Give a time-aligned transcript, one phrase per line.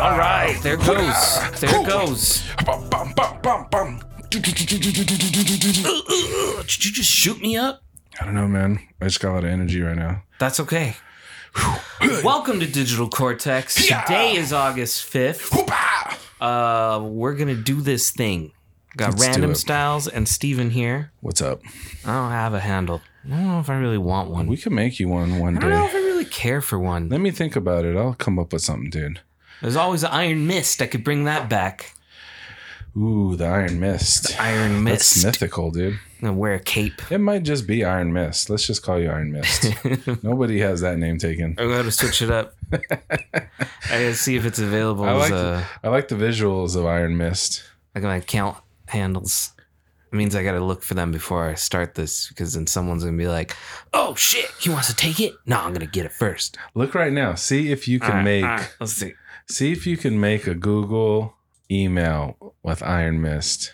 [0.00, 1.60] All right, there it goes.
[1.60, 2.42] There it goes.
[6.66, 7.82] Did you just shoot me up?
[8.20, 8.80] I don't know, man.
[9.00, 10.24] I just got a lot of energy right now.
[10.40, 10.96] That's okay.
[12.24, 13.76] Welcome to Digital Cortex.
[13.86, 15.93] Today is August 5th.
[16.44, 18.52] Uh, we're to do this thing.
[18.96, 19.54] Got Let's Random.
[19.54, 21.10] Styles and Steven here.
[21.20, 21.62] What's up?
[22.04, 23.00] I don't have a handle.
[23.26, 24.46] I don't know if I really want one.
[24.46, 25.66] We can make you one one day.
[25.66, 27.08] I don't know if I really care for one.
[27.08, 27.96] Let me think about it.
[27.96, 29.20] I'll come up with something, dude.
[29.62, 30.82] There's always Iron Mist.
[30.82, 31.94] I could bring that back.
[32.96, 34.38] Ooh, the Iron Mist.
[34.40, 35.24] Iron That's Mist.
[35.24, 35.94] mythical, dude.
[35.94, 37.10] I'm gonna wear a cape.
[37.10, 38.50] It might just be Iron Mist.
[38.50, 39.74] Let's just call you Iron Mist.
[40.22, 41.56] Nobody has that name taken.
[41.58, 42.54] I gotta switch it up.
[43.34, 43.48] I
[43.88, 47.16] gotta see if it's available I as like a I like the visuals of Iron
[47.16, 47.62] Mist.
[47.94, 48.56] like my account
[48.86, 49.52] handles.
[50.12, 53.16] It means I gotta look for them before I start this because then someone's gonna
[53.16, 53.56] be like,
[53.92, 55.34] "Oh shit, he wants to take it?
[55.46, 56.56] No, I'm gonna get it first.
[56.74, 57.34] Look right now.
[57.34, 59.14] See if you can right, make right, let's see.
[59.48, 61.34] see if you can make a Google
[61.70, 63.72] email with Iron Mist.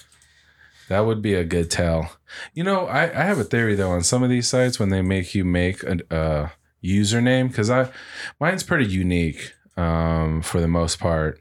[0.89, 2.17] That would be a good tell.
[2.53, 5.03] You know, I, I have a theory though on some of these sites when they
[5.03, 7.91] make you make a, a username because I
[8.41, 11.41] mine's pretty unique um, for the most part.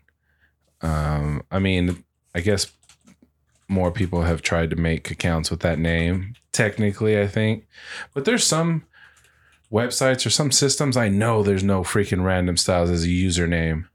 [0.81, 2.71] Um, I mean, I guess
[3.67, 6.35] more people have tried to make accounts with that name.
[6.51, 7.67] Technically, I think,
[8.13, 8.85] but there's some
[9.71, 13.85] websites or some systems I know there's no freaking random styles as a username.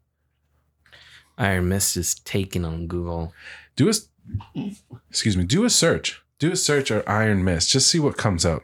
[1.37, 3.33] Iron Mist is taken on Google.
[3.75, 3.93] do a
[5.11, 8.45] excuse me do a search do a search or iron mist just see what comes
[8.45, 8.63] up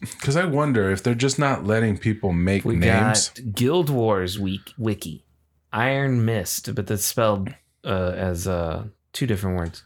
[0.00, 4.38] because i wonder if they're just not letting people make We names got Guild Wars
[4.38, 5.24] week wiki,
[5.72, 7.50] Iron Mist, but that's spelled
[7.84, 9.82] uh, as uh, two different words.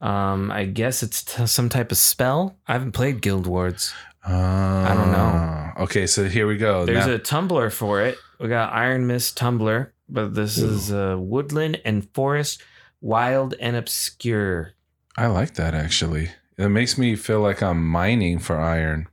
[0.00, 2.56] Um, I guess it's t- some type of spell.
[2.66, 3.92] I haven't played Guild Wars.
[4.26, 5.82] I don't know.
[5.84, 8.16] okay so here we go There's Now- a Tumblr for it.
[8.40, 12.62] We got Iron Mist Tumblr, but this is uh, woodland and forest,
[13.00, 14.72] wild and obscure.
[15.16, 19.06] i like that actually it makes me feel like i'm mining for iron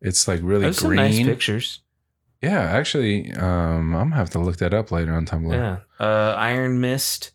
[0.00, 1.80] it's like really There's some nice pictures.
[2.42, 5.78] yeah actually um i'm gonna have to look that up later on tumblr Yeah.
[6.04, 7.32] Uh, Iron Mist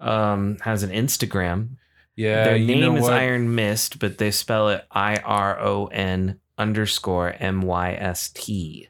[0.00, 1.76] um, has an Instagram.
[2.16, 3.12] yeah Their you name know is what?
[3.12, 8.88] Iron Mist, but they spell it I R O N underscore M Y S T.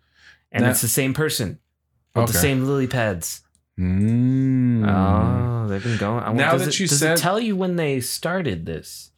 [0.53, 1.59] And Now- it's the same person
[2.15, 3.43] with the same lily pads.
[3.79, 4.85] Mm.
[4.89, 6.23] Oh, they've been going.
[6.25, 9.11] I Now that it, you does said- it tell you when they started this?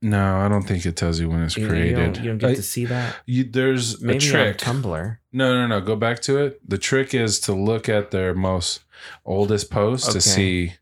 [0.00, 2.38] No i don't think it tells you when it's You- you created don't- You don't,
[2.38, 3.16] get I- to see that.
[3.26, 4.68] You, there's Maybe a trick.
[4.68, 5.18] on Tumblr.
[5.32, 5.80] no, no, no.
[5.80, 6.60] Go back to it.
[6.68, 8.80] The trick is to look at their most
[9.24, 10.12] oldest post Okay.
[10.14, 10.72] to see.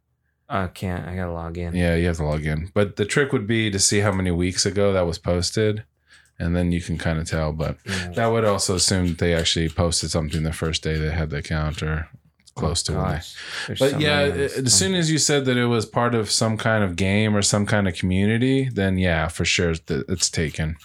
[0.48, 1.06] I can't.
[1.08, 1.74] I gotta log in.
[1.74, 2.70] Yeah, you have to log in.
[2.74, 5.84] But the trick would be to see how many weeks ago that was posted,
[6.38, 7.52] and then you can kind of tell.
[7.52, 8.10] But Yeah.
[8.14, 11.38] that would also assume that they actually posted something the first day they had the
[11.38, 12.08] account or
[12.56, 13.36] close to it.
[13.66, 16.82] There's But yeah, as soon as you said that it was part of some kind
[16.82, 20.76] of game or some kind of community, then yeah, for sure it's taken.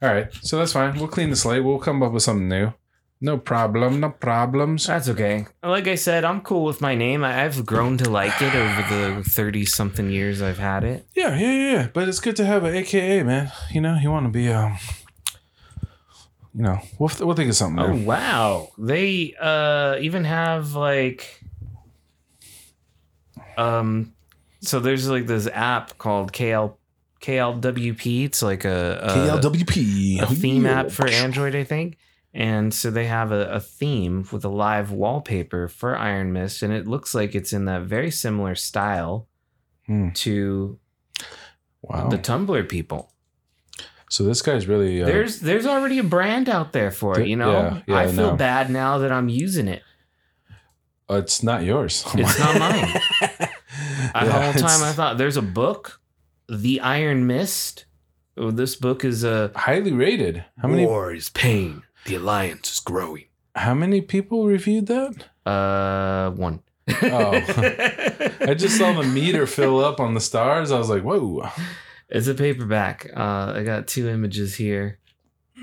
[0.00, 0.96] All right, so that's fine.
[0.96, 1.64] We'll clean the slate.
[1.64, 2.72] We'll come up with something new.
[3.20, 4.00] No problem.
[4.00, 4.86] No problems.
[4.86, 5.46] That's okay.
[5.62, 7.24] Like I said, I'm cool with my name.
[7.24, 11.06] I, I've grown to like it over the 30 something years I've had it.
[11.16, 11.88] Yeah, yeah, yeah, yeah.
[11.92, 13.50] But it's good to have an AKA, man.
[13.70, 14.76] You know, you want to be um.
[16.56, 17.84] You know, we'll we'll think of something.
[17.84, 18.04] Oh new.
[18.06, 18.68] wow.
[18.78, 21.42] They uh even have like
[23.58, 24.12] um
[24.62, 26.76] so there's like this app called KL
[27.20, 28.24] KLWP.
[28.24, 29.08] It's like a, a
[29.40, 30.22] KLWP.
[30.22, 31.98] a theme app for Android, I think.
[32.34, 36.70] And so they have a, a theme with a live wallpaper for Iron Mist, and
[36.72, 39.28] it looks like it's in that very similar style
[39.86, 40.10] Hmm.
[40.10, 40.78] to
[41.80, 42.08] Wow.
[42.08, 43.12] the Tumblr people.
[44.08, 45.02] So this guy's really.
[45.02, 47.52] Uh, There's there's already a brand out there for it, you know.
[47.52, 48.36] yeah, yeah, I I feel know.
[48.36, 49.82] bad now that I'm using it.
[51.10, 52.04] uh, it's not yours.
[52.14, 53.00] It's not mine.
[54.14, 56.00] I, the whole time I thought there's a book,
[56.48, 57.84] The Iron Mist.
[58.38, 60.44] Oh, this book is a highly rated.
[60.60, 60.84] How many?
[60.86, 61.82] War is pain.
[62.04, 63.24] The alliance is growing.
[63.54, 65.26] How many people reviewed that?
[65.46, 66.60] Uh, one.
[67.02, 67.32] Oh.
[68.40, 70.70] I just saw the meter fill up on the stars.
[70.70, 71.48] I was like, whoa.
[72.08, 73.10] It's a paperback.
[73.16, 74.98] Uh, I got two images here.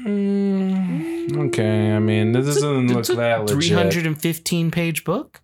[0.06, 3.54] Mm, okay, I mean, this doesn't look It's a that legit.
[3.94, 5.42] 315 page book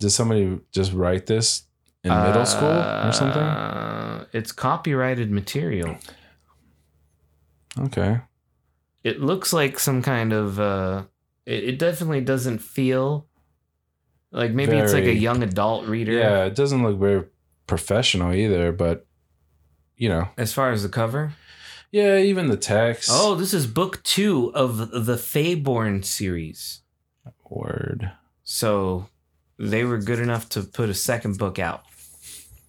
[0.00, 1.62] Did somebody just write this
[2.02, 3.40] in middle school or something?
[3.42, 5.96] Uh, It's copyrighted material.
[7.78, 8.20] Okay.
[9.02, 10.58] It looks like some kind of.
[10.60, 11.04] Uh,
[11.46, 13.26] it, it definitely doesn't feel
[14.32, 16.12] Like maybe it's like a young adult reader.
[16.12, 17.24] Yeah, it doesn't look very
[17.66, 19.06] professional either, but
[19.96, 21.32] you know, As far as the cover.
[21.90, 23.08] yeah, even the text.
[23.12, 26.80] Oh, this is book two of the Fayborn series.
[27.50, 28.10] word.
[28.42, 29.08] So
[29.58, 31.82] they were good enough to put a second book out,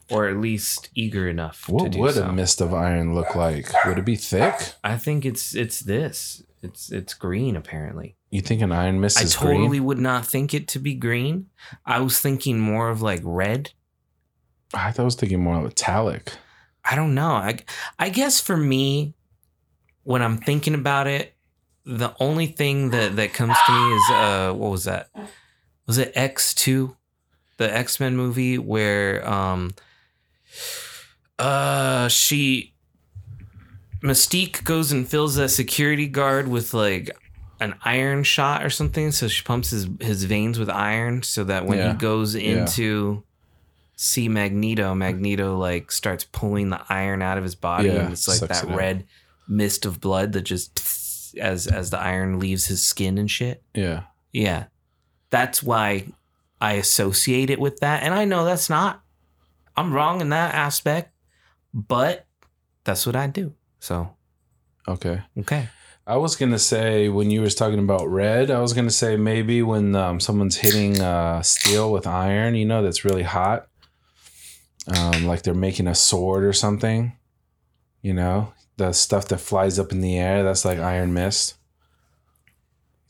[0.09, 2.23] or at least eager enough to What would so.
[2.25, 3.71] a mist of iron look like?
[3.85, 4.73] Would it be thick?
[4.83, 6.43] I think it's it's this.
[6.61, 8.15] It's it's green apparently.
[8.31, 9.35] You think an iron mist is?
[9.35, 9.49] Green?
[9.49, 9.85] I totally green?
[9.85, 11.47] would not think it to be green.
[11.85, 13.71] I was thinking more of like red.
[14.73, 16.33] I thought I was thinking more of metallic.
[16.89, 17.31] I don't know.
[17.31, 17.59] I
[17.97, 19.13] I guess for me,
[20.03, 21.33] when I'm thinking about it,
[21.85, 25.09] the only thing that that comes to me is uh, what was that?
[25.87, 26.95] Was it X two,
[27.57, 29.73] the X Men movie where um,
[31.39, 32.73] uh, she
[34.03, 37.09] Mystique goes and fills that security guard with like
[37.59, 39.11] an iron shot or something.
[39.11, 41.91] So she pumps his his veins with iron so that when Yeah.
[41.93, 43.23] he goes into
[43.95, 48.27] see Magneto, Magneto like starts pulling the iron out of his body, Yeah, and it's
[48.27, 48.77] like sucks that it out.
[48.77, 49.05] red
[49.47, 53.63] mist of blood that just as as the iron leaves his skin and shit.
[53.73, 54.03] Yeah.
[54.31, 54.65] Yeah,
[55.29, 56.07] that's why
[56.59, 59.01] I associate it with that, and I know that's not.
[59.77, 61.11] I'm wrong in that aspect,
[61.73, 62.25] but
[62.83, 63.53] that's what I do.
[63.79, 64.09] So
[64.87, 65.21] Okay.
[65.39, 65.67] okay,
[66.07, 69.61] I was gonna say when you was talking about red, I was gonna say maybe
[69.63, 73.67] when um, someone's hitting uh, steel with iron, you know, that's really hot,
[74.87, 77.13] um, like they're making a sword or something.
[78.01, 81.55] You know, the stuff that flies up in the air, that's like iron mist.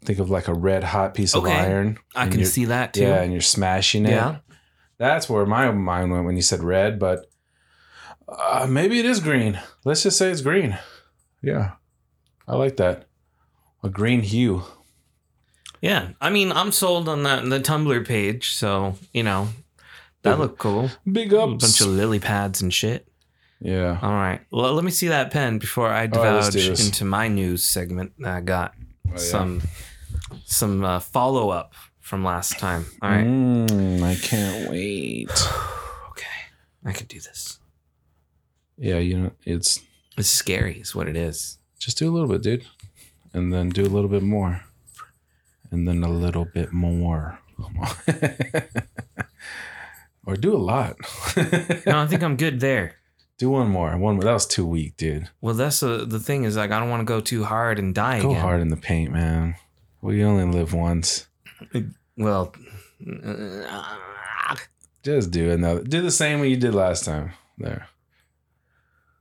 [0.03, 1.53] Think of like a red hot piece of Okay.
[1.53, 1.97] iron.
[2.15, 3.01] I can see that too.
[3.01, 4.11] Yeah, and you're smashing it.
[4.11, 4.37] Yeah.
[4.97, 7.25] That's where my mind went when you said red, but
[8.29, 9.59] uh, maybe it is green.
[9.83, 10.77] Let's just say it's green.
[11.41, 11.71] Yeah.
[12.47, 13.05] I like that.
[13.83, 14.63] A green hue.
[15.81, 19.49] Yeah, I mean, I'm sold on that the Tumblr page, so you know
[20.25, 20.89] that looked cool.
[21.11, 21.63] Big A ups.
[21.63, 23.07] bunch of lily pads and shit.
[23.61, 23.97] yeah.
[24.01, 26.85] All right, well, let me see that pen before I right, divulge this.
[26.85, 28.11] into my news segment.
[28.23, 28.73] I got
[29.07, 29.17] Oh, yeah.
[29.17, 29.61] some
[30.45, 32.85] some uh, follow up from last time.
[33.01, 35.29] All right, Mm, I can't wait.
[36.11, 36.39] okay,
[36.83, 37.59] I could do this.
[38.77, 39.79] Yeah, you know, it's
[40.17, 41.57] It's scary, is what it is.
[41.79, 42.65] just do a little bit, dude.
[43.33, 44.61] And then do a little bit more.
[45.71, 47.39] And then a little bit more.
[50.25, 50.97] or do a lot.
[51.85, 52.95] No, I think I'm good there.
[53.37, 53.91] do one more.
[53.97, 54.23] One more.
[54.23, 55.29] That was too weak, dude.
[55.41, 57.93] Well, that's the the thing is like I don't want to go too hard and
[57.93, 58.41] die Go again.
[58.41, 59.55] hard in the paint, man.
[60.01, 61.27] We only live once.
[62.17, 62.55] Well,
[63.05, 64.55] uh,
[65.03, 65.83] Just do another.
[65.83, 67.33] Do the same what you did last time.
[67.57, 67.89] There.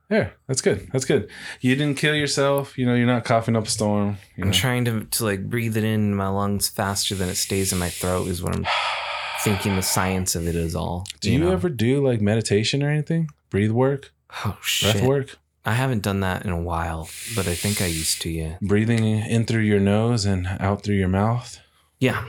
[0.07, 0.33] There.
[0.47, 0.87] That's good.
[0.93, 1.27] That's good.
[1.59, 2.77] You didn't kill yourself.
[2.77, 4.17] You know, you're not coughing up a storm.
[4.37, 4.53] I'm know.
[4.53, 7.89] trying to to like breathe it in my lungs faster than it stays in my
[7.89, 8.29] throat.
[8.29, 8.65] Is what I'm
[9.45, 9.75] thinking.
[9.75, 11.05] The science of it is all.
[11.21, 11.51] do you, know?
[11.51, 13.29] ever do like meditation or anything?
[13.49, 14.11] Breathe work?
[14.43, 14.93] Oh shit!
[14.93, 15.37] Breath work?
[15.63, 18.29] I haven't done that in a while, but I think I used to.
[18.29, 18.57] Yeah.
[18.61, 21.59] Breathing in through your nose and out through your mouth?
[21.99, 22.25] Yeah.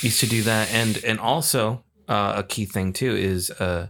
[0.00, 3.88] Used to do that, and and also uh, a key thing too is uh,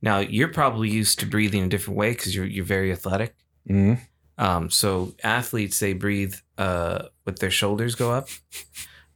[0.00, 3.34] now you're probably used to breathing a different way because you're you're very athletic.
[3.66, 3.94] hmm
[4.38, 8.28] Um, so athletes they breathe uh, with their shoulders go up,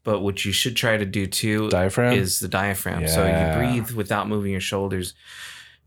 [0.09, 2.15] but what you should try to do too Diaphragm?
[2.15, 3.07] is the diaphragm.
[3.09, 5.13] So you breathe without moving your shoulders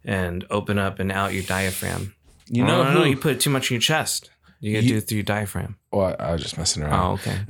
[0.06, 2.14] and open up and out your diaphragm.
[2.48, 3.10] you know no, no, no, who?
[3.10, 4.30] you put too much in your chest.
[4.64, 5.78] You gotta You- do it through your diaphragm.
[5.92, 6.94] well, I was just messing around.
[7.02, 7.38] Oh, okay.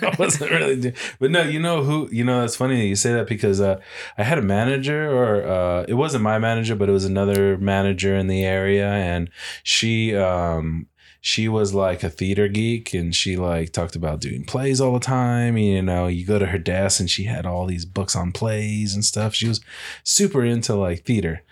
[0.00, 2.08] I wasn't really doing, but no, you know who?
[2.10, 3.78] You know, that's funny that you say that because uh,
[4.16, 8.16] I had a manager, or uh, it wasn't my manager, but it was another manager
[8.16, 9.28] in the area, and
[9.64, 10.86] she, um,
[11.24, 14.98] she was like a theater geek, and she like talked about doing plays all the
[15.00, 15.56] time.
[15.56, 18.92] You know, you go to her desk, and she had all these books on plays
[18.92, 19.32] and stuff.
[19.32, 19.60] She was
[20.02, 21.42] super into like theater,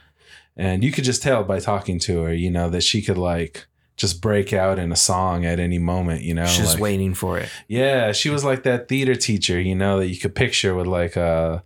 [0.57, 3.67] and you could just tell by talking to her, you know, that she could like.
[3.97, 6.47] Just break out in a song at any moment, you know.
[6.47, 7.51] Just like- waiting for it.
[7.69, 11.17] yeah, she was like that theater teacher, you know, that you could picture with like
[11.17, 11.63] a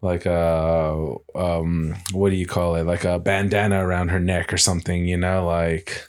[0.00, 2.84] like a um what do you call it?
[2.84, 6.08] Like a bandana around her neck or something, you know, like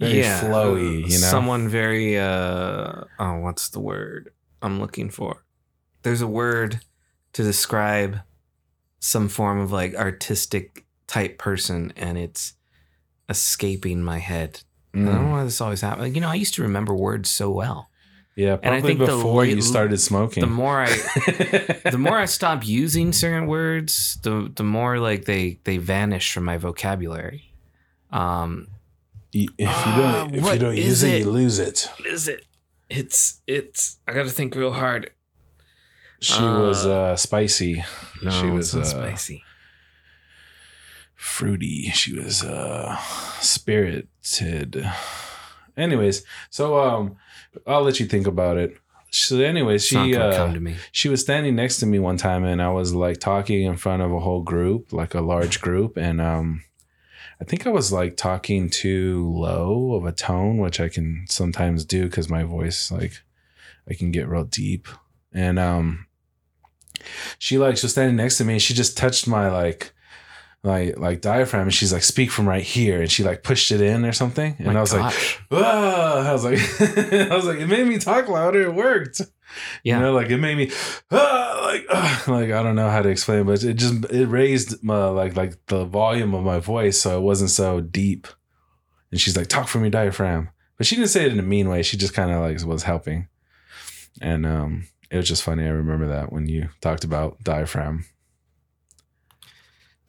[0.00, 1.30] very flowy, you know.
[1.34, 5.44] Someone very uh oh, what's the word I'm looking for?
[6.02, 6.80] There's a word
[7.34, 8.20] to describe
[8.98, 12.54] some form of like artistic type person and it's
[13.28, 14.62] escaping my head.
[14.94, 15.30] I don't know Mm.
[15.30, 16.02] why this always happens.
[16.02, 17.88] Like, you know, I used to remember words so well.
[18.36, 20.40] Yeah, And I probably think the before you started smoking.
[20.40, 20.88] The more I
[21.90, 26.44] the more I stop using certain words, the the more like they they vanish from
[26.44, 27.52] my vocabulary.
[28.10, 28.68] Um
[29.32, 31.18] if you don't if you don't use it, it?
[31.20, 31.90] you lose it.
[31.98, 32.44] what is it?
[32.88, 35.10] It's it's I gotta think real hard.
[36.22, 37.82] She was uh, spicy,
[38.22, 39.42] No, she was, not uh, spicy.
[41.14, 41.90] fruity.
[41.94, 42.96] She was uh,
[43.40, 44.08] spirited.
[45.78, 47.16] Anyways, so um,
[47.66, 48.76] I'll let you think about it.
[49.12, 50.76] So, anyways, she uh, come to me.
[50.92, 54.02] she was standing next to me one time and I was like talking in front
[54.02, 55.96] of a whole group, like a large group.
[55.96, 56.62] And um
[57.40, 61.84] I think I was like talking too low of a tone, which I can sometimes
[61.84, 63.22] do because my voice like
[63.88, 64.88] I can get real deep.
[65.32, 66.06] And um
[67.38, 69.94] she like she was standing next to me and she just touched my like
[70.62, 73.80] like like diaphragm and she's like speak from right here and she like pushed it
[73.80, 75.14] in or something and My I was like!
[75.50, 76.58] I was like
[77.30, 79.22] I was like it made me talk louder it worked
[79.82, 79.96] Yeah.
[79.96, 80.70] you know, like it made me
[81.10, 84.82] ah, like ah, like I don't know how to explain, but it just it raised
[84.84, 88.28] my like like the volume of my voice so it wasn't so deep.
[89.10, 91.68] And she's like, "Talk from your diaphragm," but she didn't say it in a mean
[91.68, 91.82] way.
[91.82, 93.26] She just kind of like was helping,
[94.20, 95.64] and um, it was just funny.
[95.64, 98.04] I remember that when you talked about diaphragm.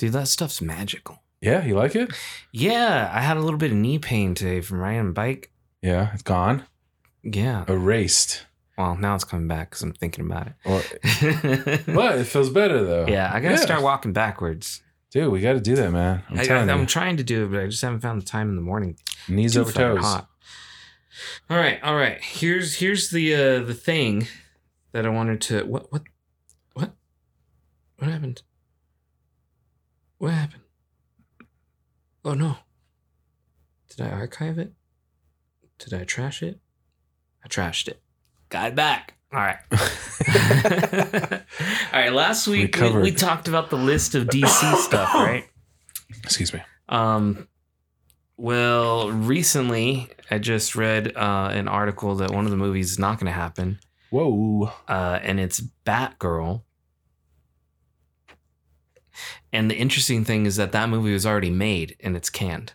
[0.01, 1.22] Dude, that stuff's magical.
[1.41, 2.12] Yeah, you like it?
[2.51, 5.51] Yeah, I had a little bit of knee pain today from riding a bike.
[5.84, 6.63] Yeah, it's gone,
[7.22, 7.65] Yeah.
[7.67, 8.48] erased.
[8.79, 10.55] Well, now it's coming back because I'm thinking about it.
[11.86, 13.05] but it feels better though.
[13.08, 14.81] yeah, I gotta start walking backwards.
[15.12, 15.31] dude.
[15.31, 16.24] We got to do that, man.
[16.31, 18.25] I'm I, telling am you, trying to do it, but I just haven't found the
[18.25, 18.98] time in the morning.
[19.29, 20.00] knees Too over toes.
[20.03, 20.27] hot.
[21.48, 22.20] All right, all right.
[22.24, 24.25] Here's here's the uh the thing
[24.93, 26.01] that I wanted to what what
[26.74, 26.91] what
[27.98, 28.41] what happened?
[30.21, 30.61] What happened?
[32.23, 32.57] Oh no.
[33.89, 34.71] Did I archive it?
[35.79, 36.59] Did I trash it?
[37.43, 38.03] I trashed it.
[38.49, 39.15] Got it back.
[39.33, 39.57] All right.
[41.91, 42.13] all right.
[42.13, 45.45] Last week we, we talked about the list of DC stuff, right?
[46.23, 46.61] Excuse me.
[46.87, 47.47] Um,
[48.37, 53.19] well, recently I just read uh, an article that one of the movies is not
[53.19, 53.79] going to happen,
[54.11, 54.71] Whoa.
[54.87, 56.61] uh, and it's Batgirl.
[59.51, 62.74] And the interesting thing is that that movie was already made and it's canned.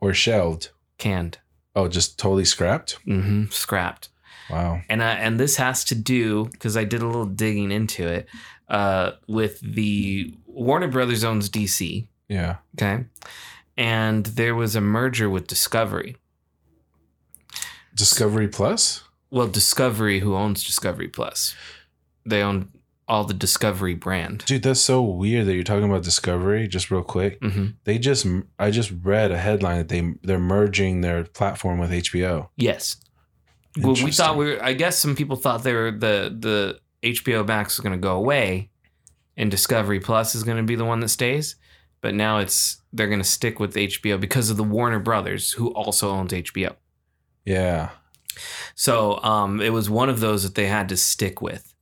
[0.00, 0.70] Or shelved.
[0.98, 1.38] Canned.
[1.74, 2.98] Oh, just totally scrapped.
[3.06, 3.46] Mm-hmm.
[3.50, 4.08] Scrapped.
[4.50, 4.80] Wow.
[4.88, 8.28] And I, and this has to do because I did a little digging into it
[8.68, 12.06] uh, with the Warner Brothers owns DC.
[12.28, 12.56] Yeah.
[12.76, 13.04] Okay.
[13.76, 16.16] And there was a merger with Discovery.
[17.94, 19.04] Discovery Plus.
[19.30, 21.54] Well, Discovery, who owns Discovery Plus,
[22.24, 22.70] they own
[23.08, 24.44] all the Discovery brand.
[24.44, 26.68] Dude, that's so weird that you're talking about Discovery.
[26.68, 28.26] Just real quick, hmm they just
[28.58, 32.48] I just read a headline that they they're merging their platform with HBO.
[32.56, 32.96] Yes.
[33.80, 34.62] Well, we thought we were.
[34.62, 38.16] I guess some people thought they were the the HBO Max was going to go
[38.16, 38.70] away,
[39.36, 41.56] and Discovery Plus is going to be the one that stays.
[42.00, 45.68] But now it's they're going to stick with HBO because of the Warner Brothers, who
[45.74, 46.74] also owns HBO.
[47.44, 47.90] Yeah.
[48.74, 51.74] So um, it was one of those that they had to stick with,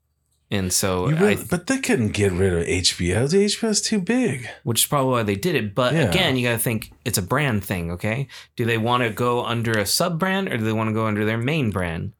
[0.51, 3.27] and so really- but they couldn't get rid of HBO.
[3.29, 4.49] The HBO's too big.
[4.63, 5.75] which is probably why they did it.
[5.75, 6.03] But Yeah.
[6.03, 8.29] again, you got to think it's a brand thing, okay?
[8.57, 11.07] Do they want to go under a sub brand or do they want to go
[11.07, 12.13] under their main brand?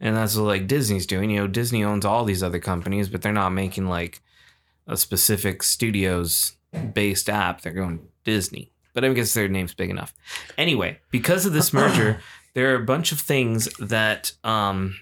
[0.00, 1.30] And that's what like Disney's doing.
[1.30, 4.20] You know, Disney owns all these other companies, but they're not making like
[4.86, 6.56] a specific studios
[6.92, 7.62] based app.
[7.62, 8.72] They're going Disney.
[8.92, 10.12] But I guess their name's big enough.
[10.58, 12.20] Anyway, because of this merger,
[12.54, 14.96] there are a bunch of things that um,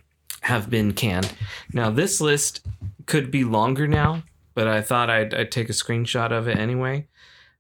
[0.45, 1.33] have been canned.
[1.73, 2.67] Now, this list
[3.07, 4.23] could be longer now,
[4.55, 7.07] but I thought I'd, I'd take a screenshot of it anyway.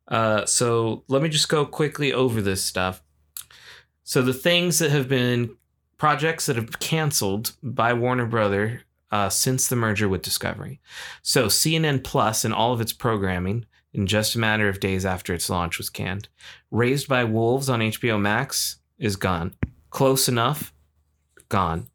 [0.06, 3.02] Uh, so let me just go quickly over this stuff.
[4.02, 5.56] So the things that have been
[5.96, 10.80] projects that have canceled by Warner Brother uh, since the merger with Discovery.
[11.22, 13.64] So CNN Plus and all of its programming
[13.94, 16.28] in just a matter of days after its launch was canned.
[16.70, 19.54] Raised by Wolves on HBO Max is gone.
[19.88, 20.74] Close Enough,
[21.48, 21.86] gone.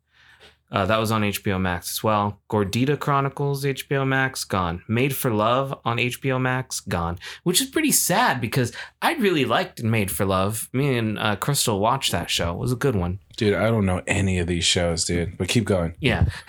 [0.71, 2.39] Uh, that was on HBO Max as well.
[2.49, 4.83] Gordita Chronicles, HBO Max, gone.
[4.87, 7.17] Made for Love on HBO Max, gone.
[7.43, 8.71] Which is pretty sad because
[9.01, 10.69] I really liked Made for Love.
[10.71, 12.51] Me and uh, Crystal watched that show.
[12.51, 13.19] It was a good one.
[13.35, 15.37] Dude, I don't know any of these shows, dude.
[15.37, 15.95] But keep going.
[16.01, 16.25] Yeah.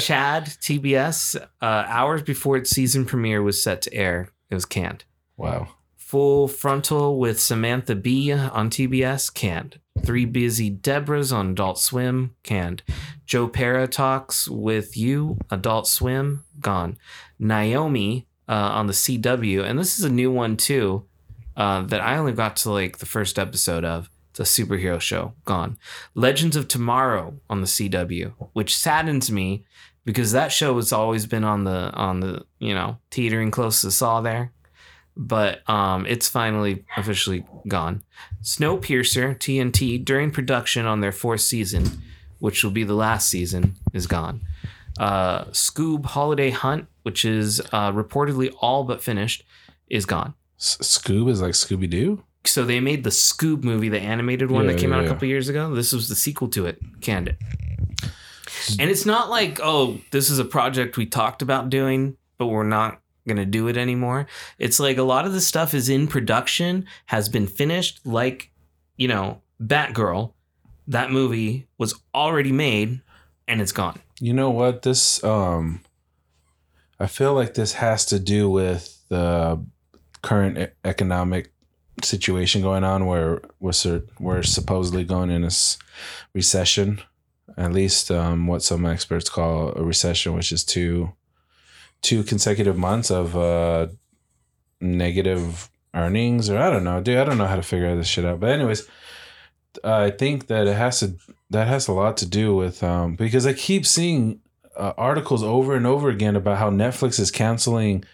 [0.00, 5.04] Chad, TBS, uh, hours before its season premiere was set to air, it was canned.
[5.36, 5.68] wow.
[6.06, 9.80] Full Frontal with Samantha Bee on TBS, canned.
[10.04, 12.84] Three Busy Debras on Adult Swim, canned.
[13.24, 16.96] Joe Pera Talks with You, Adult Swim, gone.
[17.40, 21.04] Naomi uh, on the CW, and this is a new one too,
[21.56, 24.08] uh, that I only got to like the first episode of.
[24.30, 25.76] It's a superhero show, gone.
[26.14, 29.64] Legends of Tomorrow on the CW, which saddens me
[30.04, 33.90] because that show has always been on the on the you know teetering close to
[33.90, 34.52] saw there
[35.16, 38.02] but um, it's finally officially gone.
[38.42, 42.02] Snowpiercer TNT during production on their fourth season,
[42.38, 44.42] which will be the last season, is gone.
[44.98, 49.42] Uh, Scoob Holiday Hunt, which is uh, reportedly all but finished,
[49.88, 50.34] is gone.
[50.58, 52.22] S- Scoob is like Scooby Doo.
[52.44, 55.26] So they made the Scoob movie, the animated one Yeah, that came out a couple
[55.28, 55.74] years ago.
[55.74, 57.36] This was the sequel to it, canned it.
[58.78, 62.62] And it's not like, oh, this is a project we talked about doing, but we're
[62.64, 64.26] not going to do it anymore.
[64.58, 68.50] It's like a lot of the stuff is in production, has been finished, like,
[68.96, 70.32] you know, Batgirl.
[70.88, 73.00] That movie was already made
[73.48, 74.00] and it's gone.
[74.20, 74.82] You know what?
[74.82, 75.80] This um
[76.98, 79.62] I feel like this has to do with the
[80.22, 81.52] current economic
[82.02, 85.50] situation going on where we're we're supposedly going in a
[86.34, 87.00] recession.
[87.56, 91.12] At least um, what some experts call a recession, which is two
[92.02, 93.88] two consecutive months of uh,
[94.80, 97.18] negative earnings, or I don't know, dude.
[97.18, 98.40] I don't know how to figure this shit out.
[98.40, 98.88] But anyways,
[99.82, 101.16] I think that it has to
[101.50, 104.40] that has a lot to do with um, because I keep seeing
[104.76, 108.04] uh, articles over and over again about how Netflix is canceling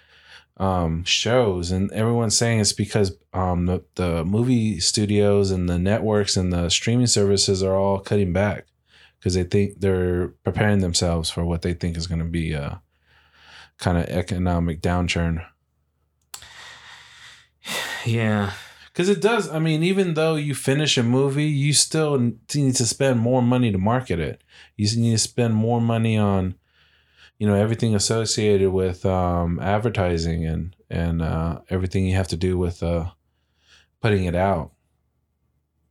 [0.59, 6.37] um, shows, and everyone's saying it's because um, the, the movie studios and the networks
[6.37, 8.67] and the streaming services are all cutting back
[9.19, 12.81] because they think they're preparing themselves for what they think is going to be a
[13.83, 15.45] kind of economic downturn.
[18.07, 18.53] Yeah.
[18.87, 19.51] Because it does.
[19.51, 23.73] I mean, even though you finish a movie, you still need to spend more money
[23.73, 24.43] to market it.
[24.77, 26.55] You need to spend more money on,
[27.39, 32.59] you know, everything associated with um, advertising and and uh, everything you have to do
[32.59, 33.11] with uh,
[34.01, 34.73] putting it out.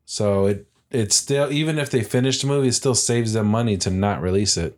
[0.06, 3.78] So it it still even if they finish the movie, it still saves them money
[3.78, 4.78] to not release it.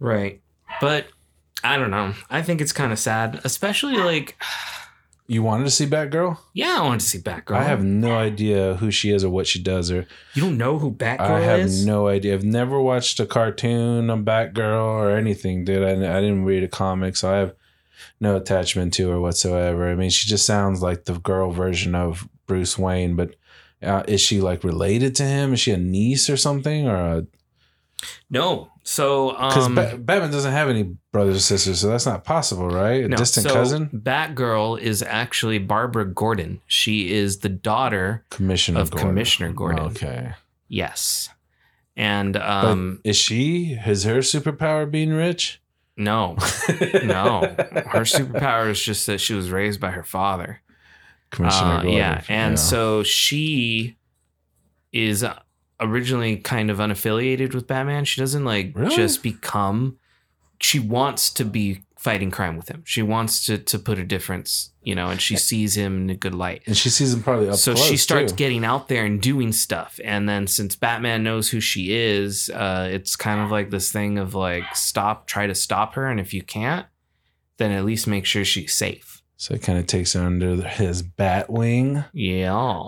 [0.00, 0.40] Right.
[0.80, 1.06] But
[1.62, 2.14] I don't know.
[2.28, 4.36] I think it's kind of sad, especially like,
[5.28, 6.38] You wanted to see Batgirl?
[6.54, 7.54] yeah, I wanted to see Batgirl.
[7.54, 10.76] I have no idea who she is or what she does or You don't know
[10.80, 11.30] who Batgirl is?
[11.30, 11.86] I have is?
[11.86, 12.34] no idea.
[12.34, 15.84] I've never watched a cartoon on Batgirl or anything, dude.
[15.84, 17.54] I, I didn't read a comic, so I have
[18.18, 19.88] no attachment to her whatsoever.
[19.88, 23.36] I mean, she just sounds like the girl version of Bruce Wayne, but
[23.82, 25.52] uh, is she like related to him?
[25.52, 26.88] Is she a niece or something?
[26.88, 27.26] Or a...
[28.28, 28.72] no.
[28.82, 33.04] So, because um, Batman doesn't have any brothers or sisters, so that's not possible, right?
[33.04, 36.60] A no, distant so cousin, Batgirl is actually Barbara Gordon.
[36.66, 39.08] She is the daughter Commissioner of Gordon.
[39.10, 39.84] Commissioner Gordon.
[39.86, 40.32] Okay,
[40.68, 41.28] Yes.
[41.96, 43.78] And um but is she?
[43.86, 45.60] Is her superpower being rich?
[45.96, 46.36] no.
[47.04, 47.40] No.
[47.88, 50.62] Her superpower is just that she was raised by her father.
[51.30, 51.92] Commissioner Uh, Gordon.
[51.92, 53.96] yeah, and so she
[54.92, 55.24] is
[55.80, 58.04] originally kind of unaffiliated with Batman.
[58.04, 58.94] She doesn't like Really?
[58.94, 59.98] just become.
[60.60, 62.82] She wants to be fighting crime with him.
[62.86, 66.14] She wants to to put a difference, you know, and she sees him in a
[66.14, 66.62] good light.
[66.66, 68.36] and she sees him probably up so she starts too.
[68.36, 72.88] getting out there and doing stuff and then since batman knows who she is uh,
[72.90, 76.32] it's kind of like this thing of like stop try to stop her and if
[76.32, 76.86] you can't
[77.58, 81.00] then at least make sure she's safe So it kind of takes her under his
[81.00, 82.04] bat wing.
[82.12, 82.82] yeah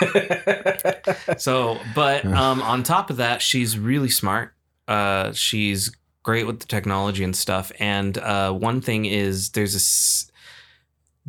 [1.38, 4.54] so but um on top of that she's really smart
[4.86, 5.90] uh she's
[6.22, 10.30] great with the technology and stuff and uh one thing is there's a s-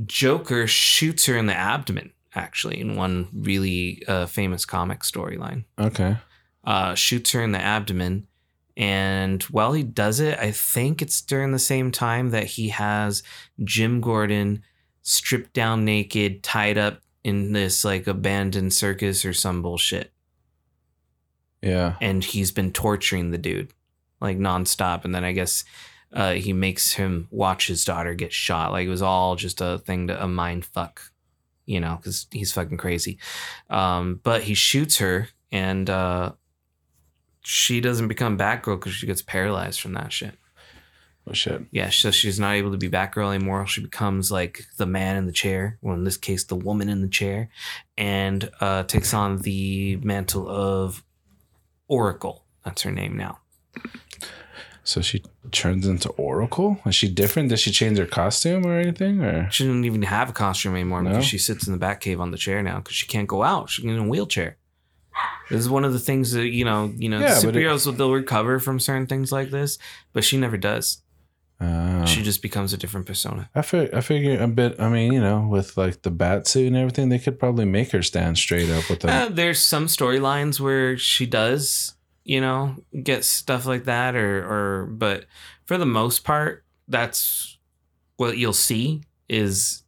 [0.06, 6.16] joker shoots her in the abdomen actually in one really uh, famous comic storyline okay.
[6.64, 8.28] uh, shoots her in the abdomen.
[8.80, 13.24] And while he does it, I think it's during the same time that he has
[13.66, 14.64] Jim Gordon
[15.02, 20.14] stripped down naked, tied up in this like abandoned circus or some bullshit.
[21.62, 21.96] Yeah.
[22.00, 23.74] And he's been torturing the dude
[24.22, 25.04] like nonstop.
[25.04, 25.66] And then I guess
[26.14, 28.72] uh, he makes him watch his daughter get shot.
[28.72, 31.02] Like it was all just a thing to a mind fuck,
[31.66, 33.20] you know, because he's fucking crazy.
[33.70, 36.32] Um, but he shoots her and uh,
[37.42, 40.36] she doesn't become Batgirl because she gets paralyzed from that shit.
[41.28, 41.62] Oh shit.
[41.72, 43.68] Yeah, so she's not able to be Batgirl anymore.
[43.68, 47.02] She becomes like the man in the chair, well, in this case, the woman in
[47.02, 47.50] the chair,
[47.98, 51.04] and uh, takes on the mantle of
[51.88, 52.46] Oracle.
[52.66, 53.40] That's her name now.
[54.84, 56.80] So she turns into Oracle?
[56.86, 57.50] Is she different?
[57.50, 59.22] Does she change her costume or anything?
[59.24, 61.12] Or She doesn't even have a costume anymore No?
[61.12, 63.70] because she sits in the Batcave on the chair now because she can't go out.
[63.70, 64.58] She's in a wheelchair.
[65.50, 68.12] This is one of the things that you know, you know, Yeah, it- superheroes they'll
[68.14, 69.78] recover from certain things like this,
[70.14, 71.02] but she never does.
[71.60, 73.50] uh, She just becomes a different persona.
[73.54, 74.80] I fig- I figure a bit.
[74.80, 77.92] I mean, you know, with like the bat suit and everything, they could probably make
[77.92, 79.12] her stand straight up with the.
[79.12, 84.86] Uh, there's some storylines where she does, you know, get stuff like that, or or
[84.86, 85.26] but
[85.66, 87.58] for the most part, that's
[88.18, 89.84] what you'll see is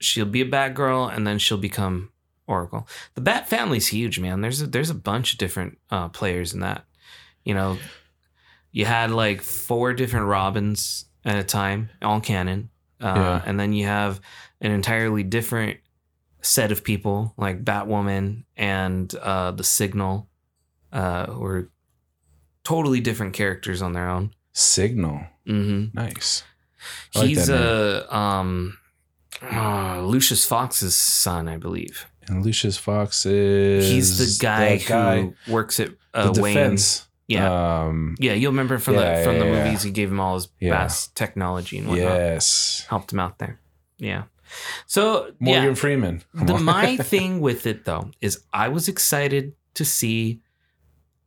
[0.00, 2.10] she'll be a Batgirl and then she'll become
[2.46, 2.86] Oracle.
[3.14, 4.40] The Bat family's huge, man.
[4.40, 6.84] There's a, there's a bunch of different uh, players in that.
[7.44, 7.78] You know,
[8.72, 12.70] you had like four different Robins at a time, all canon.
[13.00, 13.42] Uh, Yeah.
[13.46, 14.20] And then you have
[14.60, 15.78] an entirely different
[16.40, 20.28] set of people like Batwoman and uh, the Signal,
[20.92, 21.70] uh, who are
[22.64, 24.32] totally different characters on their own.
[24.52, 25.20] Signal.
[25.46, 26.42] hmm Nice.
[27.14, 28.78] I like He's that uh, um,
[29.42, 32.06] uh, Lucius Fox's son, I believe.
[32.28, 36.54] And Lucius Fox is He's the guy, that guy, who works at uh, the Wayne.
[36.54, 37.06] defense.
[37.28, 38.34] Yeah, Um, yeah.
[38.34, 39.64] You'll remember from yeah, the from the yeah, yeah.
[39.64, 39.82] movies.
[39.82, 42.06] He gave him all his vast technology and whatnot.
[42.08, 42.86] yes.
[42.88, 43.58] Helped him out there.
[43.98, 44.24] Yeah.
[44.86, 46.22] So Morgan Freeman.
[46.34, 50.40] the, my thing with it though is I was excited to see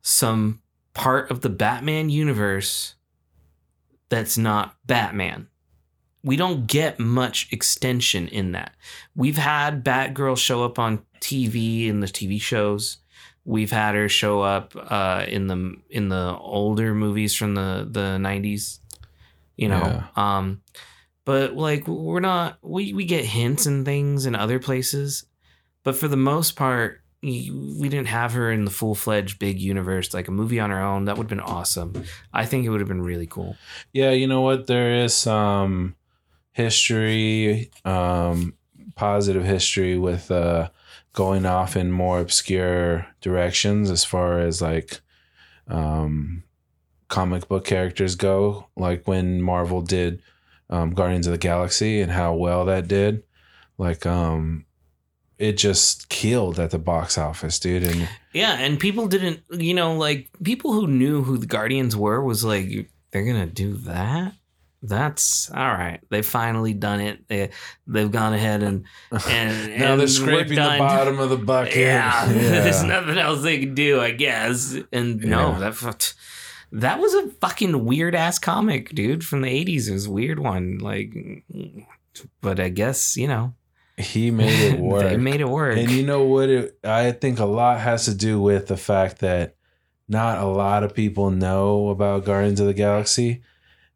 [0.00, 0.62] some
[0.94, 2.94] part of the Batman universe
[4.08, 5.48] that's not Batman.
[6.22, 8.72] We don't get much extension in that.
[9.14, 12.98] We've had Batgirl show up on TV in the TV shows.
[13.44, 18.18] We've had her show up uh, in the in the older movies from the the
[18.18, 18.80] nineties.
[19.56, 20.62] You know, um,
[21.24, 25.24] but like we're not we we get hints and things in other places,
[25.84, 30.14] but for the most part, we didn't have her in the full fledged big universe
[30.14, 31.04] like a movie on her own.
[31.04, 32.04] That would have been awesome.
[32.32, 33.56] I think it would have been really cool.
[33.92, 34.66] Yeah, you know what?
[34.66, 35.96] There is some
[36.52, 38.54] history, um,
[38.94, 40.68] positive history with uh,
[41.12, 45.00] going off in more obscure directions as far as like
[45.68, 46.42] um,
[47.08, 48.68] comic book characters go.
[48.76, 50.22] Like when Marvel did
[50.70, 53.24] um, Guardians of the Galaxy and how well that did.
[53.76, 54.64] Like, um,
[55.38, 57.82] it just killed at the box office, dude.
[57.82, 62.22] And Yeah, and people didn't, you know, like people who knew who the Guardians were
[62.22, 64.34] was like, they're gonna do that.
[64.82, 66.00] That's all right.
[66.08, 67.28] They've finally done it.
[67.28, 67.50] They
[67.86, 68.86] they've gone ahead and
[69.28, 71.76] and now and they're scraping the bottom of the bucket.
[71.76, 74.76] Yeah, there's nothing else they can do, I guess.
[74.92, 76.14] And no, that
[76.72, 79.88] that was a fucking weird ass comic, dude, from the '80s.
[79.88, 81.12] It was a weird one, like,
[82.40, 83.54] but I guess you know
[83.98, 85.02] He made it work.
[85.02, 85.76] they made it work.
[85.76, 86.48] And you know what?
[86.48, 89.56] It, I think a lot has to do with the fact that
[90.08, 93.42] not a lot of people know about Guardians of the Galaxy,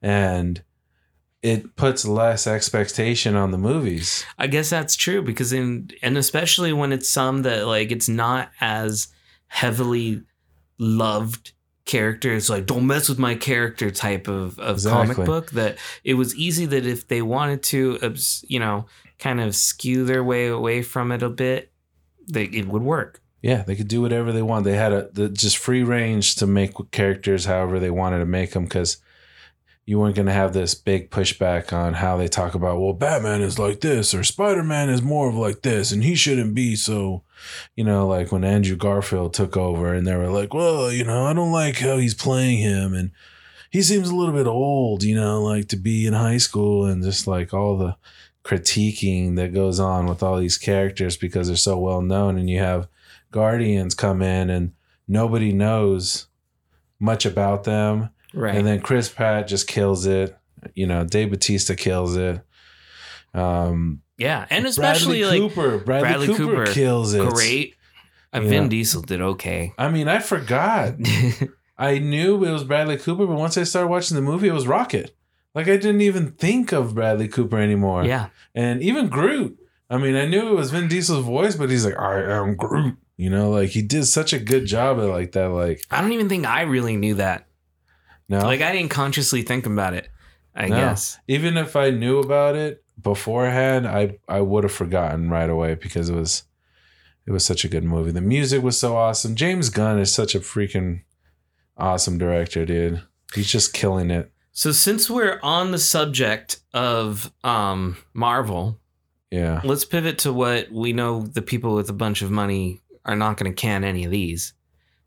[0.03, 0.63] and
[1.45, 4.25] it puts less expectation on the movies.
[4.39, 8.51] I guess that's true because in and especially when it's some that like it's not
[8.63, 9.09] as
[9.49, 10.23] heavily
[10.79, 11.53] loved
[11.85, 15.15] characters like don't mess with my character type of, of Exactly.
[15.15, 17.99] comic book that it was easy that if they wanted to
[18.49, 18.87] you know
[19.19, 21.71] kind of skew their way away from it a bit
[22.27, 24.65] they, it would work Yeah, they could do whatever they want.
[24.65, 28.53] They had a the, just free range to make characters however they wanted to make
[28.53, 28.97] them because
[29.87, 33.43] you weren't going to have this big pushback on how they talk about, well, Batman
[33.43, 36.77] is like this or Spider Man is more of like this and he shouldn't be
[36.77, 37.23] so.
[37.77, 41.27] You know, like when Andrew Garfield took over and they were like, well, you know,
[41.27, 43.11] I don't like how he's playing him and
[43.71, 47.03] he seems a little bit old, you know, like to be in high school and
[47.03, 47.97] just like all the
[48.45, 52.61] critiquing that goes on with all these characters because they're so well known and you
[52.61, 52.89] have
[53.31, 54.73] Guardians come in and
[55.09, 56.29] nobody knows
[57.01, 58.11] much about them.
[58.35, 60.37] Right And then Chris Pratt just kills it.
[60.75, 62.41] You know, Dave Batista kills it.
[63.33, 65.79] Um, yeah and especially Bradley like Cooper.
[65.79, 67.29] Bradley, Bradley Cooper, Cooper, kills it.
[67.29, 67.75] great
[68.33, 68.49] uh, Yeah.
[68.49, 70.95] Vin Diesel did okay I mean, I forgot.
[71.79, 74.69] I knew it was Bradley Cooper, but once I started watching the movie, it was
[74.69, 75.17] Rocket.
[75.55, 78.05] Like I didn't even think of Bradley Cooper anymore.
[78.05, 79.59] yeah And even Groot.
[79.91, 82.97] I mean, I knew it was Vin Diesel's voice, but he's like, I am Groot.
[83.17, 85.51] You know, like he did such a good job at like that.
[85.51, 87.47] Like, I don't even think I really knew that
[88.29, 90.09] no, like I didn't consciously think about it
[90.55, 90.77] I No.
[90.77, 95.75] guess even if I knew about it beforehand, I I would have forgotten right away
[95.75, 96.45] because it was
[97.27, 98.13] it was such a good movie.
[98.13, 99.35] The music was so awesome.
[99.35, 101.03] James Gunn is such a freaking
[101.77, 103.03] awesome director, dude.
[103.35, 104.31] He's just killing it.
[104.53, 108.79] So since we're on the subject of um Marvel,
[109.31, 109.61] Yeah.
[109.65, 113.37] let's pivot to what we know the people with a bunch of money are not
[113.37, 114.54] going to can any of these.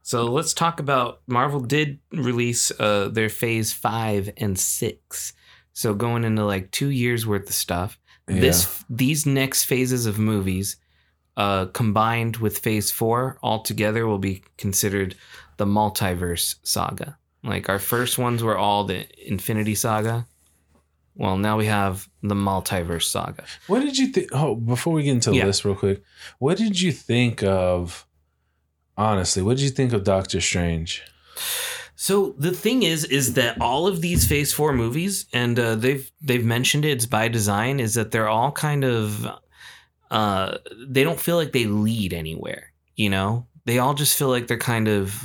[0.07, 5.33] So let's talk about Marvel did release uh their phase 5 and 6.
[5.73, 7.99] So going into like 2 years worth of stuff.
[8.29, 8.39] Yeah.
[8.39, 10.77] This these next phases of movies
[11.35, 15.15] uh combined with phase 4 all together will be considered
[15.57, 17.17] the multiverse saga.
[17.43, 20.25] Like our first ones were all the Infinity Saga.
[21.15, 23.43] Well, now we have the multiverse saga.
[23.67, 24.29] What did you think?
[24.31, 25.45] Oh, before we get into Yeah.
[25.47, 26.01] this real quick,
[26.39, 28.06] what did you think of?
[28.97, 31.03] Honestly, what did you think of Doctor Strange?
[31.95, 36.11] So the thing is, is that all of these Phase Four movies, and uh, they've
[36.21, 39.27] they've mentioned it, it's by design, is that they're all kind of,
[40.11, 40.57] uh,
[40.87, 42.71] they don't feel like they lead anywhere.
[42.95, 45.23] You know, they all just feel like they're kind of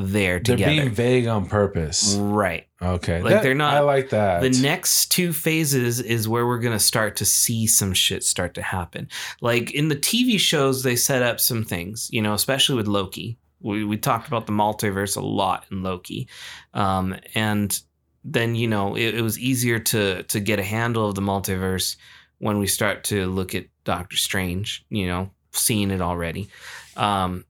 [0.00, 2.14] there They're being vague on purpose.
[2.18, 2.66] right.
[2.82, 4.40] Okay, Like, That- they're not- I like that.
[4.40, 8.54] The next two phases is where we're going to start to see some shit start
[8.54, 9.08] to happen.
[9.40, 13.36] Like in the TV shows, they set up some things, you know, especially with Loki.
[13.60, 16.28] We, we talked about the multiverse a lot in Loki.
[16.72, 17.78] Um, and
[18.24, 21.96] then, you know, it, it was easier to, to get a handle of the multiverse
[22.38, 26.48] when we start to look at Doctor Strange, you know, seeing it already.
[26.96, 27.44] Um,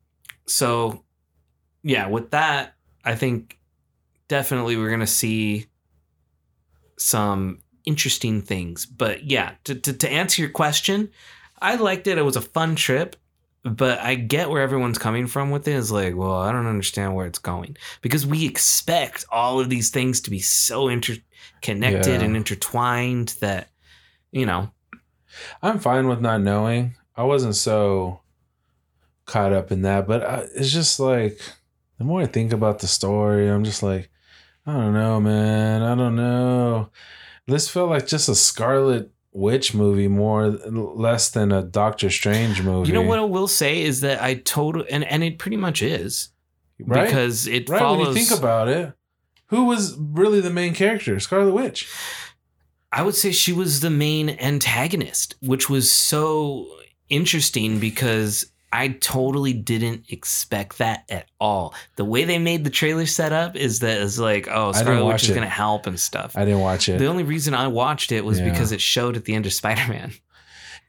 [0.46, 1.04] so,
[1.82, 3.58] yeah, with that, I think
[4.28, 5.66] definitely we're going to see
[6.96, 8.86] some interesting things.
[8.86, 11.10] But yeah, to, to, to answer your question,
[11.60, 12.18] I liked it.
[12.18, 13.16] It was a fun trip,
[13.62, 15.72] but I get where everyone's coming from with it.
[15.72, 15.76] it.
[15.76, 19.90] Is like, well, I don't understand where it's going because we expect all of these
[19.90, 22.24] things to be so interconnected Yeah.
[22.24, 23.68] and intertwined that,
[24.32, 24.70] you know,
[25.62, 26.96] I'm fine with not knowing.
[27.16, 28.20] I wasn't so
[29.26, 31.40] caught up in that, but I, it's just like
[32.00, 34.08] the more I think about the story, I'm just like,
[34.66, 35.82] I don't know, man.
[35.82, 36.88] I don't know.
[37.46, 42.88] This felt like just a Scarlet Witch movie, more less than a Doctor Strange movie.
[42.88, 45.82] you know what I will say is that I totally and and it pretty much
[45.82, 46.30] is
[46.78, 47.04] Right?
[47.04, 48.06] because it right follows.
[48.08, 48.94] when you think about it,
[49.48, 51.20] who was really the main character?
[51.20, 51.86] Scarlet Witch.
[52.90, 56.66] I would say she was the main antagonist, which was so
[57.10, 61.74] interesting because I totally didn't expect that at all.
[61.96, 65.24] The way they made the trailer set up is that it's like, oh, Scarlet Witch
[65.24, 66.36] is going to help and stuff.
[66.36, 66.98] I didn't watch it.
[66.98, 68.50] the only reason I watched it was Yeah.
[68.50, 70.12] because it showed at the end of Spider Man.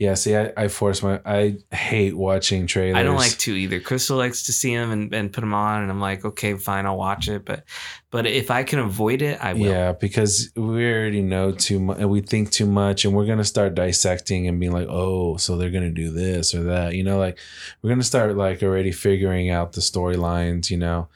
[0.01, 1.21] Yeah, see, I, I force my.
[1.23, 2.97] I hate watching trailers.
[2.97, 3.79] I don't like to either.
[3.79, 6.87] Crystal likes to see them and, and put them on, and I'm like, okay, fine,
[6.87, 7.45] I'll watch it.
[7.45, 7.65] But
[8.09, 9.67] but if I can avoid it, I will.
[9.67, 13.37] Yeah, because we already know too much and we think too much and we're going
[13.37, 16.95] to start dissecting and being like, "Oh, so they're going to do this or that."
[16.95, 17.37] You know, like
[17.83, 21.09] we're going to start like already figuring out the storylines, you know.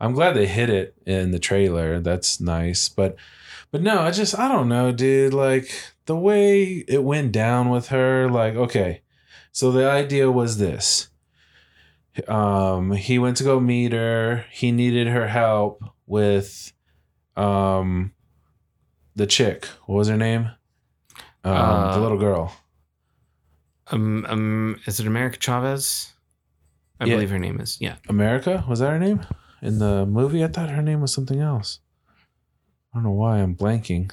[0.00, 2.00] I'm glad they hit it in the trailer.
[2.00, 2.88] That's nice.
[2.88, 3.14] But
[3.70, 7.88] but no, I just I don't know, dude, like the way it went down with
[7.88, 9.02] her, like okay.
[9.52, 11.08] So the idea was this.
[12.28, 14.44] Um he went to go meet her.
[14.50, 16.72] He needed her help with
[17.36, 18.12] um
[19.16, 19.66] the chick.
[19.86, 20.50] What was her name?
[21.44, 22.54] Um Uh, the little girl.
[23.88, 26.12] Um, um, is it America Chavez?
[27.00, 27.14] I Yeah.
[27.14, 27.78] believe her name is.
[27.80, 27.96] Yeah.
[28.08, 28.64] America?
[28.68, 29.20] Was that her name?
[29.60, 30.42] In the movie?
[30.44, 31.80] I thought her name was something else.
[32.92, 34.10] I don't know why I'm blanking.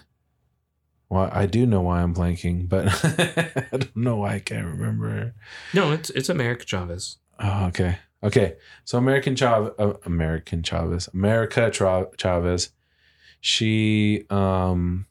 [1.10, 5.34] Well, I do know why I'm blanking, but I don't know why I can't remember.
[5.74, 7.18] No, it's it's America Chavez.
[7.40, 7.98] Oh, okay.
[8.24, 8.58] Okay.
[8.86, 12.72] So American Chavez, uh, American Chavez, America Tra- Chavez,
[13.42, 15.08] she um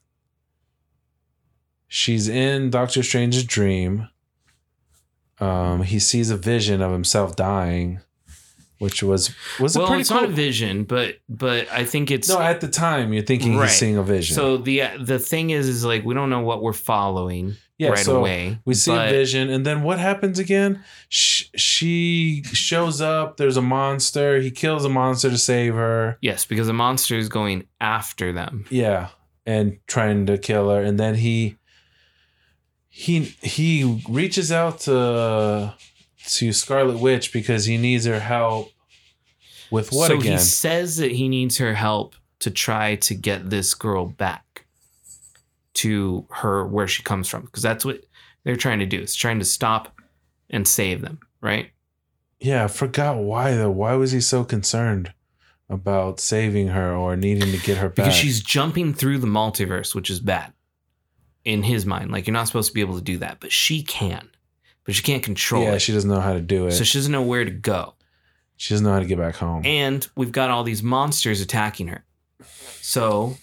[1.87, 4.07] she's in Doctor Strange's dream.
[5.39, 7.99] Um he sees a vision of himself dying,
[8.79, 10.21] which was was a well, pretty it's cool.
[10.21, 13.69] not a vision, but but I think it's no, at the time you're thinking Right.
[13.69, 14.35] he's seeing a vision.
[14.35, 17.99] so the the thing is is like we don't know what we're following yeah, right
[17.99, 18.59] so away.
[18.65, 20.83] We see but- a vision, and then what happens again?
[21.07, 23.37] Sh- she shows up.
[23.37, 24.41] There's a monster.
[24.41, 26.17] He kills a monster to save her.
[26.21, 28.65] Yes, because the monster is going after them.
[28.69, 29.07] Yeah,
[29.45, 31.55] and trying to kill her, and then he
[32.89, 35.73] he he reaches out to
[36.25, 38.71] to Scarlet Witch because he needs her help
[39.71, 40.33] with what so again?
[40.33, 44.65] he says that he needs her help to try to get this girl back
[45.75, 48.03] to her where she comes from because that's what
[48.43, 49.01] they're trying to do.
[49.01, 49.95] It's trying to stop
[50.49, 51.69] and save them, right?
[52.39, 53.71] Yeah, I forgot why though.
[53.71, 55.13] Why was he so concerned
[55.69, 58.05] about saving her or needing to get her back?
[58.05, 60.53] Because she's jumping through the multiverse, which is bad
[61.45, 62.11] in his mind.
[62.11, 64.29] Like you're not supposed to be able to do that, but she can.
[64.85, 65.65] But she can't control it.
[65.65, 65.79] yeah, it.
[65.79, 66.71] she doesn't know how to do it.
[66.71, 67.93] so she doesn't know where to go.
[68.57, 69.61] she doesn't know how to get back home.
[69.65, 72.03] And we've got all these monsters attacking her.
[72.81, 73.35] So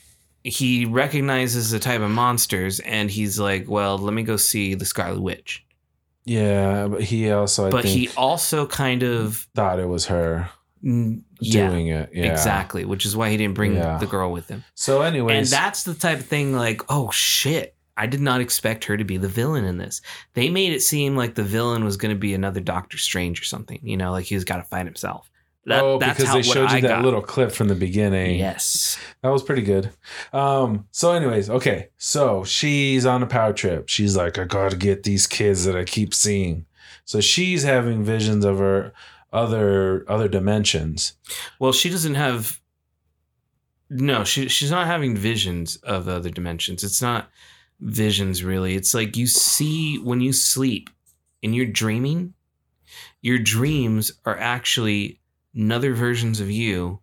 [0.43, 4.85] he recognizes the type of monsters and he's like, well, let me go see the
[4.85, 5.65] Scarlet Witch.
[6.25, 10.51] yeah, but he also I but he also kind of, thought it was her
[10.83, 12.11] yeah, doing it.
[12.13, 13.99] Yeah, exactly, which is why he didn't bring Yeah.
[13.99, 14.65] the girl with him.
[14.75, 18.85] So, anyways, And that's the type of thing like, oh shit, I did not expect
[18.85, 20.03] her to be the villain in this.
[20.35, 23.45] They made it seem like the villain was going to be another Doctor Strange or
[23.45, 25.31] something, you know, like he's got to fight himself.
[25.67, 27.05] That, oh, because how they showed you I that got.
[27.05, 28.39] little clip from the beginning.
[28.39, 28.99] Yes.
[29.23, 29.91] That was pretty good.
[30.33, 31.89] Um, so anyways, okay.
[31.97, 33.89] So she's on a power trip.
[33.89, 36.67] She's like, I gotta get these kids that I keep seeing.
[37.05, 38.93] So she's having visions of her
[39.33, 41.15] other other dimensions.
[41.59, 42.61] Well, she doesn't have.
[43.91, 46.85] No, she she's not having visions of other dimensions.
[46.85, 47.29] It's not
[47.81, 48.75] visions really.
[48.75, 50.91] It's like you see when you sleep
[51.43, 52.35] and you're dreaming,
[53.23, 55.21] your dreams are actually
[55.55, 57.01] another versions of you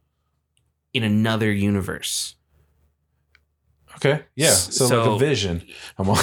[0.93, 2.36] in another universe.
[3.97, 4.23] Okay.
[4.36, 4.53] Yeah.
[4.53, 5.63] So, like a vision.
[5.99, 6.17] I'm all-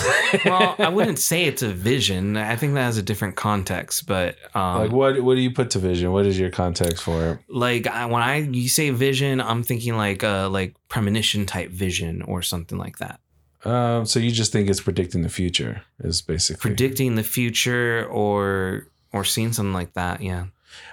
[0.45, 2.37] Well, I wouldn't say it's a vision.
[2.37, 5.71] I think that has a different context, but um, like what what do you put
[5.71, 6.11] to vision?
[6.13, 7.39] What is your context for it?
[7.49, 12.23] like I, when I you say vision, I'm thinking like uh like premonition type vision
[12.23, 13.21] or something like that.
[13.65, 18.87] Um, so you just think it's predicting the future is basically Predicting the future or
[19.13, 20.23] or seeing something like that.
[20.23, 20.47] Yeah,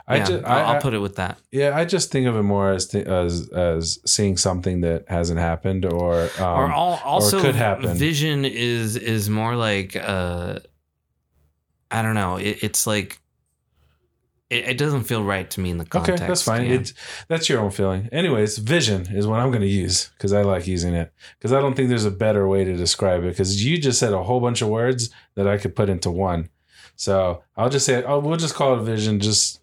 [0.07, 0.25] I yeah.
[0.25, 1.37] just I'll, I, I'll put it with that.
[1.51, 5.39] yeah, I just think of it more as th- as as seeing something that hasn't
[5.39, 7.95] happened or um, or all, also could happen.
[7.95, 10.59] vision is is more like uh
[11.89, 12.35] I don't know.
[12.35, 13.21] It, it's like
[14.49, 16.21] it, it doesn't feel right to me in the context.
[16.21, 16.65] Okay, that's fine.
[16.65, 16.75] yeah.
[16.75, 16.93] It's
[17.27, 18.09] that's your own feeling.
[18.11, 21.11] Anyways, vision is what I'm going to use because I like using it.
[21.37, 23.29] Because I don't think there's a better way to describe it.
[23.29, 26.49] Because you just said a whole bunch of words that I could put into one.
[26.95, 29.61] So I'll just say, oh, we'll just call it vision, just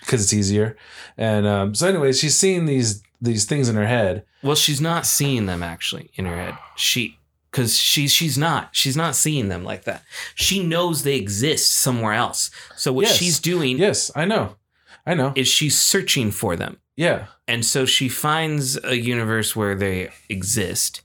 [0.00, 0.76] because it's easier.
[1.16, 4.24] And um, so, anyways, she's seeing these these things in her head.
[4.42, 6.58] Well, she's not seeing them actually in her head.
[6.76, 7.18] She
[7.52, 10.02] because she's she's not she's not seeing them like that.
[10.34, 12.50] She knows they exist somewhere else.
[12.76, 13.16] So what Yes.
[13.16, 14.56] she's doing Yes, I know,
[15.06, 15.32] I know.
[15.36, 16.78] is she's searching for them.
[16.96, 21.00] Yeah, And so she finds a universe where they exist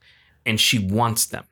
[0.45, 1.43] and she wants them.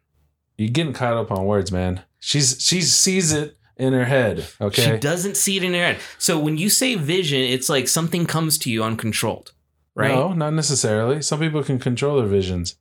[0.58, 2.02] you're getting caught up on words, man.
[2.20, 4.46] She's she sees it in her head.
[4.62, 4.84] Okay.
[4.86, 5.98] She doesn't see it in her head.
[6.18, 9.52] So when you say vision, it's like something comes to you uncontrolled,
[9.96, 10.16] right?
[10.16, 11.22] No, not necessarily.
[11.22, 12.76] Some people can control their visions.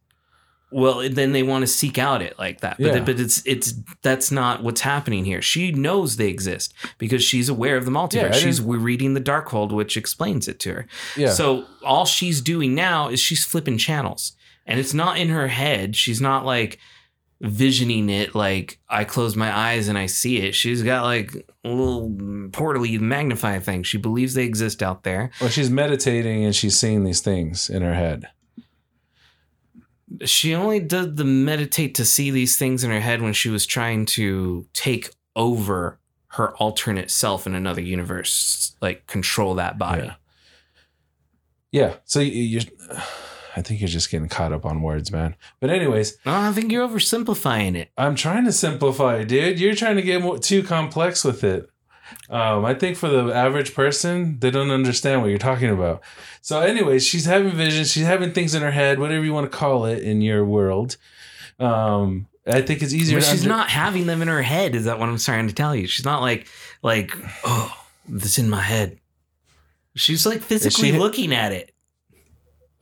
[0.75, 2.79] Well, then they want to seek out it like that.
[2.79, 3.01] But, Yeah.
[3.01, 5.41] but it's it's that's not what's happening here.
[5.41, 8.15] She knows they exist because she's aware of the multiverse.
[8.15, 10.87] Yeah, she's we're reading the Darkhold, which explains it to her.
[11.17, 11.31] Yeah.
[11.31, 14.33] So all she's doing now is she's flipping channels,
[14.67, 15.95] and it's not in her head.
[15.95, 16.79] She's not like
[17.41, 20.55] visioning it like I close my eyes and I see it.
[20.55, 21.35] She's got like
[21.65, 23.83] a little portally magnified thing.
[23.83, 25.31] She believes they exist out there.
[25.41, 28.29] Well, she's meditating and she's seeing these things in her head.
[30.25, 33.67] She only did the meditate to see these things in her head when she was
[33.67, 40.05] trying to take over her alternate self in another universe, like control that body.
[40.05, 40.15] Yeah.
[41.73, 41.95] Yeah.
[42.05, 42.61] So you,
[43.57, 45.37] I think you're just getting caught up on words, man.
[45.61, 47.91] But anyways, No, I think you're oversimplifying it.
[47.97, 49.61] I'm trying to simplify, dude.
[49.61, 51.69] You're trying to get more, too complex with it.
[52.31, 56.03] Um, I think for the average person, they don't understand what you're talking about.
[56.41, 57.91] So, anyways, she's having visions.
[57.93, 60.97] She's having things in her head, whatever you want to call it in your world.
[61.59, 63.19] Um, I think it's easier.
[63.19, 64.75] But she's under- not having them in her head.
[64.75, 65.87] Is that what I'm trying to tell you?
[65.87, 66.47] She's not like
[66.83, 67.75] like oh,
[68.09, 68.99] this in my head.
[69.97, 71.73] She's like physically she- looking at it.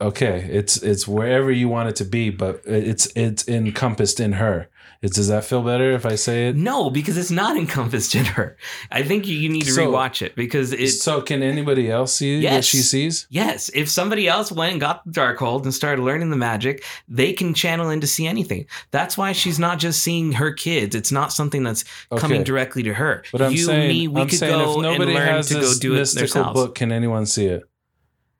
[0.01, 0.47] okay.
[0.51, 4.67] It's it's wherever you want it to be, but it's it's encompassed in her.
[5.11, 6.55] Does that feel better if I say it?
[6.55, 8.55] No, because it's not encompassed in her.
[8.89, 12.15] I think you, you need to So- rewatch it because it's so can anybody else
[12.15, 13.27] see what she sees?
[13.29, 13.69] yes.
[13.73, 17.53] If somebody else went and got the Darkhold and started learning the magic, they can
[17.53, 18.65] channel in to see anything.
[18.91, 20.95] That's why she's not just seeing her kids.
[20.95, 21.83] It's not something that's
[22.17, 23.23] coming directly to her.
[23.31, 25.47] But I'm you, saying, me, we I'm could saying go if nobody and learn has
[25.49, 27.63] to go this do it mystical book, can anyone see it?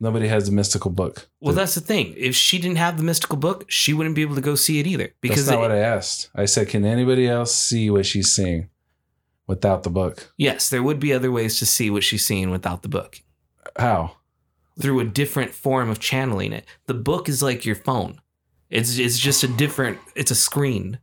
[0.03, 1.29] Nobody has the mystical book.
[1.39, 2.13] Well, that's the thing.
[2.17, 4.85] If she didn't have the mystical book, she wouldn't be able to go see it
[4.85, 5.13] either.
[5.21, 6.29] Because That's not it- what I asked.
[6.35, 8.69] I said, can anybody else see what she's seeing
[9.47, 10.33] without the book?
[10.37, 13.21] yes, there would be other ways to see what she's seeing without the book
[13.77, 14.17] How?
[14.79, 16.65] through a different form of channeling it.
[16.87, 18.19] The book is like your phone.
[18.69, 19.99] It's it's just a different.
[20.15, 20.99] It's a screen.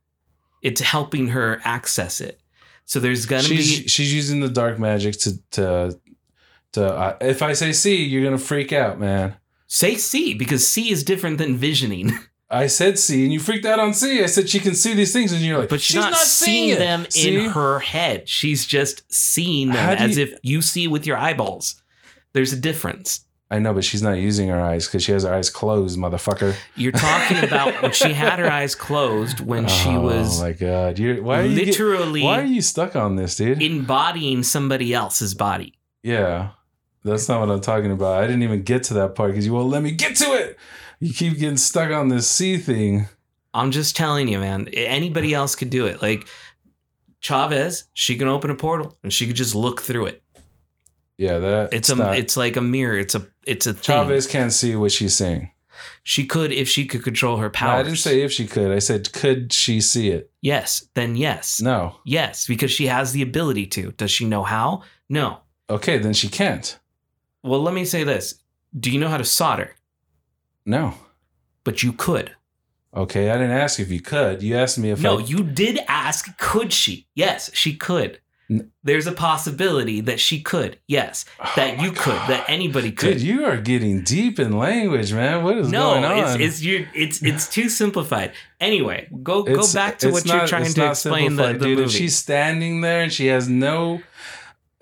[0.61, 2.41] It's helping her access it.
[2.85, 5.99] So there's gonna She's be she's using the dark magic to to
[6.77, 9.37] Uh, if I say see, you're gonna freak out, man.
[9.67, 12.13] say see because see is different than visioning.
[12.53, 14.23] I said see, and you freaked out on see.
[14.23, 16.79] I said she can see these things, and you're like, But she's, not, seeing it."
[16.81, 17.37] them See?
[17.37, 18.29] in her head.
[18.29, 21.81] She's just seeing them How as you- if you see with your eyeballs.
[22.33, 23.25] There's a difference.
[23.53, 26.55] I know, but she's not using her eyes because she has her eyes closed, motherfucker.
[26.77, 30.41] You're talking about when she had her eyes closed when she was.
[30.41, 33.37] oh my god, you're why are you get- literally why are you stuck on this,
[33.37, 33.61] dude?
[33.63, 35.75] embodying somebody else's body.
[36.05, 36.51] Yeah,
[37.05, 38.23] that's not what I'm talking about.
[38.23, 40.59] I didn't even get to that part because you won't let me get to it.
[41.01, 43.07] You keep getting stuck on this C thing.
[43.55, 44.69] I'm just telling you, man.
[44.69, 46.03] Anybody else could do it.
[46.03, 46.27] Like
[47.21, 50.23] Chavez, she can open a portal and she could just look through it.
[51.19, 52.99] Yeah, that It's a not- it's like a mirror.
[52.99, 53.83] It's a it's a thing.
[53.83, 55.51] Chavez can't see what she's saying.
[56.03, 57.69] She could if she could control her No.
[57.69, 58.71] I didn't say if she could.
[58.71, 60.31] I said could she see it?
[60.41, 60.87] yes.
[60.95, 61.61] Then yes.
[61.61, 61.97] No.
[62.05, 63.93] Yes, because she has the ability to.
[63.93, 64.83] Does she know how?
[65.09, 65.41] No.
[65.69, 66.79] Okay, then she can't.
[67.43, 68.35] Well, let me say this.
[68.79, 69.75] Do you know how to solder?
[70.65, 70.95] No.
[71.65, 72.35] But you could.
[72.95, 74.43] Okay, I didn't ask if you could.
[74.43, 77.07] You asked me if No, I, you did ask, could she?
[77.15, 78.21] Yes, she could.
[78.83, 80.81] There's a possibility that she could.
[80.89, 82.17] Yes, oh that Oh my you could.
[82.17, 82.31] God.
[82.31, 83.13] That anybody could.
[83.19, 85.45] Dude, you are getting deep in language, man.
[85.45, 86.19] What is no, going on?
[86.19, 88.33] it's it's you it's it's too simplified.
[88.59, 91.63] Anyway, go go back to it's what you're trying to explain the, the dude.
[91.79, 91.83] movie.
[91.85, 94.03] If she's standing there and she has no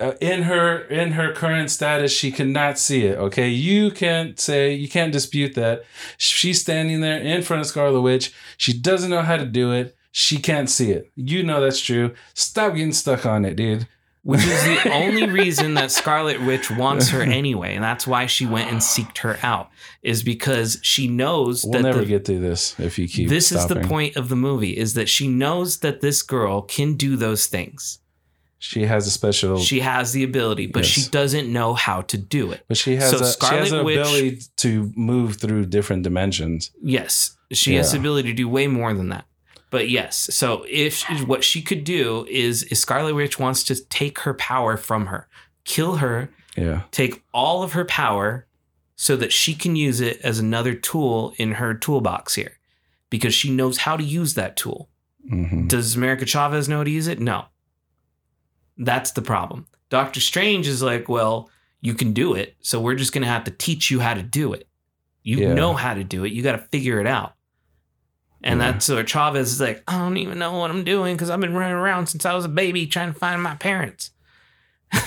[0.01, 3.19] uh, in her in her current status, she cannot see it.
[3.19, 5.85] Okay, you can't say you can't dispute that.
[6.17, 8.33] She's standing there in front of Scarlet Witch.
[8.57, 9.97] She doesn't know how to do it.
[10.13, 11.11] She can't see it.
[11.17, 12.15] You know that's true.
[12.35, 13.87] Stop getting stuck on it, dude.
[14.23, 18.47] which is the only reason that Scarlet Witch wants her anyway, and that's why she
[18.47, 19.71] went and seeked her out,
[20.03, 23.29] is because she knows We'll that never the, get through this if you keep.
[23.29, 26.95] this is the point of the movie, is that she knows that this girl can
[26.95, 27.99] do those things.
[28.61, 29.59] She has a special.
[29.59, 32.65] She has the ability, but she doesn't know how to do it.
[32.67, 36.03] but she has So a, she has Scarlet an Witch- ability to move through different
[36.03, 36.73] dimensions.
[36.83, 39.25] Yes, she has the ability to do way more than that.
[39.71, 44.21] But yes, so if what she could do is, is Scarlet Witch wants to take
[44.21, 45.29] her power from her,
[45.65, 46.83] kill her, Yeah.
[46.91, 48.47] take all of her power
[48.97, 52.59] so that she can use it as another tool in her toolbox here
[53.11, 54.89] because she knows how to use that tool.
[55.29, 57.21] hmm Does America Chavez know how to use it?
[57.21, 57.45] No.
[58.79, 59.67] That's the problem.
[59.91, 61.51] Doctor Strange is like, well,
[61.81, 64.23] you can do it, so we're just going to have to teach you how to
[64.23, 64.67] do it.
[65.23, 65.55] You Yeah.
[65.55, 66.33] know how to do it.
[66.33, 67.35] You got to figure it out.
[68.43, 68.73] And Yeah.
[68.73, 71.55] that's where Chavez is like, I don't even know what I'm doing because I've been
[71.55, 74.11] running around since I was a baby trying to find my parents.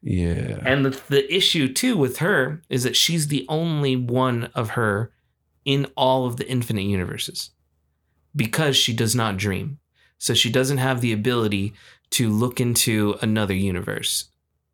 [0.00, 0.60] Yeah.
[0.64, 5.10] And the, the issue too with her is that she's the only one of her
[5.64, 7.50] in all of the infinite universes
[8.34, 9.78] because she does not dream.
[10.16, 11.74] So she doesn't have the ability
[12.10, 14.26] to look into another universe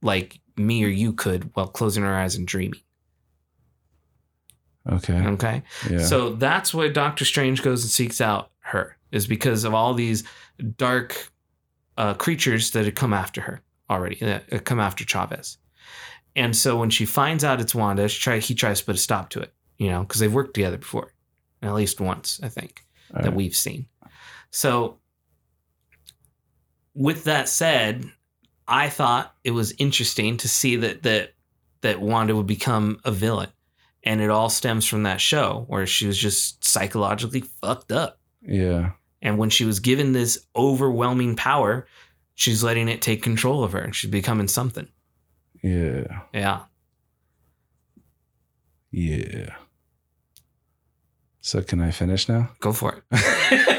[0.02, 2.80] like me or you could while closing our eyes and dreaming.
[4.90, 5.14] Okay.
[5.14, 5.62] Okay.
[5.90, 5.98] Yeah.
[5.98, 10.24] So that's why Doctor Strange goes and seeks out her, is because of all these
[10.76, 11.30] dark
[11.96, 15.58] uh, creatures that had come after her already, that had come after Chavez.
[16.36, 18.98] And so when she finds out it's Wanda, she try, he tries to put a
[18.98, 21.14] stop to it, you know, because they've worked together before,
[21.62, 23.36] at least once, I think, All that right.
[23.36, 23.86] we've seen.
[24.50, 24.98] So
[26.94, 28.04] with that said,
[28.66, 31.34] I thought it was interesting to see that that
[31.82, 33.50] that Wanda would become a villain.
[34.02, 38.18] And it all stems from that show where she was just psychologically fucked up.
[38.42, 38.92] yeah.
[39.22, 41.86] And when she was given this overwhelming power,
[42.34, 44.86] she's letting it take control of her and she's becoming something.
[45.62, 46.20] Yeah.
[46.34, 46.60] Yeah.
[48.90, 49.54] Yeah.
[51.40, 52.50] So can I finish now?
[52.60, 53.68] Go for it.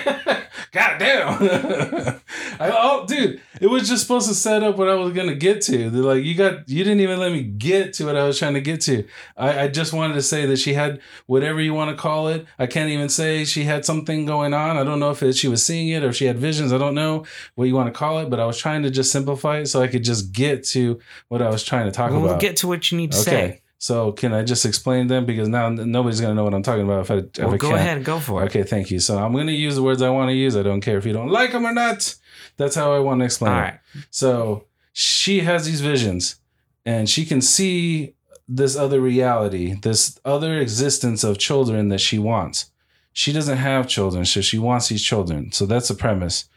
[0.76, 1.42] God damn.
[2.60, 5.62] I, oh, dude, it was just supposed to set up what I was gonna get
[5.62, 5.90] to.
[5.90, 8.56] They're like, you got, you didn't even let me get to what I was trying
[8.56, 9.06] to get to.
[9.38, 12.46] I, I just wanted to say that she had whatever you want to call it.
[12.60, 14.76] I can't even say she had something going on.
[14.76, 16.74] I don't know if it, she was seeing it or if she had visions.
[16.74, 17.24] I don't know
[17.56, 19.82] what you want to call it, but I was trying to just simplify it so
[19.82, 21.00] I could just get to
[21.30, 22.22] what I was trying to talk about.
[22.22, 22.42] We'll about.
[22.42, 23.32] get to what you need to okay.
[23.32, 23.62] say.
[23.86, 27.02] So can I just explain them because now nobody's gonna know what I'm talking about
[27.02, 27.80] if I if Well, I go can't.
[27.82, 28.46] ahead and go for it.
[28.48, 29.00] Okay, thank you.
[29.00, 30.58] So I'm going to use the words I want to use.
[30.58, 32.16] I don't care if you don't like them or not.
[32.58, 33.62] That's how I want to explain All it.
[33.62, 33.80] right.
[34.10, 36.38] So she has these visions
[36.84, 38.16] and she can see
[38.50, 42.72] this other reality, this other existence of children that she wants.
[43.14, 45.52] She doesn't have children, so she wants these children.
[45.52, 46.50] So that's the premise.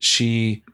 [0.00, 0.64] She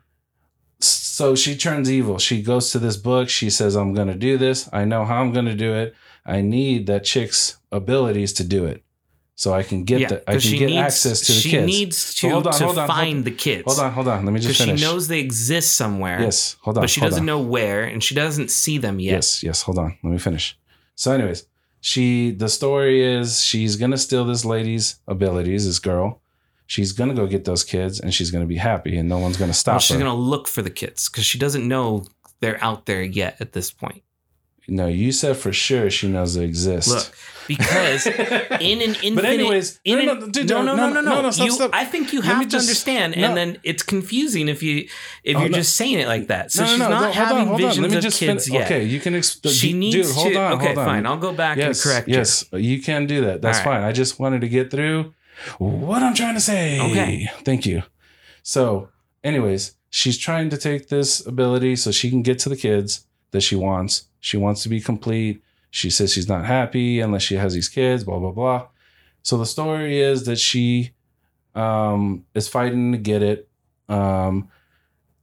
[0.81, 2.19] so she turns evil.
[2.19, 3.29] She goes to this book.
[3.29, 4.69] She says, I'm going to do this.
[4.73, 5.95] I know how I'm going to do it.
[6.25, 8.83] I need that chick's abilities to do it.
[9.39, 11.51] So I can get yeah, the, I can she get needs, access to the she
[11.51, 11.71] kids.
[11.71, 13.25] She needs So to, hold on, to hold on, hold find on.
[13.25, 13.65] the kids.
[13.67, 14.25] Hold on, hold on.
[14.25, 16.21] Let me just Because she knows they exist somewhere.
[16.23, 16.83] yes, hold on.
[16.83, 17.27] but she doesn't on.
[17.27, 19.13] know where and she doesn't see them yet.
[19.13, 19.63] Yes, yes.
[19.63, 19.99] Hold on.
[20.03, 20.59] Let me finish.
[20.95, 21.47] So, anyways,
[21.83, 26.23] she the story is she's gonna steal this lady's abilities, this girl.
[26.67, 29.53] She's gonna go get those kids, and she's gonna be happy, and no one's gonna
[29.55, 30.03] stop Well, she's her.
[30.03, 32.05] going to look for the kids because she doesn't know
[32.41, 34.03] they're out there yet at this point.
[34.69, 36.89] no, you said for sure she knows they exist.
[36.89, 37.07] Look,
[37.47, 38.05] because
[38.61, 41.21] in an infinite, but anyways, in no, an- no, dude, no, no, no, no, no,
[41.23, 41.71] no, stop, you, stop.
[41.73, 43.29] I think you Let have to just- understand, no.
[43.29, 44.89] and then it's confusing if you
[45.23, 45.59] if Oh, you're no.
[45.59, 46.51] just saying it like that.
[46.51, 47.69] So no, she's no, no, not no, having on, hold on.
[47.69, 48.65] visions Let me of just kids fin- yet.
[48.67, 49.15] Okay, you can.
[49.15, 50.41] Exp- uh, She dude, needs hold to.
[50.41, 50.85] on, okay, hold on.
[50.87, 51.07] fine.
[51.07, 53.41] I'll go back yes, and correct yes, you can do that.
[53.43, 53.65] That's right.
[53.65, 53.83] fine.
[53.85, 55.15] I just wanted to get through
[55.59, 56.81] what I'm trying to say.
[56.81, 57.29] Okay.
[57.45, 57.83] Thank you.
[58.43, 58.89] So,
[59.25, 63.41] anyways, she's trying to take this ability so she can get to the kids that
[63.41, 64.09] she wants.
[64.21, 65.43] She wants to be complete.
[65.71, 68.69] She says she's not happy unless she has these kids, blah, blah, blah.
[69.23, 70.93] So the story is that she
[71.55, 73.49] um, is fighting to get it.
[73.89, 74.49] Um,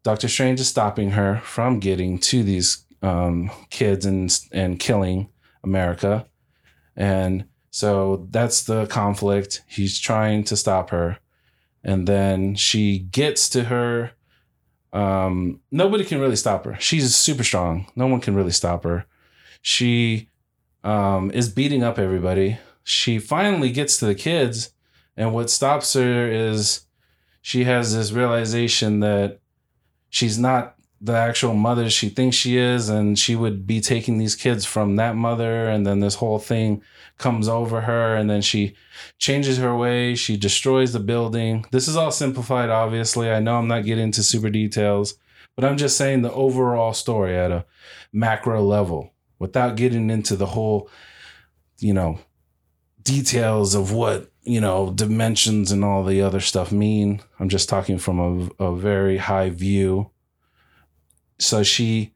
[0.04, 5.30] Doctor Strange is stopping her from getting to these um, kids and and killing
[5.64, 6.26] America,
[6.96, 9.64] and so that's the conflict.
[9.68, 11.18] He's trying to stop her,
[11.84, 14.12] and then she gets to her
[14.94, 16.78] Um, nobody can really stop her.
[16.80, 17.88] She's super strong.
[17.96, 19.06] No one can really stop her.
[19.64, 20.30] She
[20.84, 22.60] um, is beating up everybody.
[22.84, 24.74] She finally gets to the kids,
[25.18, 26.86] and what stops her is
[27.42, 29.40] she has this realization that
[30.10, 34.36] she's not the actual mother she thinks she is, and she would be taking these
[34.36, 36.82] kids from that mother, and then this whole thing
[37.18, 38.74] comes over her, and then she
[39.20, 40.16] changes her way.
[40.16, 41.66] She destroys the building.
[41.72, 43.30] This is all simplified, obviously.
[43.30, 45.16] I know I'm not getting into super details,
[45.58, 47.66] but I'm just saying the overall story at a
[48.14, 50.90] macro level without getting into the whole,
[51.80, 52.20] you know,
[53.04, 57.22] details of what, you know, dimensions and all the other stuff mean.
[57.42, 60.12] I'm just talking from a, a very high view.
[61.44, 62.14] So she,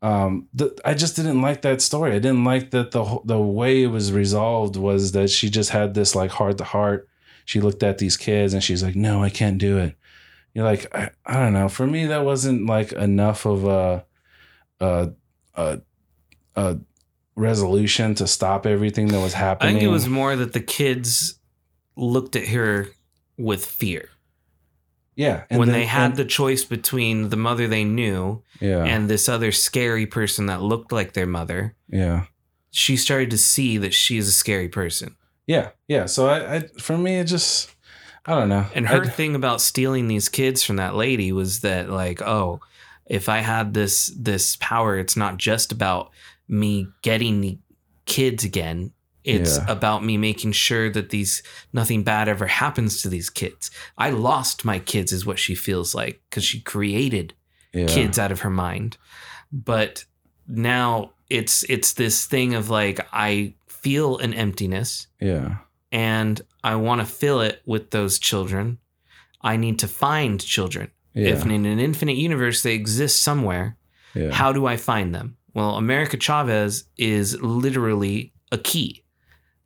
[0.00, 2.12] um, the, I just didn't like that story.
[2.12, 5.94] I didn't like that the the way it was resolved was that she just had
[5.94, 7.08] this like heart to heart.
[7.44, 9.96] She looked at these kids and she's like, "No, I can't do it."
[10.54, 11.68] You're like, I, I don't know.
[11.68, 14.04] For me, that wasn't like enough of a,
[14.80, 15.12] a,
[15.54, 15.80] a,
[16.56, 16.78] a
[17.34, 21.38] resolution to stop everything that was happening I think it was more that the kids
[21.96, 22.88] looked at her
[23.38, 24.10] with fear
[25.14, 25.44] yeah.
[25.50, 29.08] and when then- they had and- the choice between the mother they knew yeah and
[29.10, 31.74] this other scary person that looked like their mother.
[31.88, 32.24] yeah
[32.70, 35.16] She started to see that she is a scary person.
[35.46, 36.06] yeah yeah.
[36.06, 37.70] So I, I for me it just
[38.24, 38.66] I don't know.
[38.74, 42.60] And her I- thing about stealing these kids from that lady was that like, oh,
[43.06, 46.10] if I had this this power, it's not just about
[46.48, 47.58] me getting the
[48.06, 48.92] kids again.
[49.24, 49.66] It's Yeah.
[49.68, 51.42] about me making sure that these
[51.72, 53.70] nothing bad ever happens to these kids.
[53.96, 57.34] I lost my kids is what she feels like cuz she created
[57.72, 57.86] yeah.
[57.86, 58.96] kids out of her mind.
[59.52, 60.04] But
[60.48, 65.56] now it's it's this thing of like I feel an emptiness Yeah.
[65.90, 68.78] and I want to fill it with those children.
[69.40, 70.90] I need to find children.
[71.14, 71.28] Yeah.
[71.30, 73.76] If in an infinite universe they exist somewhere,
[74.14, 74.30] yeah.
[74.32, 75.36] how do I find them?
[75.54, 79.01] Well, America Chavez is literally a key,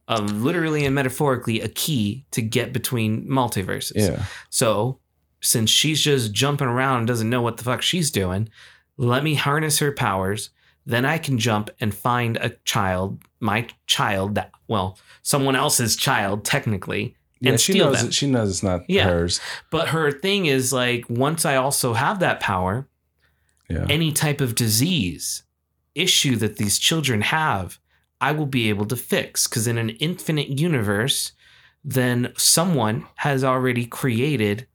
[0.08, 3.92] um, literally and metaphorically a key to get between multiverses.
[3.96, 4.24] yeah.
[4.50, 4.98] So,
[5.40, 8.48] since she's just jumping around and doesn't know what the fuck she's doing,
[8.96, 10.50] let me harness her powers.
[10.86, 16.44] Then I can jump and find a child, my child that, well, someone else's child,
[16.44, 17.16] technically.
[17.40, 18.10] Yeah, and she steal knows them.
[18.12, 19.04] she knows it's not Yeah.
[19.04, 19.40] hers.
[19.70, 22.88] But her thing is like, once I also have that power,
[23.68, 23.84] Yeah.
[23.90, 25.42] any type of disease
[25.94, 27.78] issue that these children have,
[28.20, 29.46] I will be able to fix.
[29.46, 31.32] Because in an infinite universe,
[31.84, 34.66] then someone has already created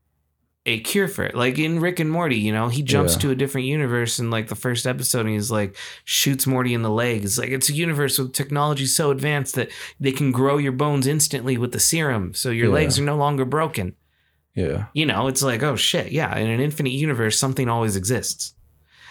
[0.68, 1.34] a cure for it.
[1.34, 3.20] Like in Rick and Morty, you know, he jumps Yeah.
[3.22, 5.76] to a different universe in like the first episode and he's like
[6.06, 7.24] shoots Morty in the leg.
[7.24, 11.08] It's like it's a universe with technology so advanced that they can grow your bones
[11.08, 12.36] instantly with the serum.
[12.36, 12.74] So your Yeah.
[12.74, 13.96] legs are no longer broken.
[14.54, 14.86] yeah.
[14.94, 18.54] You know, it's like, oh shit, yeah, in an infinite universe, something always exists.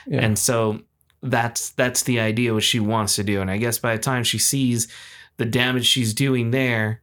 [0.07, 0.21] Yeah.
[0.21, 0.83] And so
[1.23, 3.41] that's that's the idea what she wants to do.
[3.41, 4.89] And I guess by the time she sees
[5.37, 7.03] the damage she's doing there,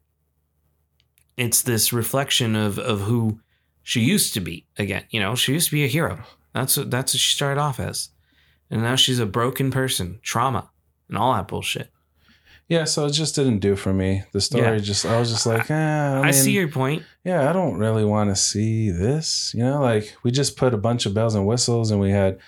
[1.36, 3.40] it's this reflection of of who
[3.84, 5.04] she used to be again.
[5.10, 6.20] You know, she used to be a hero.
[6.54, 8.10] That's what that's what she started off as.
[8.70, 10.72] And now she's a broken person, trauma,
[11.08, 11.90] and all that bullshit.
[12.68, 14.24] Yeah, so it just didn't do for me.
[14.34, 14.78] The story Yeah.
[14.80, 17.04] just I was just like, eh, I, I, mean, see your point.
[17.24, 19.54] yeah, I don't really want to see this.
[19.56, 22.40] You know, like we just put a bunch of bells and whistles and we had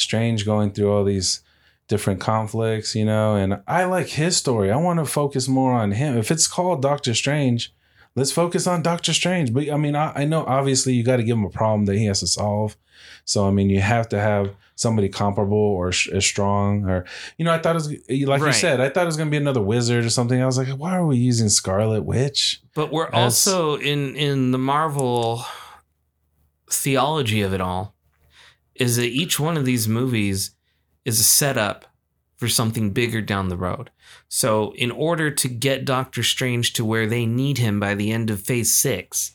[0.00, 1.42] Strange going through all these
[1.88, 4.70] different conflicts, you know, and I like his story.
[4.70, 6.16] I want to focus more on him.
[6.16, 7.72] If it's called Doctor Strange,
[8.14, 9.52] let's focus on Doctor Strange.
[9.52, 11.96] But I mean, I, I know obviously you got to give him a problem that
[11.96, 12.76] he has to solve.
[13.24, 17.04] So I mean, you have to have somebody comparable or sh- as strong, or
[17.36, 17.88] you know, I thought it was
[18.28, 20.40] like you said, I thought it was gonna be another wizard or something.
[20.40, 22.60] I was like, why are we using Scarlet Witch?
[22.74, 25.44] But we're as- also in in the Marvel
[26.70, 27.94] theology of it all
[28.78, 30.52] is that each one of these movies
[31.04, 31.84] is a setup
[32.36, 33.90] for something bigger down the road.
[34.28, 38.30] So in order to get Doctor Strange to where they need him by the end
[38.30, 39.32] of phase 6,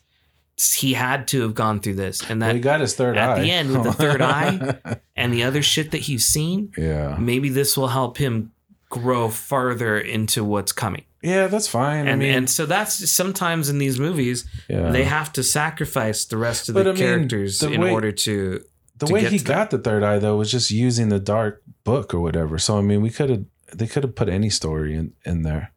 [0.76, 3.30] he had to have gone through this and Well, that he got his third at
[3.32, 4.78] eye the end with the third eye,
[5.16, 8.52] and the other shit that he's seen, yeah, maybe this will help him
[8.89, 11.04] grow farther into what's coming.
[11.24, 12.08] yeah, that's fine.
[12.08, 14.91] I And mean, and so that's sometimes in these movies yeah.
[14.91, 17.91] they have to sacrifice the rest of But the I mean, characters the in way-
[17.91, 18.64] order to
[18.98, 22.20] the way he got the third eye though was just using the dark book or
[22.22, 22.58] whatever.
[22.60, 25.72] So I mean, we could have they could have put any story in in there,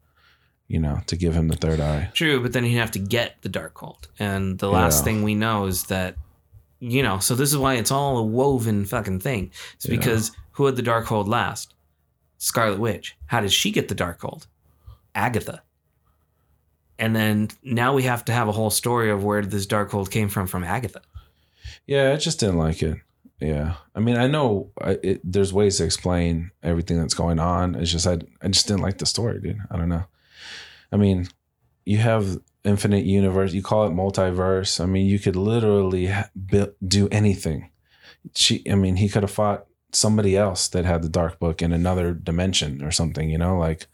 [0.67, 2.11] you know, to give him the third eye.
[2.13, 5.03] true but then he'd have to get the Darkhold, and the last Yeah.
[5.05, 6.15] thing we know is that
[6.79, 9.95] you know so this is why it's all a woven fucking thing it's Yeah.
[9.97, 11.73] because who had the Darkhold last
[12.37, 14.45] scarlet witch how did she get the Darkhold?
[15.15, 15.63] agatha
[16.99, 20.29] and then now we have to have a whole story of where this Darkhold came
[20.29, 21.01] from from agatha
[21.87, 22.97] Yeah, I just didn't like it.
[23.39, 27.75] Yeah, I mean, I know I, it, there's ways to explain everything that's going on.
[27.75, 29.59] It's just I, I just didn't like the story, dude.
[29.69, 30.05] I don't know.
[30.91, 31.27] I mean,
[31.85, 33.53] you have infinite universe.
[33.53, 34.81] You call it multiverse.
[34.81, 36.11] I mean, you could literally
[36.85, 37.69] do anything.
[38.35, 41.71] She, I mean, he could have fought somebody else that had the dark book in
[41.71, 43.29] another dimension or something.
[43.29, 43.87] You know, like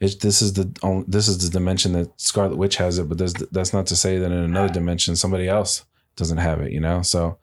[0.00, 3.18] it's this is the only, this is the dimension that Scarlet Witch has it, but
[3.18, 5.84] there's, that's not to say that in another dimension somebody else
[6.16, 6.72] doesn't have it.
[6.72, 7.38] You know, so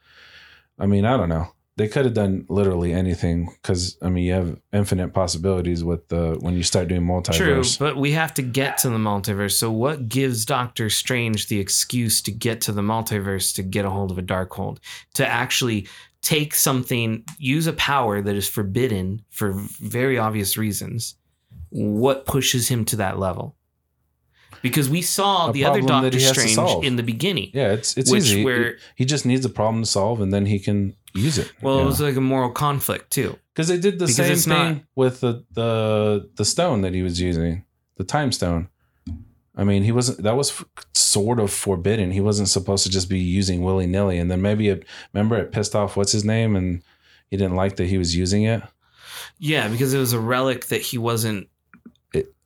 [0.78, 1.48] I mean, I don't know.
[1.78, 6.38] They could have done literally anything because I mean, you have infinite possibilities with the
[6.40, 7.78] when you start doing multiverse.
[7.78, 9.54] True, but we have to get to the multiverse.
[9.54, 13.90] So, what gives Doctor Strange the excuse to get to the multiverse to get a
[13.90, 14.78] hold of a Darkhold?
[15.16, 15.88] To actually
[16.22, 21.16] take something, use a power that is forbidden for very obvious reasons.
[21.70, 23.58] What pushes him to that level?
[24.70, 27.50] Because we saw A the other Doctor he has to Strange in the beginning.
[27.54, 28.44] Yeah, it's it's Which easy.
[28.46, 31.52] where- he just needs a problem to solve, and then he can use it.
[31.62, 33.32] Well, it was like a moral conflict too.
[33.54, 37.04] because they did the because same thing not- with the the the stone that he
[37.04, 37.64] was using,
[37.98, 38.68] the time stone.
[39.58, 40.24] I mean, he wasn't.
[40.24, 42.12] That was f- sort of forbidden.
[42.12, 44.18] He wasn't supposed to just be using willy nilly.
[44.20, 44.84] And then maybe it.
[45.14, 46.82] Remember, it pissed off what's his name, and
[47.32, 48.62] he didn't like that he was using it.
[49.40, 51.48] Yeah, because it was a relic that he wasn't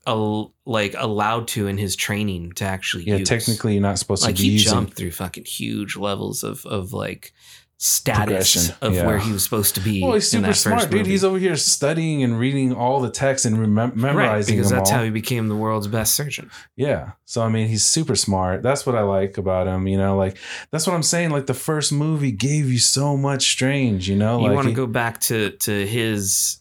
[0.07, 3.29] al- like allowed to in his training to actually Yeah, use.
[3.29, 4.71] technically, you're not supposed like to be he using.
[4.71, 7.33] jumped through fucking huge levels of of like
[7.81, 9.05] status of yeah.
[9.07, 10.03] where he was supposed to be.
[10.03, 10.99] Well, he's super smart, dude.
[10.99, 11.11] movie.
[11.11, 14.79] He's over here studying and reading all the text and remem- right memorizing because them
[14.79, 14.97] that's all.
[14.97, 16.51] how he became the world's best surgeon.
[16.75, 17.11] Yeah.
[17.25, 18.63] So I mean, he's super smart.
[18.63, 19.87] That's what I like about him.
[19.87, 20.37] You know, like
[20.71, 21.29] that's what I'm saying.
[21.31, 24.09] Like the first movie gave you so much strange.
[24.09, 26.58] You know, you like want to go back to to his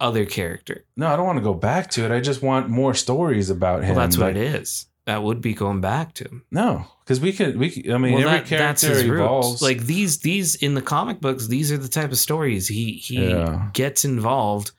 [0.00, 0.84] other character.
[0.96, 2.10] no, I don't want to go back to it.
[2.10, 3.96] I just want more stories about him.
[3.96, 4.86] Well, that's what Like, it is.
[5.06, 6.42] That would be going back to him.
[6.50, 7.56] No, because we could.
[7.56, 7.70] We.
[7.70, 9.48] Could, I mean, well, every that, character evolves.
[9.50, 9.62] roots.
[9.62, 13.28] Like these, these in the comic books, these are the type of stories he he
[13.30, 13.70] Yeah.
[13.72, 14.72] gets involved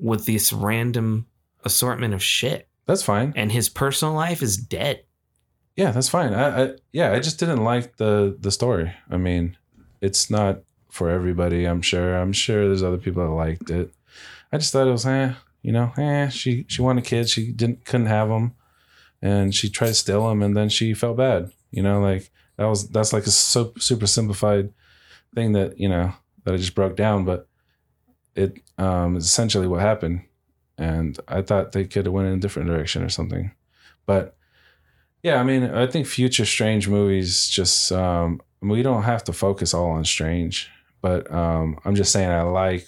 [0.00, 1.26] with this random
[1.64, 3.32] assortment of shit, that's fine.
[3.36, 5.04] and his personal life is dead.
[5.76, 6.34] Yeah, that's fine.
[6.34, 6.70] I, I.
[6.92, 8.92] Yeah, I just didn't like the the story.
[9.08, 9.56] I mean,
[10.00, 11.66] it's not for everybody.
[11.66, 12.16] I'm sure.
[12.16, 13.92] I'm sure there's other people that liked it.
[14.52, 16.28] I just thought it was, eh, you know, eh.
[16.28, 17.30] She she wanted kids.
[17.30, 18.54] She didn't couldn't have them,
[19.22, 21.52] and she tried to steal them, and then she felt bad.
[21.70, 24.72] You know, like that was that's like a so, super simplified
[25.34, 26.12] thing that you know
[26.44, 27.48] that I just broke down, but
[28.34, 30.22] it um is essentially what happened.
[30.78, 33.50] And I thought they could have went in a different direction or something,
[34.06, 34.36] but
[35.22, 39.74] yeah, I mean, I think future Strange movies just um we don't have to focus
[39.74, 40.70] all on Strange,
[41.02, 42.86] but um I'm just saying I like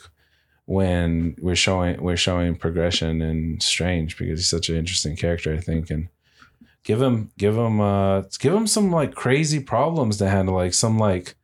[0.71, 5.59] when we're showing we're showing progression in Strange because he's such an interesting character, I
[5.59, 6.09] think, and
[6.85, 10.97] give him give him uh give him some like crazy problems to handle, like some
[10.97, 11.35] like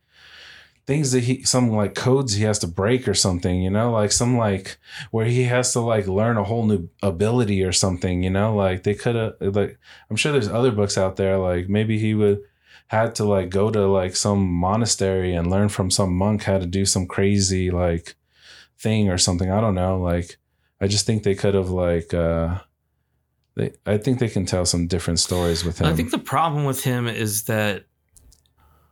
[0.87, 4.13] things that he some like codes he has to break or something, you know, like
[4.13, 4.79] some like
[5.11, 8.85] where he has to like learn a whole new ability or something, you know, like
[8.85, 9.77] they could have like
[10.09, 12.43] I'm sure there's other books out there like maybe he would
[12.87, 16.67] had to like go to like some monastery and learn from some monk how to
[16.67, 18.15] do some crazy like
[18.79, 19.51] thing or something.
[19.51, 20.01] I don't know.
[20.01, 20.39] Like
[20.81, 22.59] I just think they could have like uh
[23.57, 25.87] they I think they can tell some different stories with him.
[25.87, 27.85] I think the problem with him is that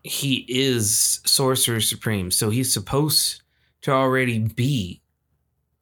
[0.03, 3.43] he is Sorcerer Supreme, so he's supposed
[3.83, 5.03] to already be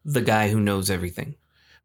[0.04, 1.36] the guy who knows everything.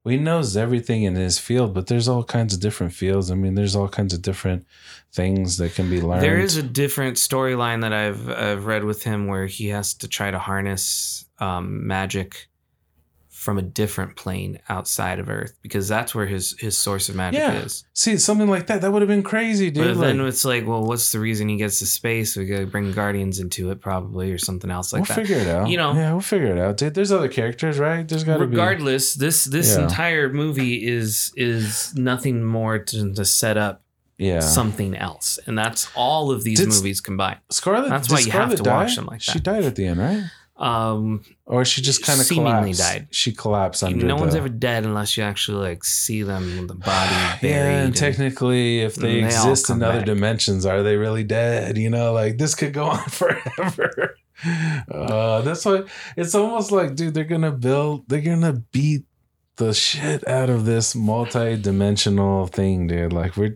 [0.04, 3.30] Well, he knows everything in his field, but there's all kinds of different fields.
[3.30, 4.66] I mean, there's all kinds of different
[5.12, 6.22] things that can be learned.
[6.22, 10.08] There is a different storyline that I've I've read with him where he has to
[10.08, 12.48] try to harness um, magic
[13.30, 17.40] from a different plane outside of Earth because that's where his his source of magic
[17.40, 17.86] Yeah, is.
[17.94, 19.96] See, something like that, that would have been crazy, dude.
[19.96, 22.36] But then Like, it's like, well, what's the reason he gets to space?
[22.36, 25.18] We gotta bring Guardians into it, probably, or something else like that.
[25.18, 25.70] we'll figure it out.
[25.70, 26.96] You know- yeah, we'll figure it out, dude.
[26.96, 28.08] There's other characters, right?
[28.08, 28.52] There's got to be.
[28.56, 29.84] Regardless, this this Yeah.
[29.84, 33.84] entire movie is is nothing more to, to set up
[34.18, 37.38] Yeah, something else, and that's all of these Did- movies combined.
[37.52, 37.90] Scarlet.
[37.90, 38.74] That's why you have to die?
[38.84, 39.32] watch them like that.
[39.32, 40.24] She died at the end, right?
[40.60, 42.80] Um, Or she just kind of Seemingly collapsed.
[42.82, 43.08] died.
[43.12, 44.06] She collapsed under.
[44.06, 47.44] no one's the- ever dead unless you actually like see them with the body buried.
[47.44, 50.06] Yeah, and and- technically, if they, they exist in other back.
[50.08, 51.78] dimensions, are they really dead?
[51.78, 54.16] You know, like this could go on forever.
[54.92, 55.84] Uh, that's why
[56.16, 59.04] it's almost like, dude, they're gonna build, they're gonna beat
[59.58, 63.14] the shit out of this multi-dimensional thing, dude.
[63.14, 63.56] Like we're,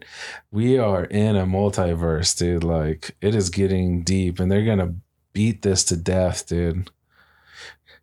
[0.52, 2.64] we are in a multiverse, dude.
[2.64, 4.95] Like it is getting deep, and they're gonna
[5.34, 6.89] beat this to death, dude.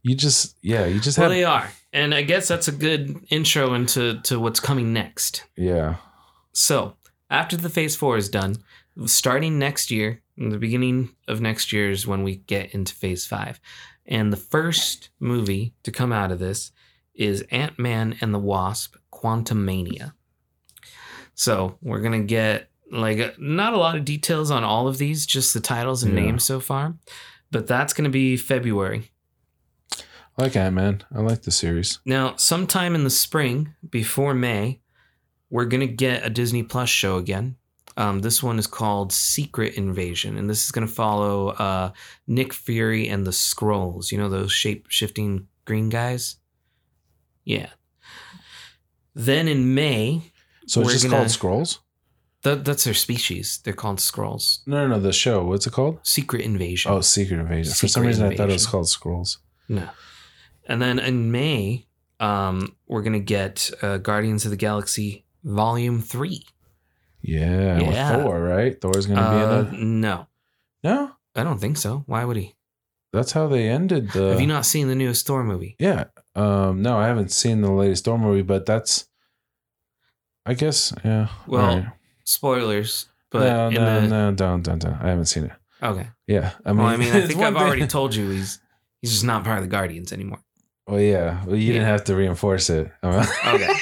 [0.02, 3.16] You just, yeah, you just well, have, they are, and I guess that's a good
[3.30, 5.44] intro into to what's coming next.
[5.56, 5.96] yeah.
[6.52, 6.96] So
[7.30, 8.56] after the Phase Four is done,
[9.06, 13.26] starting next year, in the beginning of next year is when we get into Phase
[13.26, 13.60] Five,
[14.06, 16.72] and the first movie to come out of this
[17.14, 20.12] is Ant Man and the Wasp: Quantumania.
[21.34, 25.52] So we're gonna get like not a lot of details on all of these, just
[25.54, 26.22] the titles and Yeah.
[26.24, 26.96] names so far,
[27.50, 29.10] but that's gonna be February.
[30.38, 31.02] I like Ant Man.
[31.14, 31.98] I like the series.
[32.04, 34.80] Now, sometime in the spring, before May,
[35.50, 37.56] we're gonna get a Disney Plus show again.
[37.96, 41.92] Um, this one is called Secret Invasion, and this is gonna follow uh,
[42.28, 44.12] Nick Fury and the Skrulls.
[44.12, 46.36] You know those shape shifting green guys.
[47.44, 47.70] Yeah.
[49.14, 50.32] Then in May,
[50.66, 51.78] So it's just gonna- called Skrulls.
[52.44, 53.58] That, that's their species.
[53.64, 54.60] They're called Skrulls.
[54.66, 55.00] No, no, no.
[55.00, 55.44] The show.
[55.44, 55.98] What's it called?
[56.04, 56.92] Secret Invasion.
[56.92, 57.72] Oh, Secret Invasion.
[57.72, 59.38] For some Secret reason, I thought it was called Skrulls.
[59.68, 59.88] No.
[60.66, 61.86] And then in May,
[62.20, 66.44] um, we're gonna get uh, Guardians of the Galaxy Volume Three.
[67.22, 67.88] Yeah, Yeah.
[68.16, 68.80] with Thor, right?
[68.80, 69.84] Thor's gonna Uh, be in it.
[69.84, 70.26] no,
[70.84, 72.04] No, I don't think so.
[72.06, 72.54] Why would he?
[73.12, 74.30] that's how they ended the.
[74.30, 75.74] Have you not seen the newest Thor movie?
[75.80, 76.04] Yeah.
[76.36, 76.82] Um.
[76.82, 79.06] No, I haven't seen the latest Thor movie, but that's.
[80.46, 80.92] I guess.
[81.04, 81.28] Yeah.
[81.46, 81.86] Well, right.
[82.28, 84.94] Spoilers, but no, no, the no, don't, don't, don't.
[85.00, 85.52] I haven't seen it.
[85.82, 86.08] okay.
[86.26, 86.52] Yeah.
[86.64, 88.58] I mean, Well, I mean, I think I've already told you he's
[89.00, 90.40] he's just not part of the Guardians anymore.
[90.86, 91.42] Well, yeah.
[91.46, 92.90] Well, you didn't have to reinforce it.
[93.02, 93.74] Okay.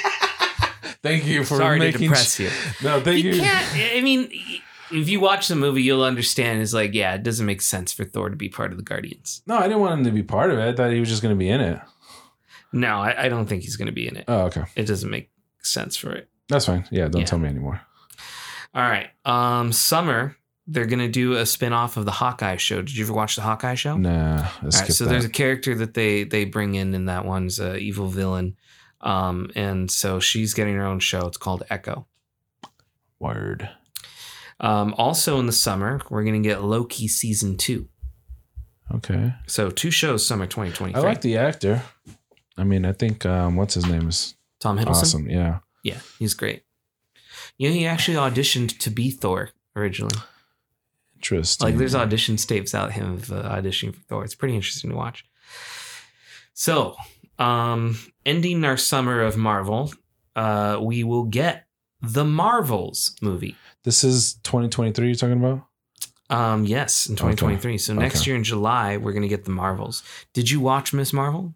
[1.03, 2.01] thank you for Sorry to making.
[2.07, 2.49] depress you.
[2.83, 3.41] no, thank You you.
[3.41, 3.95] can't.
[3.97, 4.29] I mean,
[4.91, 6.61] if you watch the movie, you'll understand.
[6.61, 9.41] It's like, yeah, it doesn't make sense for Thor to be part of the Guardians.
[9.45, 10.67] No, I didn't want him to be part of it.
[10.67, 11.79] I thought he was just going to be in it.
[12.73, 14.25] No, I, I don't think he's going to be in it.
[14.29, 14.63] Oh, okay.
[14.75, 15.29] It doesn't make
[15.63, 16.29] sense for it.
[16.49, 16.85] That's fine.
[16.91, 17.25] Yeah, don't Yeah.
[17.27, 17.81] tell me anymore.
[18.73, 19.09] All right.
[19.25, 20.35] Um, summer,
[20.67, 22.81] they're gonna do a spin-off of the Hawkeye show.
[22.81, 23.97] Did you ever watch the Hawkeye show?
[23.97, 25.09] Nah, All right, so that.
[25.11, 28.57] there's a character that they they bring in in that one's a evil villain,
[29.01, 31.25] um, and so she's getting her own show.
[31.27, 32.05] It's called Echo.
[33.19, 33.69] Word.
[34.59, 37.87] Um, also in the summer, we're gonna get Loki season two.
[38.93, 39.33] Okay.
[39.47, 41.01] So two shows summer 2023.
[41.01, 41.81] I like the actor.
[42.57, 44.87] I mean, I think um, what's his name is Tom Hiddleston.
[44.87, 45.29] awesome.
[45.29, 45.59] Yeah.
[45.83, 46.63] Yeah, he's great.
[47.57, 50.17] You know, he actually auditioned to be Thor originally.
[51.15, 51.65] Interesting.
[51.67, 54.23] Like there's audition tapes out him of uh, auditioning for Thor.
[54.23, 55.25] It's pretty interesting to watch.
[56.53, 56.95] So,
[57.39, 59.93] um, ending our summer of Marvel,
[60.35, 61.65] uh, we will get
[62.01, 63.55] the Marvels movie.
[63.83, 65.63] This is 2023 you're talking about?
[66.29, 67.77] Um, yes, in 2023.
[67.77, 68.29] So next Okay.
[68.31, 70.03] year in July, we're gonna get the Marvels.
[70.33, 71.55] Did you watch Miss Marvel?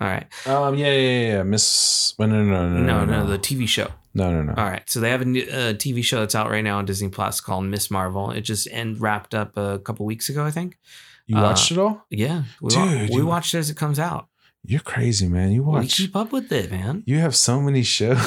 [0.00, 0.26] All right.
[0.46, 1.42] Um, yeah, yeah, yeah, yeah.
[1.44, 2.14] Miss.
[2.18, 3.90] No, no, no, no, No, no, no, the TV show.
[4.14, 4.54] No, no, no.
[4.56, 4.88] All right.
[4.88, 7.40] So they have a new, uh, TV show that's out right now on Disney Plus
[7.40, 8.30] called Miss Marvel.
[8.30, 10.78] It just end wrapped up a couple weeks ago, I think.
[11.26, 12.06] You watched uh, it all?
[12.10, 14.28] Yeah, we, wa- Dude, we you- watched it as it comes out.
[14.66, 15.52] You're crazy, man.
[15.52, 15.82] You watch.
[15.82, 17.02] We keep up with it, man.
[17.06, 18.18] You have so many shows.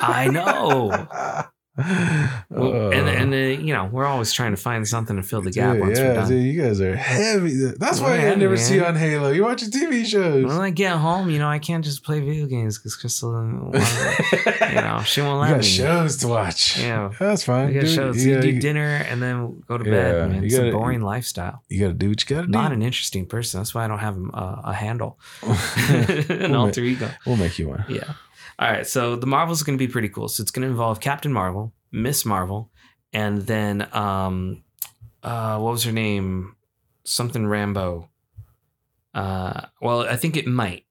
[0.00, 1.08] I know.
[2.50, 5.50] Well, and and uh, you know we're always trying to find something to fill the
[5.50, 6.28] gap dude, once we're yeah, done.
[6.28, 7.54] dude, you guys are heavy.
[7.78, 9.30] That's why I never see you on Halo.
[9.30, 10.44] You watch TV shows.
[10.44, 13.32] When I get home, you know I can't just play video games because Crystal,
[13.72, 15.62] you know, she won't you let got me.
[15.64, 16.78] shows to watch.
[16.78, 17.12] Yeah.
[17.18, 17.68] that's fine.
[17.68, 18.24] We got shows.
[18.24, 20.30] You, You do gotta, dinner and then go to Yeah, bed.
[20.30, 20.40] Man.
[20.42, 21.62] you It's gotta- a boring lifestyle.
[21.68, 22.52] you gotta do what you gotta do.
[22.52, 23.60] Not an interesting person.
[23.60, 27.10] That's why I don't have uh, a handle, an We'll alter ego.
[27.26, 27.84] We'll make you one.
[27.88, 28.12] Yeah.
[28.60, 28.86] All right.
[28.86, 30.28] So the Marvels are going to be pretty cool.
[30.28, 32.70] So it's going to involve Captain Marvel, Miss Marvel,
[33.12, 34.62] and then um,
[35.22, 36.56] uh, what was her name?
[37.04, 38.08] Something Rambeau.
[39.14, 40.84] Uh, well, I think it might.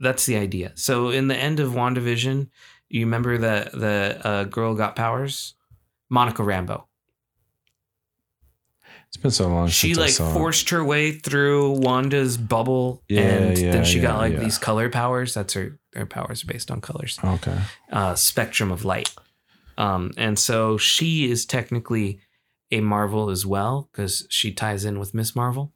[0.00, 0.72] That's the idea.
[0.74, 2.48] So in the end of WandaVision,
[2.88, 5.54] you remember that the uh, girl got powers,
[6.08, 6.87] Monica Rambeau.
[9.18, 9.66] It's been so long.
[9.66, 14.34] She like forced her way through Wanda's bubble, Yeah, and yeah, then she got like
[14.34, 14.38] yeah.
[14.38, 15.34] these color powers.
[15.34, 15.76] That's her.
[15.92, 17.18] Her powers are based on colors.
[17.24, 17.58] Okay.
[17.90, 19.12] uh, spectrum of light.
[19.76, 22.20] Um, and so she is technically
[22.70, 25.72] a Marvel as well because she ties in with Miss Marvel.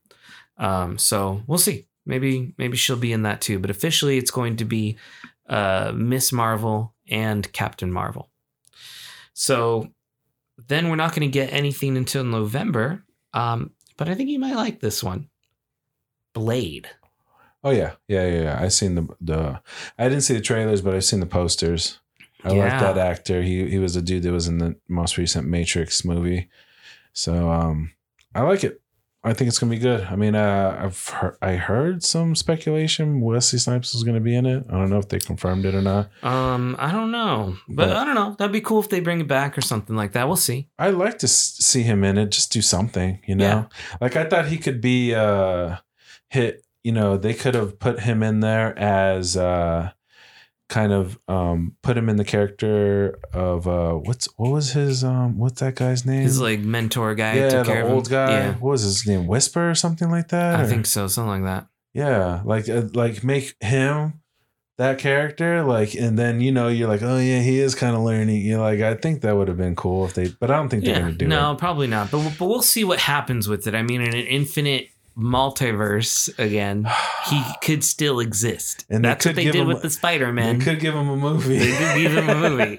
[0.57, 1.87] Um, so we'll see.
[2.07, 3.59] Maybe maybe she'll be in that too.
[3.59, 4.99] But officially, it's going to be
[5.49, 8.29] uh, Miss Marvel and Captain Marvel.
[9.35, 9.89] So
[10.69, 13.03] then we're not going to get anything until November.
[13.35, 15.29] Um, but I think you might like this one.
[16.33, 16.89] Blade.
[17.65, 18.43] Oh yeah, yeah, yeah.
[18.43, 18.59] yeah.
[18.61, 19.61] I've seen the the.
[19.99, 21.99] I didn't see the trailers, but I've seen the posters.
[22.45, 23.43] I like that actor.
[23.43, 26.49] He he was a dude that was in the most recent Matrix movie.
[27.13, 27.93] So um,
[28.35, 28.82] I like it.
[29.25, 30.01] I think it's gonna be good.
[30.11, 34.47] I mean, uh, I've heard, I heard some speculation Wesley Snipes was gonna be in
[34.47, 34.65] it.
[34.69, 36.11] I don't know if they confirmed it or not.
[36.25, 38.35] Um, I don't know, but, But- I don't know.
[38.37, 40.27] That'd be cool if they bring it back or something like that.
[40.27, 40.69] We'll see.
[40.79, 42.31] I'd like to s- see him in it.
[42.33, 43.45] Just do something, you know.
[43.45, 43.65] Yeah.
[44.01, 45.77] Like I thought he could be uh
[46.29, 46.65] hit.
[46.83, 49.93] You know, they could have put him in there as uh
[50.73, 55.39] kind of um put him in the character of uh what's what was his um
[55.39, 56.23] what's that guy's name?
[56.23, 57.35] His like mentor guy.
[57.37, 58.31] yeah, the old guy.
[58.33, 59.27] Yeah, What was his name?
[59.27, 60.59] Whisper or something like that?
[60.61, 61.07] I Or- think so.
[61.09, 61.67] Something like that.
[61.95, 64.21] Yeah, like uh, like make him
[64.79, 68.01] that character like and then you know you're like oh yeah he is kind of
[68.03, 70.71] learning you're like i think that would have been cool if they but i don't
[70.71, 72.11] think they're Yeah, gonna do no, it probably not.
[72.11, 73.75] But but we'll see what happens with it.
[73.75, 76.87] I mean, in an infinite multiverse again,
[77.29, 78.85] he could still exist.
[78.89, 80.59] And That's could what they give did him with the Spider Man.
[80.59, 81.59] They could give him a movie.
[81.59, 82.79] They could give him a movie.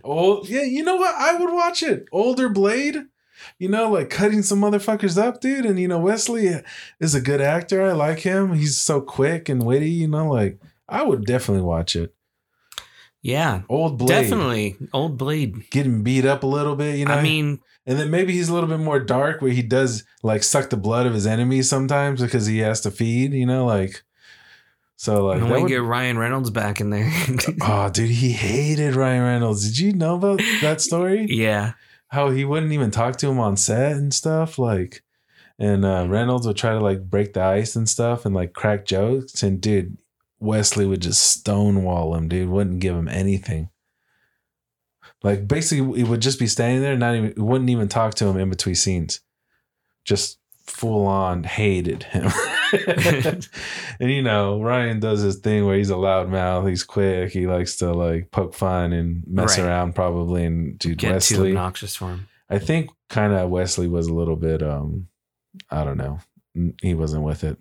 [0.04, 1.14] oh yeah, you know what?
[1.14, 2.06] I would watch it.
[2.12, 2.96] Older Blade,
[3.58, 5.66] you know, like cutting some motherfuckers up, dude.
[5.66, 6.50] And you know, Wesley
[7.00, 7.82] is a good actor.
[7.82, 8.54] I like him.
[8.54, 9.90] He's so quick and witty.
[9.90, 12.14] You know, like I would definitely watch it.
[13.22, 14.76] Yeah, Old Blade, definitely.
[14.92, 15.70] Old Blade.
[15.70, 16.98] getting beat up a little bit.
[16.98, 19.62] You know, I mean, and then maybe he's a little bit more dark, where he
[19.62, 23.32] does like suck the blood of his enemies sometimes because he has to feed.
[23.32, 24.02] You know, like
[24.96, 27.10] so like that we would- get Ryan Reynolds back in there.
[27.62, 29.66] Oh, dude, he hated Ryan Reynolds.
[29.68, 31.26] Did you know about that story?
[31.28, 31.72] yeah.
[32.08, 34.58] How he wouldn't even talk to him on set and stuff.
[34.58, 35.02] Like,
[35.58, 38.84] and uh, Reynolds would try to like break the ice and stuff and like crack
[38.86, 39.42] jokes.
[39.42, 39.98] And dude,
[40.38, 42.48] Wesley would just stonewall him, dude.
[42.50, 43.68] Wouldn't give him anything.
[45.24, 48.36] Like, basically, he would just be standing there, not even, wouldn't even talk to him
[48.36, 49.20] in between scenes.
[50.04, 52.30] Just full on hated him.
[54.00, 57.46] and you know, Ryan does his thing where he's a loud mouth, he's quick, he
[57.46, 59.66] likes to like poke fun and mess Right.
[59.66, 60.44] around probably.
[60.44, 62.28] And dude, Get too Wesley, obnoxious for him.
[62.50, 65.08] I think kind of Wesley was a little bit um
[65.70, 66.18] I don't know.
[66.82, 67.58] He wasn't with it.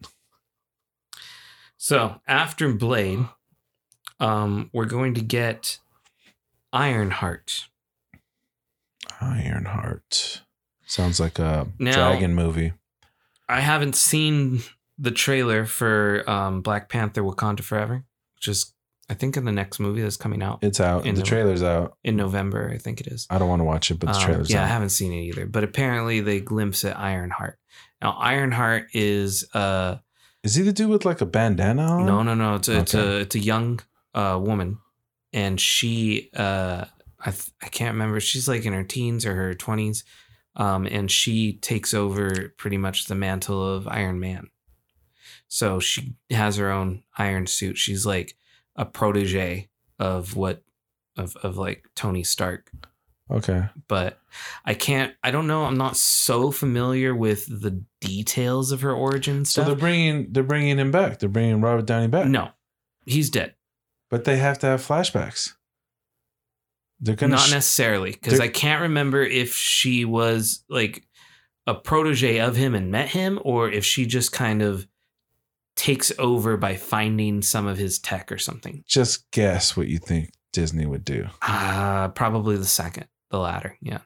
[1.77, 3.19] So after Blade,
[4.19, 5.79] um, we're going to get
[6.73, 7.67] Ironheart.
[9.21, 10.41] Ironheart.
[10.85, 12.73] Sounds like a Now- dragon movie.
[13.47, 14.61] I haven't seen
[14.97, 18.03] the trailer for um, Black Panther: Wakanda Forever,
[18.35, 18.73] which is
[19.09, 21.05] I think in the next movie that's coming out It's out.
[21.05, 21.97] In the the- trailer's out.
[22.03, 22.71] in November.
[22.73, 23.27] I think it is.
[23.29, 25.21] I don't want to watch it, but the Um, trailer's yeah, I haven't seen it
[25.23, 25.45] either.
[25.45, 27.59] But apparently they glimpse at Ironheart.
[28.01, 29.97] Now Ironheart is uh
[30.41, 32.05] Is he the dude with like a bandana on?
[32.05, 33.79] no no no it's a, it's a it's a young
[34.15, 34.79] uh woman,
[35.33, 36.85] and she uh
[37.19, 40.03] I th- I can't remember she's like in her teens or her twenties,
[40.55, 44.47] um and she takes over pretty much the mantle of Iron Man.
[45.47, 47.77] So she has her own iron suit.
[47.77, 48.35] She's like
[48.75, 49.69] a protege
[49.99, 50.63] of what
[51.17, 52.71] of of like Tony Stark
[53.31, 53.63] Okay.
[53.87, 54.19] but
[54.65, 55.13] I can't.
[55.23, 55.63] I don't know.
[55.63, 60.77] I'm not so familiar with the details of her origin So they're bringing they're bringing
[60.77, 61.19] him back.
[61.19, 62.27] They're bringing Robert Downey back.
[62.27, 62.49] no,
[63.05, 63.53] he's dead.
[64.13, 65.53] But they have to have flashbacks.
[66.99, 71.07] They're gonna Not sh- necessarily because I can't remember if she was like
[71.65, 74.85] a protege of him and met him, or if she just kind of
[75.75, 78.83] takes over by finding some of his tech or something.
[78.87, 81.25] just guess what you think Disney would do.
[81.41, 83.79] Uh probably the second, the latter.
[83.81, 84.01] Yeah,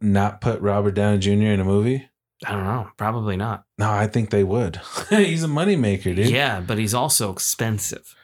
[0.00, 1.30] Not put Robert Downey Jr.
[1.30, 2.08] in a movie?
[2.44, 2.88] I don't know.
[2.96, 3.66] Probably not.
[3.78, 4.80] No, I think they would.
[5.10, 6.28] He's a moneymaker, dude.
[6.28, 8.16] Yeah, but he's also expensive.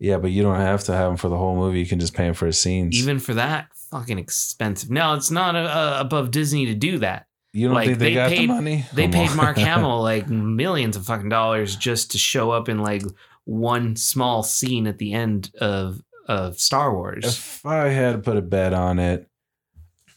[0.00, 1.80] Yeah, but you don't have to have him for the whole movie.
[1.80, 2.94] You can just pay him for his scenes.
[2.96, 7.24] even for that fucking expensive no it's not uh, above disney to do that
[7.54, 8.84] you don't like, think they, they got paid- the money?
[8.92, 9.36] they Come paid on.
[9.38, 13.02] mark hamill like millions of fucking dollars just to show up in like
[13.44, 18.36] one small scene at the end of of star wars if I had to put
[18.36, 19.26] a bet on it,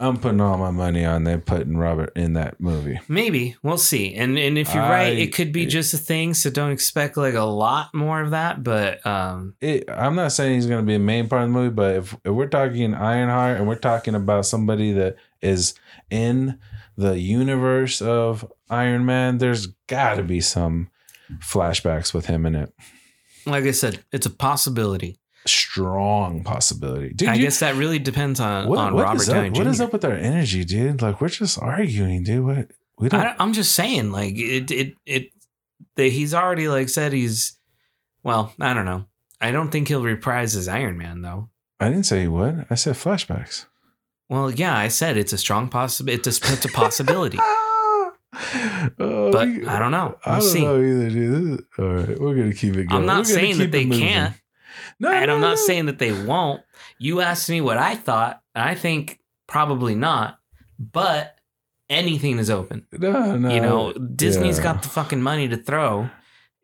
[0.02, 3.00] I'm putting all my money on them putting Robert in that movie.
[3.08, 6.34] maybe we'll see and and if you're I- right it could be just a thing
[6.34, 10.56] so don't expect like a lot more of that but um It, I'm not saying
[10.56, 12.94] he's going to be a main part of the movie, but if, if we're talking
[12.96, 15.76] Ironheart and we're talking about somebody that is
[16.10, 16.58] in
[16.98, 20.90] the universe of Iron Man, there's got to be some
[21.40, 22.74] flashbacks with him in it.
[23.46, 27.30] like i said it's a possibility Strong possibility, dude.
[27.30, 29.36] i you- guess that really depends on what, on what robert is up?
[29.36, 31.02] downey What is up with our energy, dude?
[31.02, 32.46] Like we're just arguing, dude.
[32.46, 33.20] What we don't.
[33.22, 35.30] I, I'm just saying, like it, it, it.
[35.96, 37.58] They, he's already like said he's.
[38.24, 39.06] Well, I don't know.
[39.40, 41.50] I don't think he'll reprise as Iron Man though.
[41.80, 42.68] I didn't say he would.
[42.70, 43.66] I said flashbacks.
[44.30, 46.20] Well, yeah, I said it's a strong possibility.
[46.20, 47.40] It's a, it's a possibility,
[49.00, 50.18] Oh, but we- I don't know.
[50.26, 50.64] I We'll don't see.
[50.64, 51.60] know either, dude.
[51.60, 53.02] Is- all right, we're gonna keep it going.
[53.02, 54.08] I'm not saying that they moving.
[54.08, 54.36] can't,
[55.02, 55.56] No, and I'm not no.
[55.56, 56.62] saying that they won't.
[57.00, 58.42] You asked me what I thought.
[58.56, 60.40] and I think probably not,
[60.80, 61.36] but
[61.90, 62.86] anything is open.
[62.92, 63.50] No, no.
[63.54, 64.64] you know, Disney's yeah.
[64.64, 66.10] got the fucking money to throw,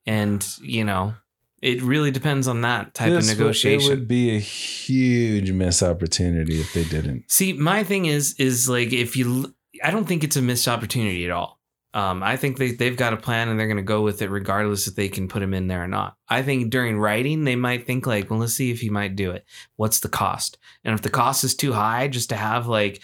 [0.05, 1.15] and you know,
[1.61, 3.91] it really depends on that type This of would- negotiation.
[3.91, 7.29] it would be a huge missed opportunity if they didn't.
[7.29, 11.25] See, my thing is, is like if you, I don't think it's a missed opportunity
[11.25, 11.56] at all.
[11.97, 14.29] Um, I think they, they've got a plan and they're going to go with it
[14.29, 16.15] regardless if they can put him in there or not.
[16.29, 19.31] I think during writing, they might think, like, well, let's see if he might do
[19.31, 19.45] it.
[19.77, 20.59] What's the cost?
[20.83, 23.01] And if the cost is too high just to have, like,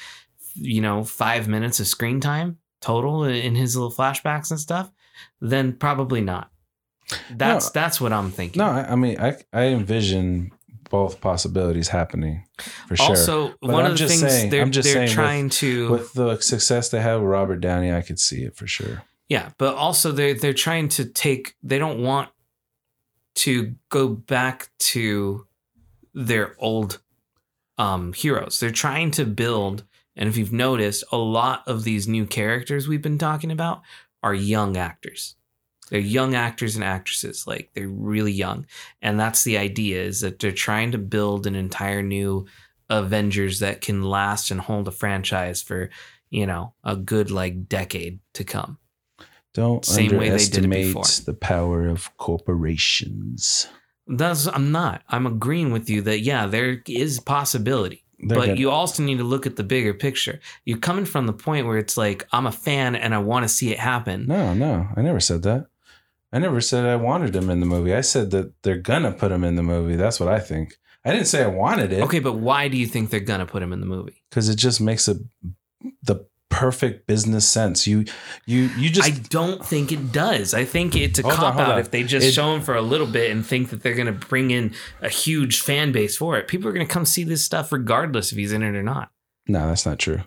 [0.54, 4.92] you know, five minutes of screen time total in his little flashbacks and stuff,
[5.42, 6.52] then probably not.
[7.32, 7.82] That's No.
[7.82, 8.60] that's what I'm thinking.
[8.60, 10.53] No, I, I mean, I I envision
[10.94, 12.46] both possibilities happening
[12.88, 13.08] for sure.
[13.08, 16.14] Also, But one I'm of the things saying- they're, they're saying with- trying to With
[16.14, 19.02] the success they have with Robert Downey, I could see it for sure.
[19.28, 22.30] Yeah, but also they're they're trying to take they don't want
[23.36, 25.48] to go back to
[26.14, 27.00] their old
[27.80, 28.60] um heroes.
[28.60, 29.84] They're trying to build
[30.16, 33.82] and if you've noticed, a lot of these new characters we've been talking about
[34.22, 35.36] are young actors.
[35.94, 38.66] They're young actors and actresses, like they're really young.
[39.04, 42.48] And that's the idea is that they're trying to build an entire new
[42.90, 45.92] Avengers that can last and hold a franchise for,
[46.32, 48.80] you know, a good like decade to come.
[49.54, 51.04] Don't Same way they did it underestimate before.
[51.26, 53.68] the power of corporations.
[54.08, 55.04] That's I'm not.
[55.10, 58.04] I'm agreeing with you that yeah, there is possibility.
[58.18, 60.40] They're but you also need to look at the bigger picture.
[60.66, 63.50] You're coming from the point where it's like I'm a fan and I want to
[63.50, 64.26] see it happen.
[64.26, 65.68] No, no, I never said that.
[66.34, 67.94] I never said I wanted him in the movie.
[67.94, 69.96] I said that they're gonna put him in the movie.
[69.96, 70.76] That's what I think.
[71.06, 72.02] I didn't say I wanted it.
[72.02, 74.24] Okay, but why do you think they're gonna put him in the movie?
[74.30, 75.16] because it just makes a
[76.04, 77.86] the perfect business sense.
[77.88, 78.06] You
[78.46, 80.54] you you just I don't think it does.
[80.54, 81.80] I think it's a Hold on, cop hold out on.
[81.80, 84.12] if they just It- show him for a little bit and think that they're gonna
[84.12, 86.48] bring in a huge fan base for it.
[86.48, 89.10] People are gonna come see this stuff regardless if he's in it or not.
[89.48, 90.22] no, that's not true.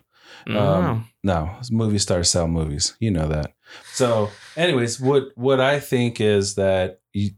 [0.45, 1.03] I don't Um, know.
[1.23, 2.95] No, movie stars sell movies.
[2.99, 3.53] You know that.
[3.93, 7.31] So, anyways, what what I think is that you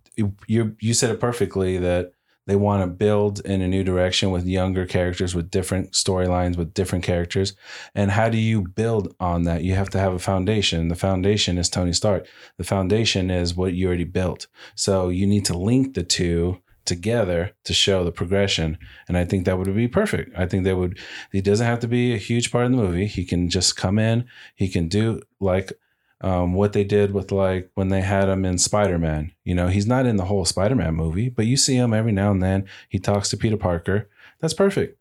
[0.48, 2.14] you you said it perfectly that
[2.50, 6.74] they want to build in a new direction with younger characters with different storylines with
[6.74, 7.54] different characters.
[7.94, 9.64] And how do you build on that?
[9.64, 10.88] You have to have a foundation.
[10.88, 12.26] The foundation is Tony Stark.
[12.58, 14.48] The foundation is what you already built.
[14.74, 18.80] So you need to link the two together to show the progression.
[19.08, 20.36] And I think that would be perfect.
[20.36, 20.98] I think that would
[21.32, 23.06] he doesn't have to be a huge part of the movie.
[23.06, 24.26] He can just come in.
[24.56, 25.72] He can do like
[26.22, 29.32] um, what they did with like when they had him in Spider Man.
[29.44, 32.12] You know, he's not in the whole Spider Man movie, but you see him every
[32.12, 32.66] now and then.
[32.90, 34.10] He talks to Peter Parker.
[34.40, 34.98] That's perfect.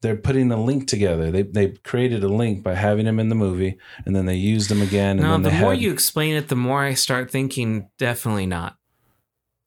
[0.00, 1.30] They're putting a link together.
[1.30, 4.70] They they created a link by having him in the movie, and then they used
[4.70, 5.18] him again.
[5.18, 8.46] And No, then the more had, you explain it, the more I start thinking definitely
[8.46, 8.76] not.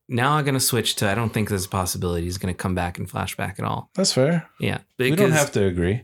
[0.10, 3.00] Now I'm gonna switch to I don't think there's a possibility he's gonna come back
[3.00, 3.90] in flashback at all.
[3.96, 4.48] that's fair.
[4.60, 6.04] Yeah, we don't have to agree.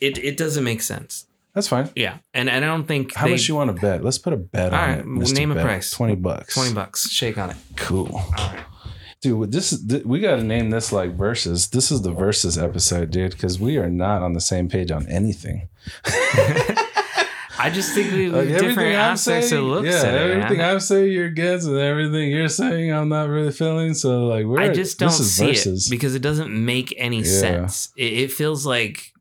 [0.00, 1.26] It it doesn't make sense.
[1.54, 1.90] That's fine.
[1.94, 4.02] Yeah, and and I don't think How they- much you want to bet?
[4.02, 5.06] Let's put a bet All on right, it.
[5.06, 5.34] Mr.
[5.36, 5.64] name a Bet.
[5.64, 5.90] price.
[5.90, 6.54] Twenty bucks.
[6.54, 7.10] twenty bucks.
[7.10, 7.56] Shake on it.
[7.76, 8.08] Cool.
[8.14, 8.64] All right.
[9.20, 11.68] Dude, this is th- we got to name this like verses.
[11.68, 15.06] This is the verses episode, dude, because we are not on the same page on
[15.08, 15.68] anything.
[17.58, 20.70] I just think we Like, different aspects of looks yeah, at everything man.
[20.74, 23.94] I'm saying you're against, and everything you're saying I'm not really feeling.
[23.94, 25.86] So like, we're I just don't this is see verses.
[25.86, 27.24] it because it doesn't make any Yeah.
[27.40, 27.92] sense.
[27.96, 29.11] It, it feels like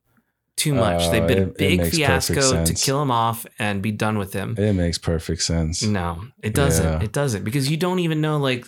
[0.62, 1.02] too much.
[1.04, 4.34] Oh, They've been it- a big fiasco to kill him off and be done with
[4.34, 4.56] him.
[4.58, 5.82] it makes perfect sense.
[5.84, 6.86] No, it doesn't.
[6.86, 7.04] Yeah.
[7.04, 8.66] It doesn't because you don't even know like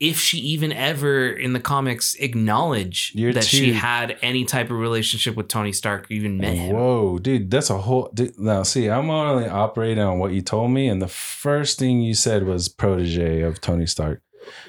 [0.00, 4.78] if she even ever in the comics acknowledge You're that she had any type of
[4.78, 6.74] relationship with Tony Stark or even met him.
[6.76, 8.08] Whoa, dude, that's a whole.
[8.14, 12.00] Dude, now, see, I'm only operating on what you told me, and the first thing
[12.00, 14.22] you said was protege of Tony Stark.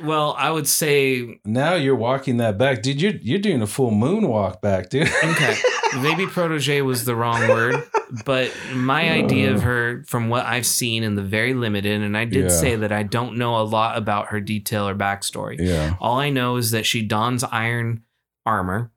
[0.03, 3.01] Well, I would say Now you're walking that back, dude.
[3.01, 5.07] You're you're doing a full moonwalk back, dude.
[5.23, 5.55] okay,
[6.01, 7.83] maybe protege was the wrong word,
[8.25, 9.61] but my idea of uh.
[9.61, 12.49] her from what I've seen in the very limited, and I did Yeah.
[12.49, 15.57] say that I don't know a lot about her detail or backstory.
[15.59, 15.95] yeah.
[15.99, 18.03] All I know is that she dons iron
[18.45, 18.91] armor,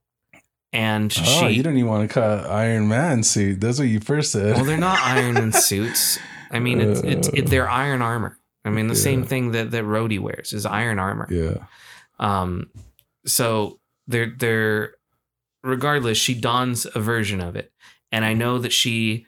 [0.73, 3.61] and Oh, she you don't even want to call it Iron Man suit.
[3.61, 4.57] That's what you first said.
[4.57, 6.19] Well, they're not iron in suits.
[6.51, 8.39] I mean, it's it's it, they're iron armor.
[8.65, 11.27] I mean, the same thing that that Rhodey wears is iron armor.
[11.31, 11.65] yeah.
[12.19, 12.71] Um,
[13.27, 14.95] so they're they're
[15.63, 17.73] regardless, she dons a version of it,
[18.11, 19.27] and I know that she.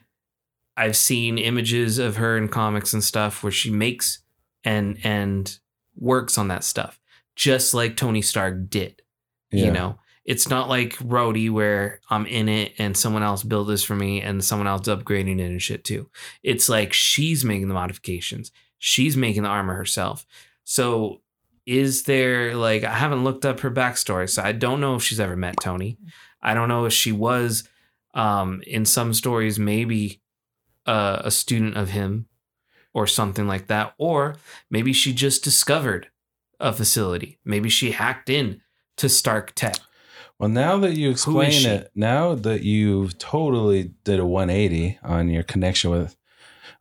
[0.77, 4.19] I've seen images of her in comics and stuff where she makes
[4.65, 5.57] and and
[5.95, 6.99] works on that stuff,
[7.35, 9.01] just like Tony Stark did.
[9.51, 9.65] Yeah.
[9.65, 13.83] You know, it's not like Rhodey where I'm in it and someone else built this
[13.83, 16.09] for me and someone else upgrading it and shit too.
[16.43, 18.51] It's like she's making the modifications.
[18.85, 20.27] She's making the armor herself.
[20.63, 21.21] So
[21.65, 25.19] is there like I haven't looked up her backstory, so I don't know if she's
[25.19, 25.97] ever met Tony.
[26.39, 27.67] I don't know if she was
[28.13, 30.21] um in some stories maybe
[30.85, 32.27] uh, a student of him
[32.93, 34.35] or something like that or
[34.69, 36.09] maybe she just discovered
[36.59, 37.39] a facility.
[37.43, 38.61] Maybe she hacked in
[38.97, 39.77] to Stark Tech.
[40.37, 45.41] Well, now that you explain it, now that you've totally did a 180 on your
[45.41, 46.15] connection with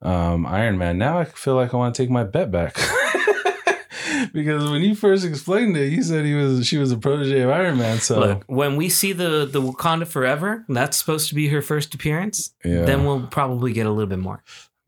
[0.04, 0.98] um, Iron Man.
[0.98, 2.76] Now I feel like I want to take my bet back.
[4.32, 7.50] because when you first explained it, you said he was she was a protege of
[7.50, 7.98] Iron Man.
[7.98, 11.94] So Look, when we see the the Wakanda Forever, that's supposed to be her first
[11.94, 12.54] appearance.
[12.64, 14.42] yeah, Then we'll probably get a little bit more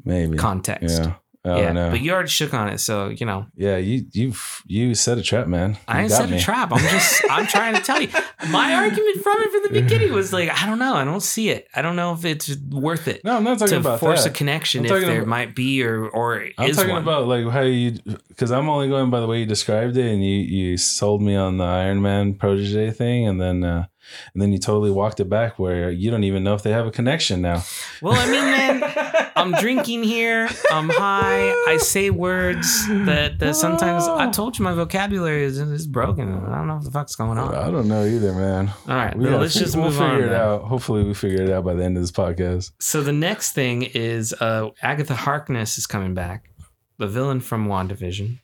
[0.05, 1.03] maybe context.
[1.03, 1.15] yeah.
[1.47, 4.33] I yeah, don't but you already shook on it, so you know yeah, you you
[4.67, 5.71] you set a trap, man.
[5.73, 6.39] You I ain't set me.
[6.39, 6.73] a trap.
[6.73, 8.09] I'm just I'm trying to tell you.
[8.51, 11.49] My argument from it from the beginning was like, I don't know, I don't see
[11.51, 11.69] it.
[11.75, 14.31] I don't know if it's worth it No, I'm not talking to about force that.
[14.31, 17.03] a connection I'm if there about- might be or or I'm is talking one.
[17.03, 17.93] about like how you
[18.29, 21.35] because I'm only going by the way you described it, and you you sold me
[21.37, 23.87] on the Iron Man protege thing, and then uh,
[24.35, 26.87] and then you totally walked it back where you don't even know if they have
[26.87, 27.63] a connection now.
[28.03, 30.49] well, I mean, man, I'm drinking here.
[30.71, 31.51] I'm high.
[31.69, 36.33] I say words that, that sometimes I told you my vocabulary is, is broken.
[36.33, 37.55] I don't know what the fuck's going on.
[37.55, 38.71] I don't know either, man.
[38.89, 40.23] All right, We well, let's just we'll move figure on.
[40.23, 40.63] it out.
[40.65, 42.73] Hopefully, we figure it out by the end of this podcast.
[42.81, 46.51] So the next thing is uh, Agatha Harkness is coming back,
[46.99, 48.39] the villain from WandaVision.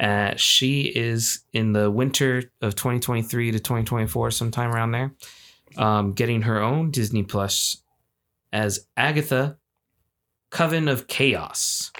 [0.00, 5.12] Uh, she is in the winter of 2023 to 2024, sometime around there,
[5.76, 7.82] um, getting her own Disney Plus
[8.50, 9.58] as Agatha
[10.50, 11.92] Coven of Chaos.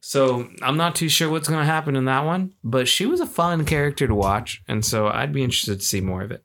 [0.00, 3.20] So I'm not too sure what's going to happen in that one, but she was
[3.20, 6.42] a fun character to watch, and so I'd be interested to see more of it.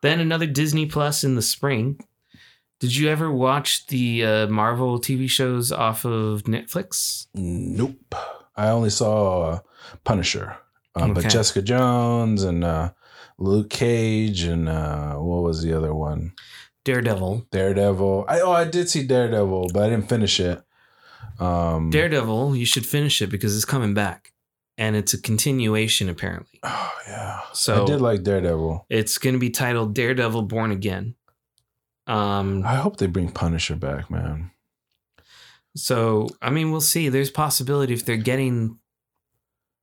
[0.00, 2.00] Then another Disney Plus in the spring.
[2.80, 7.26] Did you ever watch the uh, Marvel TV shows off of Netflix?
[7.34, 8.14] Nope.
[8.58, 9.58] I only saw uh,
[10.04, 10.56] Punisher,
[10.94, 12.90] uh, but Jessica Jones and uh,
[13.38, 16.32] Luke Cage and uh, what was the other one?
[16.84, 17.46] Daredevil.
[17.52, 18.24] Daredevil.
[18.28, 20.62] I oh I did see Daredevil, but I didn't finish it.
[21.38, 24.32] Um, Daredevil, you should finish it because it's coming back.
[24.76, 26.60] And it's a continuation, apparently.
[26.64, 27.40] Oh yeah.
[27.52, 28.86] So I did like Daredevil.
[28.90, 31.14] it's going to be titled Daredevil Born Again.
[32.06, 34.50] Um, I hope they bring Punisher back, man.
[35.76, 37.08] So, I mean, we'll see.
[37.08, 38.78] There's possibility if they're getting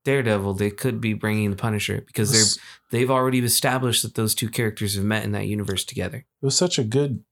[0.06, 4.50] Daredevil, they could be bringing the Punisher because they're they've already established that those two
[4.50, 6.18] characters have met in that universe together.
[6.18, 7.24] It was such a good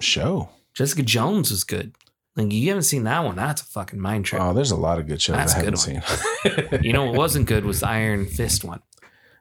[0.00, 0.50] show.
[0.74, 1.94] Jessica Jones was good.
[2.36, 3.36] Like you haven't seen that one.
[3.36, 4.40] That's a fucking mind trip.
[4.40, 6.02] Oh, there's a lot of good shows That's I haven't seen.
[6.82, 8.82] you know what wasn't good was the Iron Fist one.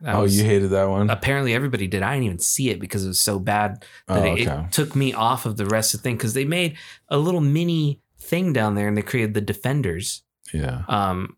[0.02, 1.10] That oh, was- you hated that one?
[1.10, 2.02] apparently everybody did.
[2.02, 4.96] I didn't even see it because it was so bad oh, that it, it took
[4.96, 6.78] me off of the rest of the thing because they made
[7.10, 10.84] a little mini thing down there and they created the Defenders yeah.
[10.88, 11.38] um,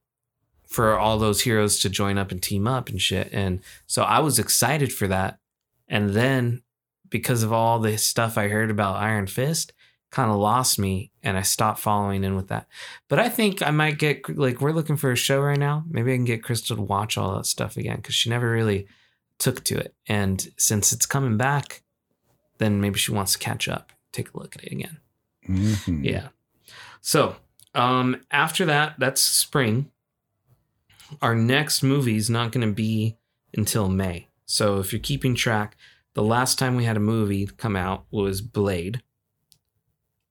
[0.67, 3.29] for all those heroes to join up and team up and shit.
[3.31, 5.39] And so I was excited for that.
[5.87, 6.63] And then
[7.09, 9.73] because of all the stuff I heard about Iron Fist,
[10.11, 12.67] kind of lost me and I stopped following in with that.
[13.07, 15.85] But I think I might get like we're looking for a show right now.
[15.89, 18.87] Maybe I can get Crystal to watch all that stuff again because she never really
[19.39, 19.95] took to it.
[20.07, 21.81] And since it's coming back,
[22.57, 24.97] then maybe she wants to catch up, take a look at it again.
[25.47, 26.05] Mhm.
[26.05, 26.27] Yeah.
[27.01, 27.35] So
[27.73, 29.91] um, after that, that's spring.
[31.21, 33.17] Our next movie is not going to be
[33.55, 34.27] until May.
[34.45, 35.75] So if you're keeping track,
[36.13, 39.01] the last time we had a movie come out was Blade.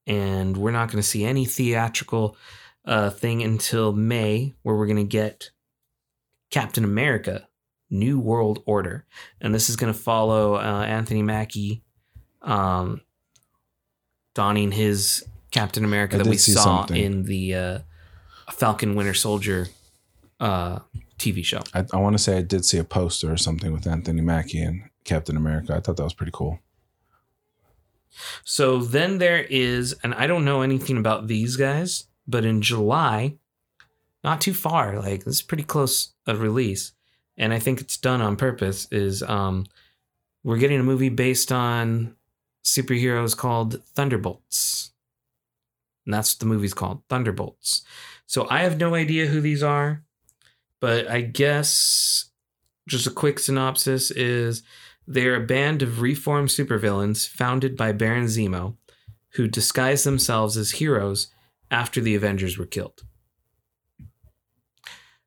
[0.07, 2.37] And we're not going to see any theatrical
[2.85, 5.51] uh, thing until May, where we're going to get
[6.51, 7.47] Captain America
[7.91, 9.05] New World Order.
[9.41, 11.83] And this is going to follow uh, Anthony Mackie
[12.43, 13.03] um,
[14.35, 16.96] donning his Captain America I that we saw something.
[16.96, 17.78] in the uh,
[18.51, 19.68] Falcon Winter Soldier
[20.38, 20.80] uh,
[21.18, 21.61] TV show.
[21.74, 24.62] I, I want to say I did see a poster or something with Anthony Mackie
[24.62, 25.74] and Captain America.
[25.74, 26.61] I thought that was pretty cool.
[28.44, 33.36] So then there is, and I don't know anything about these guys, but in July,
[34.22, 36.93] not too far, like this is pretty close a release,
[37.36, 38.86] and I think it's done on purpose.
[38.90, 39.66] Is um,
[40.44, 42.16] we're getting a movie based on
[42.64, 44.90] superheroes called Thunderbolts,
[46.05, 47.82] and that's what the movie's called, Thunderbolts.
[48.27, 50.02] So I have no idea who these are,
[50.81, 52.31] but I guess
[52.89, 54.62] just a quick synopsis is
[55.06, 58.77] they're a band of reformed supervillains founded by Baron Zemo,
[59.35, 61.28] who disguise themselves as heroes
[61.70, 63.02] after the Avengers were killed.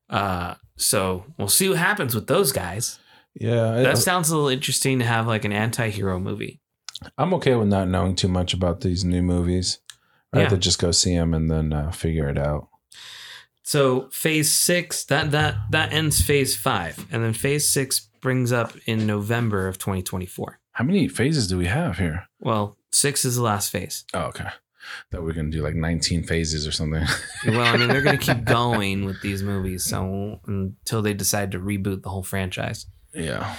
[0.08, 2.98] Uh, so we'll see what happens with those guys.
[3.34, 6.60] Yeah, I, That sounds a little interesting to have like an anti-hero movie.
[7.18, 9.80] I'm okay with not knowing too much about these new movies.
[10.34, 10.42] I Yeah.
[10.44, 12.68] have to just go see them and then uh, figure it out.
[13.62, 18.72] So phase six that that that ends phase five, and then phase six brings up
[18.86, 20.58] in November of 2024.
[20.72, 22.26] How many phases do we have here?
[22.40, 24.04] Well, six is the last phase.
[24.12, 24.48] Oh, okay.
[25.12, 27.06] That we're gonna do like 19 phases or something.
[27.46, 31.52] Well, I mean, they're going to keep going with these movies, so until they decide
[31.52, 32.86] to reboot the whole franchise.
[33.14, 33.54] yeah.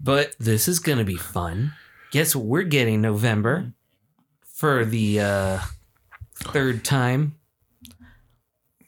[0.00, 1.72] But this is going to be fun.
[2.12, 3.72] Guess what we're getting November
[4.64, 5.58] for the uh,
[6.36, 7.34] third time,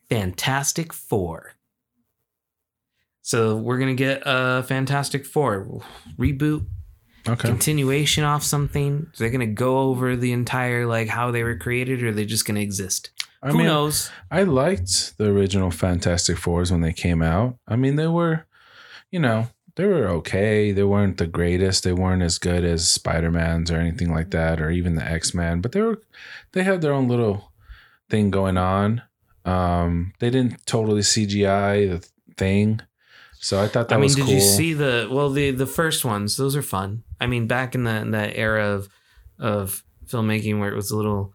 [0.09, 1.53] Fantastic Four.
[3.21, 5.83] So we're gonna get a Fantastic Four
[6.19, 6.65] reboot,
[7.29, 7.47] Okay.
[7.47, 9.09] continuation off something.
[9.19, 12.61] They're gonna go over the entire like how they were created, or they're just gonna
[12.61, 13.11] exist.
[13.43, 14.11] I Who mean, knows?
[14.31, 17.59] I liked the original Fantastic Fours when they came out.
[17.69, 18.47] I mean, they were,
[19.11, 20.73] you know, they were okay.
[20.73, 21.85] They weren't the greatest.
[21.85, 25.33] They weren't as good as Spider Man's or anything like that, or even the X
[25.35, 25.61] Men.
[25.61, 26.03] But they were,
[26.53, 27.53] they had their own little
[28.11, 29.03] thing going on.
[29.45, 32.81] Um, they didn't totally CGI the thing,
[33.39, 34.25] so I thought that was cool.
[34.25, 34.51] I mean, was did cool.
[34.51, 36.37] you see the well the the first ones?
[36.37, 37.05] Those are fun.
[37.21, 38.89] I mean, back in the in that era of
[39.39, 41.33] of filmmaking where it was a little,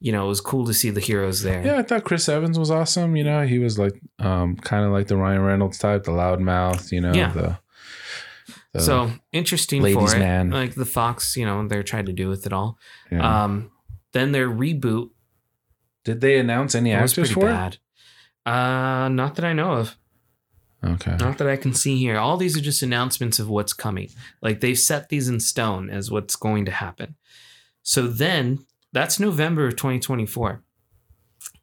[0.00, 1.64] you know, it was cool to see the heroes there.
[1.64, 3.16] Yeah, I thought Chris Evans was awesome.
[3.16, 6.92] You know, he was like, um, kind of like the Ryan Reynolds type, the loudmouth.
[6.92, 7.32] You know, Yeah.
[7.32, 7.58] the,
[8.72, 10.20] the so interesting ladies' for it.
[10.20, 10.50] man.
[10.50, 12.78] Like the Fox, you know, they're trying to do with it all.
[13.10, 13.44] yeah.
[13.44, 13.70] Um,
[14.12, 15.10] then their reboot
[16.04, 17.78] Did they announce any was actors for bad.
[18.46, 19.96] Uh, not that I know of.
[20.84, 21.16] Okay.
[21.16, 22.18] Not that I can see here.
[22.18, 24.10] All these are just announcements of what's coming.
[24.40, 27.16] Like they've set these in stone as what's going to happen.
[27.82, 30.62] So then that's November of 2024.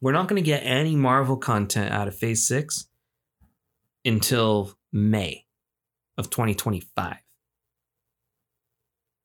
[0.02, 2.88] We're not going to get any Marvel content out of Phase 6
[4.04, 5.45] until May
[6.18, 7.18] of 2025.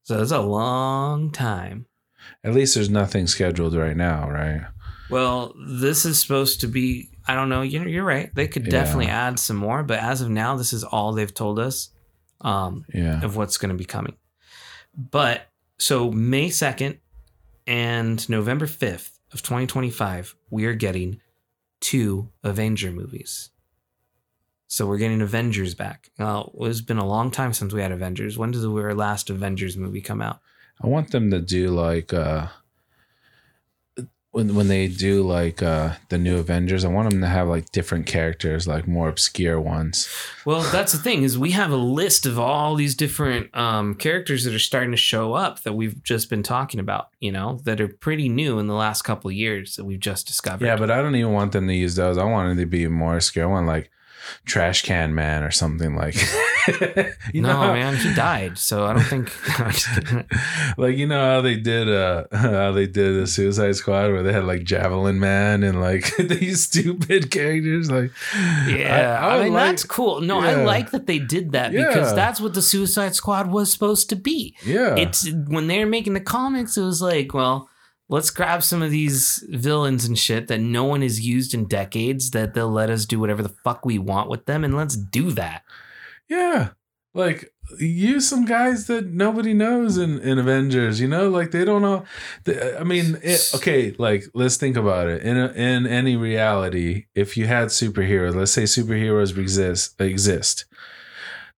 [0.02, 1.86] So that's a long time.
[2.44, 4.62] At least there's nothing scheduled right now, right?
[5.08, 7.10] Well, this is supposed to be.
[7.26, 7.62] I don't know.
[7.62, 8.34] You're, you're right.
[8.34, 8.70] They could Yeah.
[8.70, 11.90] definitely add some more, but as of now, this is all they've told us
[12.40, 13.22] um, Yeah.
[13.22, 14.16] of what's going to be coming.
[14.96, 15.48] But
[15.78, 16.98] so May 2nd
[17.66, 21.20] and November 5th of 2025, we are getting
[21.80, 23.50] two Avenger movies.
[24.70, 26.10] So we're getting Avengers back.
[26.16, 28.38] It's been a long time since we had Avengers.
[28.38, 30.38] When does our last Avengers movie come out?
[30.80, 32.46] I want them to do like uh
[34.30, 37.72] when when they do like uh the new Avengers, I want them to have like
[37.72, 40.08] different characters, like more obscure ones.
[40.44, 44.44] Well, that's the thing is we have a list of all these different um, characters
[44.44, 47.08] that are starting to show up that we've just been talking about.
[47.18, 50.28] You know, that are pretty new in the last couple of years that we've just
[50.28, 50.64] discovered.
[50.64, 52.16] Yeah, but I don't even want them to use those.
[52.16, 53.46] I want them to be more obscure.
[53.46, 53.90] I want like
[54.44, 56.14] Trash Can Man or something like.
[57.32, 58.58] you no, know man, he died.
[58.58, 59.32] So I don't think.
[59.60, 60.24] I'm just kidding.
[60.76, 64.32] like you know how they did uh how they did the Suicide Squad where they
[64.32, 68.12] had like Javelin Man and like these stupid characters like
[68.68, 70.20] Yeah, I, would mean like- that's cool.
[70.20, 74.10] No, I like that they did that because that's what the Suicide Squad was supposed
[74.10, 74.54] to be.
[74.64, 77.69] yeah It's when they were making the comics, it was like, well,
[78.10, 82.32] let's grab some of these villains and shit that no one has used in decades
[82.32, 85.30] that they'll let us do whatever the fuck we want with them, and let's do
[85.32, 85.62] that.
[86.28, 86.70] yeah.
[87.12, 91.28] Like use some guys that nobody knows in in Avengers you know?
[91.28, 92.04] Like they don't know
[92.44, 95.22] the, I mean it, okay like let's think about it.
[95.22, 100.66] In a, in any reality if you had superheroes let's say superheroes exist exist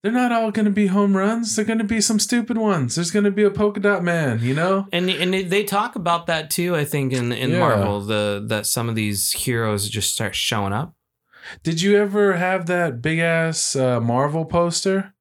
[0.03, 1.55] they're not all going to be home runs.
[1.55, 2.95] They're going to be some stupid ones.
[2.97, 4.87] There's going to be a polka dot man, you know?
[4.93, 6.75] And and they- talk about that too.
[6.77, 7.59] I think in in Yeah.
[7.61, 10.95] Marvel, the that some of these heroes just start showing up.
[11.63, 15.15] Did you ever have that big ass uh, Marvel poster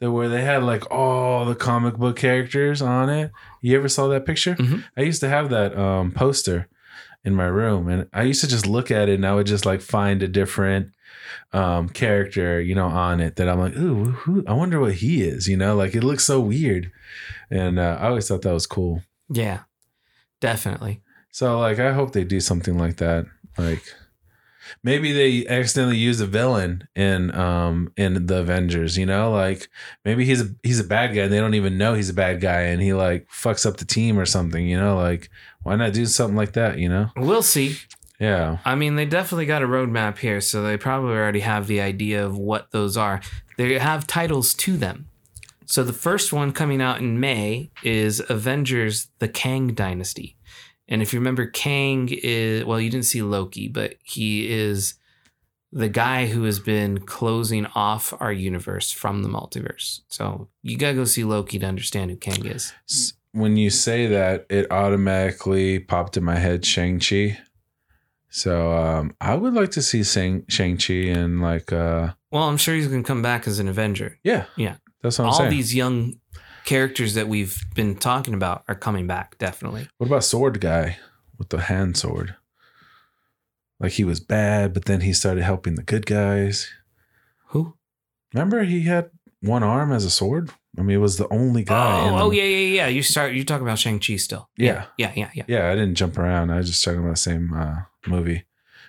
[0.00, 3.30] that where they had like all the comic book characters on it?
[3.62, 4.54] You ever saw that picture?
[4.56, 4.84] Mhm.
[4.96, 6.68] I used to have that um, poster
[7.24, 9.66] in my room, and I used to just look at it, and I would just
[9.66, 10.90] like find a different
[11.52, 15.22] um, character, you know, on it that I'm like, ooh, who, I wonder what he
[15.22, 15.48] is.
[15.48, 16.90] You know, like it looks so weird,
[17.50, 19.02] and uh, I always thought that was cool.
[19.28, 19.60] Yeah,
[20.40, 21.02] definitely.
[21.30, 23.26] So like I hope they do something like that.
[23.58, 23.82] Like
[24.82, 29.30] maybe they accidentally use a villain in um in the Avengers, you know?
[29.32, 29.68] Like
[30.04, 32.40] maybe he's a he's a bad guy and they don't even know he's a bad
[32.40, 34.96] guy and he like fucks up the team or something, you know?
[34.96, 35.30] Like
[35.62, 37.10] why not do something like that, you know?
[37.16, 37.76] We'll see.
[38.18, 38.58] Yeah.
[38.64, 42.24] I mean, they definitely got a roadmap here, so they probably already have the idea
[42.24, 43.20] of what those are.
[43.58, 45.08] They have titles to them.
[45.66, 50.36] So the first one coming out in May is Avengers: The Kang Dynasty,
[50.88, 54.94] and if you remember, Kang is well, you didn't see Loki, but he is
[55.72, 60.00] the guy who has been closing off our universe from the multiverse.
[60.08, 62.72] So you gotta go see Loki to understand who Kang is.
[63.32, 67.38] When you say that, it automatically popped in my head Shang-Chi.
[68.36, 72.74] So um I would like to see Shang- Shang-Chi and like uh Well, I'm sure
[72.74, 74.18] he's gonna come back as an Avenger.
[74.22, 74.44] yeah.
[74.56, 74.76] Yeah.
[75.02, 75.50] That's what I'm all saying.
[75.50, 76.20] these young
[76.66, 80.98] characters that we've been talking about are coming back definitely What about Sword Guy
[81.38, 82.34] with the hand sword?
[83.80, 86.68] Like he was bad, but then he started helping the good guys.
[87.48, 87.74] who
[88.34, 89.10] Remember he had
[89.40, 90.50] one arm as a sword?
[90.78, 92.10] I mean, it was the only guy.
[92.10, 92.86] oh, oh yeah, yeah, yeah.
[92.88, 93.34] You start.
[93.34, 94.48] You're talking about Shang Chi still.
[94.56, 94.86] Yeah.
[94.98, 95.44] yeah, yeah, yeah.
[95.48, 96.50] Yeah, I didn't jump around.
[96.50, 97.76] I was just talking about the same uh,
[98.06, 98.44] movie.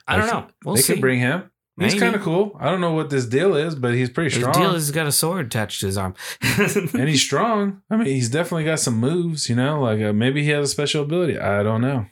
[0.07, 0.47] I don't know.
[0.63, 0.93] We'll they see.
[0.93, 1.49] could bring him.
[1.79, 2.57] He's kind of cool.
[2.59, 4.53] I don't know what this deal is, but he's pretty His strong.
[4.55, 6.15] deal is he's got a sword attached to his arm.
[6.41, 7.83] and he's strong.
[7.91, 10.71] I mean, he's definitely got some moves, you know, like uh, maybe he has a
[10.71, 11.37] special ability.
[11.37, 12.07] I don't know.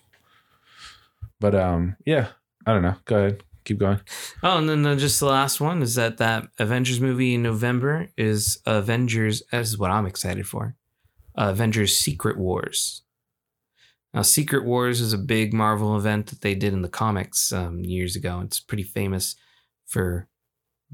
[1.39, 2.27] But um yeah,
[2.65, 2.95] I don't know.
[3.05, 3.43] Go ahead.
[3.65, 3.99] Keep going.
[4.43, 8.07] Oh, and then uh, just the last one is that that Avengers movie in November
[8.15, 9.41] is Avengers.
[9.51, 10.75] This is what I'm excited for.
[11.37, 13.01] Uh, Avengers: Secret Wars.
[14.13, 17.83] Now, Secret Wars is a big Marvel event that they did in the comics um,
[17.83, 18.39] years ago.
[18.45, 19.35] It's pretty famous
[19.85, 20.29] for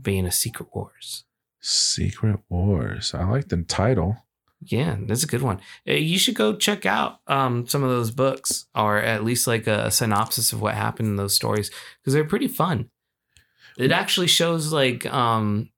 [0.02, 1.26] being a Secret Wars.
[1.60, 3.14] Secret Wars.
[3.14, 4.18] I like the title.
[4.64, 5.60] Yeah, that's a good one.
[5.88, 9.66] Uh, You should go check out um, some of those books, or at least like
[9.68, 12.90] a, synopsis of what happened in those stories, because they're pretty fun.
[13.78, 15.70] It actually shows like um,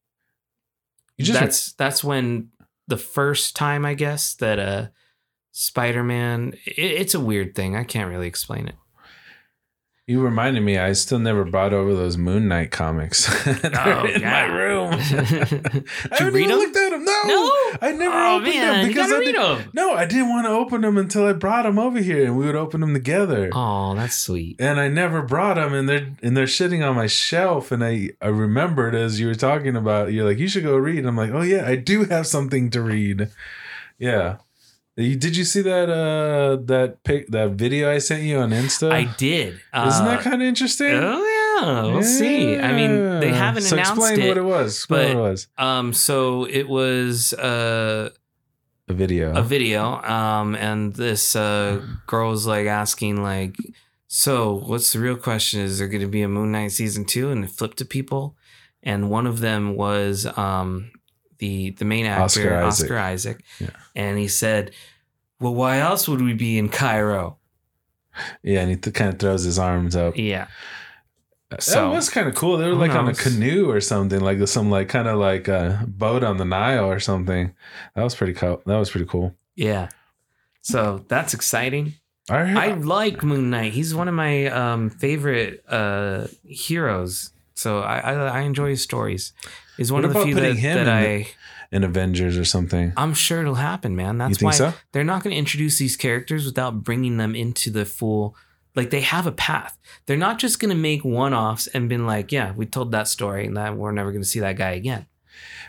[1.17, 2.49] You just that's that's when
[2.87, 4.87] the first time I guess that uh,
[5.51, 6.53] Spider-Man.
[6.65, 7.75] It, it's a weird thing.
[7.77, 8.75] I can't really explain it.
[10.07, 10.77] you reminded me.
[10.77, 13.27] I still never brought over those Moon Knight comics.
[13.61, 14.29] They're Oh, in yeah.
[14.31, 14.93] my room.
[16.11, 16.82] I haven't even looked at.
[17.27, 17.49] No?
[17.81, 19.69] I never oh opened man, them because I read them.
[19.73, 22.45] no, I didn't want to open them until I brought them over here, and we
[22.45, 23.49] would open them together.
[23.53, 24.57] Oh, that's sweet.
[24.59, 27.71] and I never brought them, and they're and they're sitting on my shelf.
[27.71, 30.99] And I I remembered as you were talking about, you're like, you should go read.
[30.99, 33.29] And I'm like, oh yeah, I do have something to read.
[33.97, 34.37] Yeah.
[34.95, 38.91] Did you see that uh that pic that video I sent you on Insta?
[38.91, 39.53] I did.
[39.53, 40.91] Isn't Uh, that kind of interesting?
[40.93, 41.25] Oh
[41.61, 42.57] yeah, we'll see.
[42.59, 44.27] I mean, they haven't so announced explain it.
[44.29, 44.75] what it was.
[44.75, 45.47] Explain but- what it was.
[45.57, 48.09] Um, so it was uh,
[48.87, 49.33] A video.
[49.35, 53.55] a video, um, and this uh, girl was like asking like,
[54.07, 55.61] "So, what's the real question?
[55.61, 57.29] Is there going to be a Moon Knight season two?
[57.31, 58.35] And it flipped to people,
[58.81, 60.91] and one of them was um,
[61.39, 63.37] the the main actor Oscar Oscar Isaac.
[63.37, 63.69] Isaac, Yeah.
[63.95, 64.71] and he said,
[65.39, 67.37] "Well, why else would we be in Cairo?"
[68.43, 70.15] yeah, and he th- kind of throws his arms up.
[70.17, 70.47] Yeah,
[71.57, 72.57] that was kind of cool.
[72.57, 75.83] They were like on a canoe or something, like some like kind of like a
[75.87, 77.53] boat on the Nile or something.
[77.95, 78.61] That was pretty cool.
[78.65, 79.35] That was pretty cool.
[79.55, 79.89] yeah.
[80.61, 81.95] So that's exciting.
[82.29, 83.73] I I like Moon Knight.
[83.73, 87.31] He's one of my um, favorite uh, heroes.
[87.53, 89.33] So I, I I enjoy his stories.
[89.75, 91.27] He's one What of the few that, that in I
[91.71, 92.93] in Avengers or something.
[92.95, 94.19] I'm sure it'll happen, man.
[94.19, 94.73] That's you think why so?
[94.93, 98.35] they're not going to introduce these characters without bringing them into the full.
[98.75, 99.77] Like they have a path.
[100.05, 103.45] They're not just going to make one-offs and been like, yeah, we told that story
[103.45, 105.05] and that we're never going to see that guy again.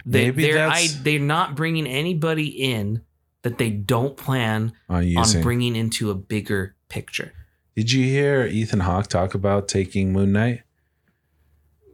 [0.06, 3.02] They, Maybe they're I, they're not bringing anybody in
[3.43, 7.32] that they don't plan On on bringing into a bigger picture.
[7.76, 10.62] Did you hear Ethan Hawke talk about taking Moon Knight?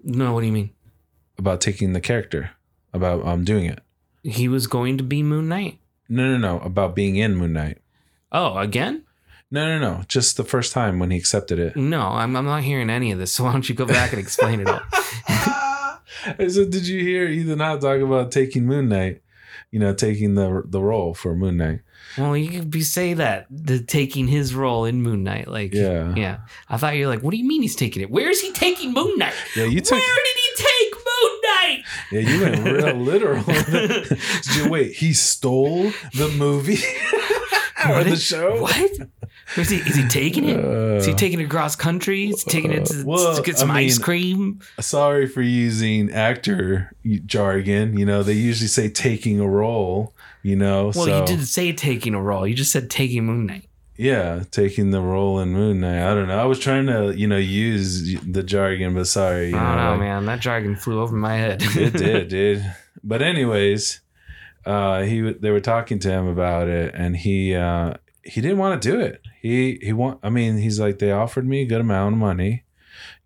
[0.04, 0.70] No, what do you mean?
[1.38, 2.50] About taking the character,
[2.92, 3.80] about um doing it.
[4.22, 5.78] He was going to be Moon Knight.
[6.08, 6.60] No, no, no.
[6.60, 7.78] About being in Moon Knight.
[8.32, 9.04] Oh, again?
[9.52, 10.02] No, no, no.
[10.06, 11.74] Just the first time when he accepted it.
[11.76, 13.32] No, I'm, I'm not hearing any of this.
[13.32, 14.80] So why don't you go back and explain it all?
[15.28, 19.22] I said, did you hear Ethan Hawke talk about taking Moon Knight?
[19.72, 21.80] You know, taking the the role for Moon Knight.
[22.18, 26.12] Well, you could be say that the taking his role in Moon Knight, like Yeah.
[26.16, 26.38] yeah.
[26.68, 28.10] I thought you're like, what do you mean he's taking it?
[28.10, 29.34] Where is he taking Moon Knight?
[29.56, 29.92] Yeah, you took.
[29.98, 31.84] Where did he take Moon Knight?
[32.10, 33.44] Yeah, you went real literal.
[34.70, 34.92] Wait?
[34.94, 36.78] He stole the movie
[37.88, 38.60] or What the is- show?
[38.62, 38.90] What?
[39.56, 40.58] Is he, is he taking it?
[40.60, 42.28] Is he Uh, taking it across country?
[42.28, 44.60] Is he taking it to, Well, to get some I ice cream?
[44.78, 46.92] sorry for using actor
[47.26, 47.98] jargon.
[47.98, 50.14] You know, they usually say taking a role.
[50.42, 52.46] You know, Well, so you didn't say taking a role.
[52.46, 53.68] You just said taking Moon Knight.
[53.96, 56.10] yeah, taking the role in Moon Knight.
[56.10, 56.38] I don't know.
[56.38, 59.50] I was trying to, you know, use the jargon, but sorry.
[59.50, 60.26] You I know, know, like- man.
[60.26, 61.62] That jargon flew over my head.
[61.62, 62.74] it did, dude.
[63.02, 64.00] But anyways,
[64.66, 68.80] uh, he they were talking to him about it, and he uh, he didn't want
[68.80, 69.22] to do it.
[69.40, 70.20] He he want.
[70.22, 72.64] I mean, he's like they offered me a good amount of money,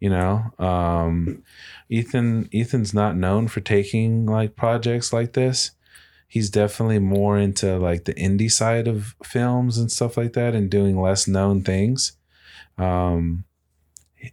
[0.00, 0.52] you know.
[0.58, 1.42] Um,
[1.88, 5.72] Ethan Ethan's not known for taking like projects like this.
[6.28, 10.70] He's definitely more into like the indie side of films and stuff like that, and
[10.70, 12.16] doing less known things.
[12.78, 13.44] Um,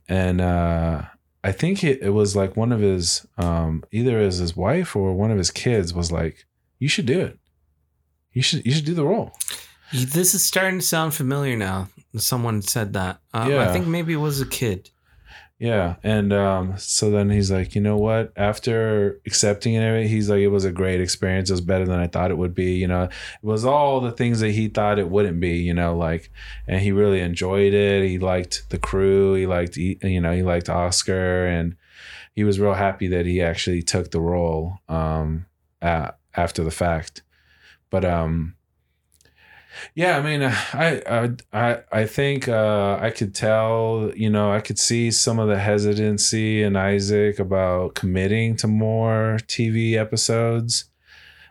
[0.08, 1.04] and uh,
[1.44, 5.14] I think it, it was like one of his, um, either as his wife or
[5.14, 6.46] one of his kids was like,
[6.82, 7.40] "You should do it.
[8.34, 9.32] You should you should do the role."
[9.94, 11.90] This is starting to sound familiar now.
[12.18, 13.20] Someone said that.
[13.34, 14.90] Um, I think maybe it was a kid.
[15.60, 18.34] Yeah, and um, so then he's like, you know what?
[18.36, 21.52] After accepting it, he's like, it was a great experience.
[21.52, 22.74] It was better than I thought it would be.
[22.78, 23.12] You know, it
[23.44, 25.58] was all the things that he thought it wouldn't be.
[25.58, 26.32] You know, like,
[26.68, 28.10] and he really enjoyed it.
[28.10, 29.36] He liked the crew.
[29.36, 31.76] He liked, you know, he liked Oscar, and
[32.34, 34.78] he was real happy that he actually took the role.
[34.90, 35.46] Um,
[35.80, 37.24] uh, after the fact.
[37.90, 38.56] But um,
[39.96, 44.62] yeah, I mean, I I I I think uh, I could tell, you know, I
[44.62, 50.86] could see some of the hesitancy in Isaac about committing to more TV episodes.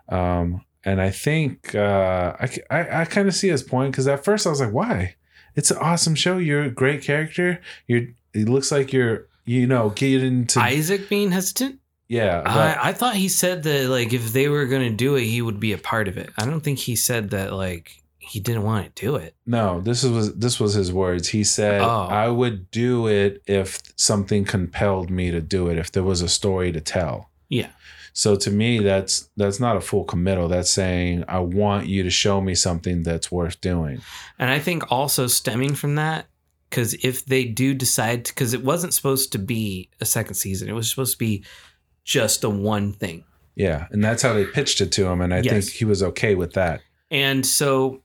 [0.09, 4.25] Um, and I think uh, I I, I kind of see his point because at
[4.25, 5.17] first I was like, why?
[5.57, 6.39] It's an awesome show.
[6.39, 7.61] You're a great character.
[7.87, 8.09] You're.
[8.33, 9.29] It looks like you're.
[9.47, 11.81] You know, getting to Isaac being hesitant.
[12.11, 12.43] Yeah.
[12.43, 15.41] but- I, I thought he said that like if they were gonna do it, he
[15.41, 16.31] would be a part of it.
[16.37, 19.35] I don't think he said that like he didn't want to do it.
[19.47, 21.29] No, this was this was his words.
[21.29, 22.07] He said, Oh.
[22.09, 25.79] "I would do it if something compelled me to do it.
[25.79, 27.71] If there was a story to tell." Yeah.
[28.13, 30.49] So to me, that's that's not a full committal.
[30.49, 34.01] That's saying, "I want you to show me something that's worth doing."
[34.39, 36.27] And I think also stemming from that,
[36.69, 40.69] because if they do decide, to because it wasn't supposed to be a second season,
[40.69, 41.45] it was supposed to be
[42.11, 43.23] just a one thing.
[43.55, 45.67] Yeah, and that's how they pitched it to him, and I Yes.
[45.67, 46.81] think he was okay with that.
[47.09, 48.03] And so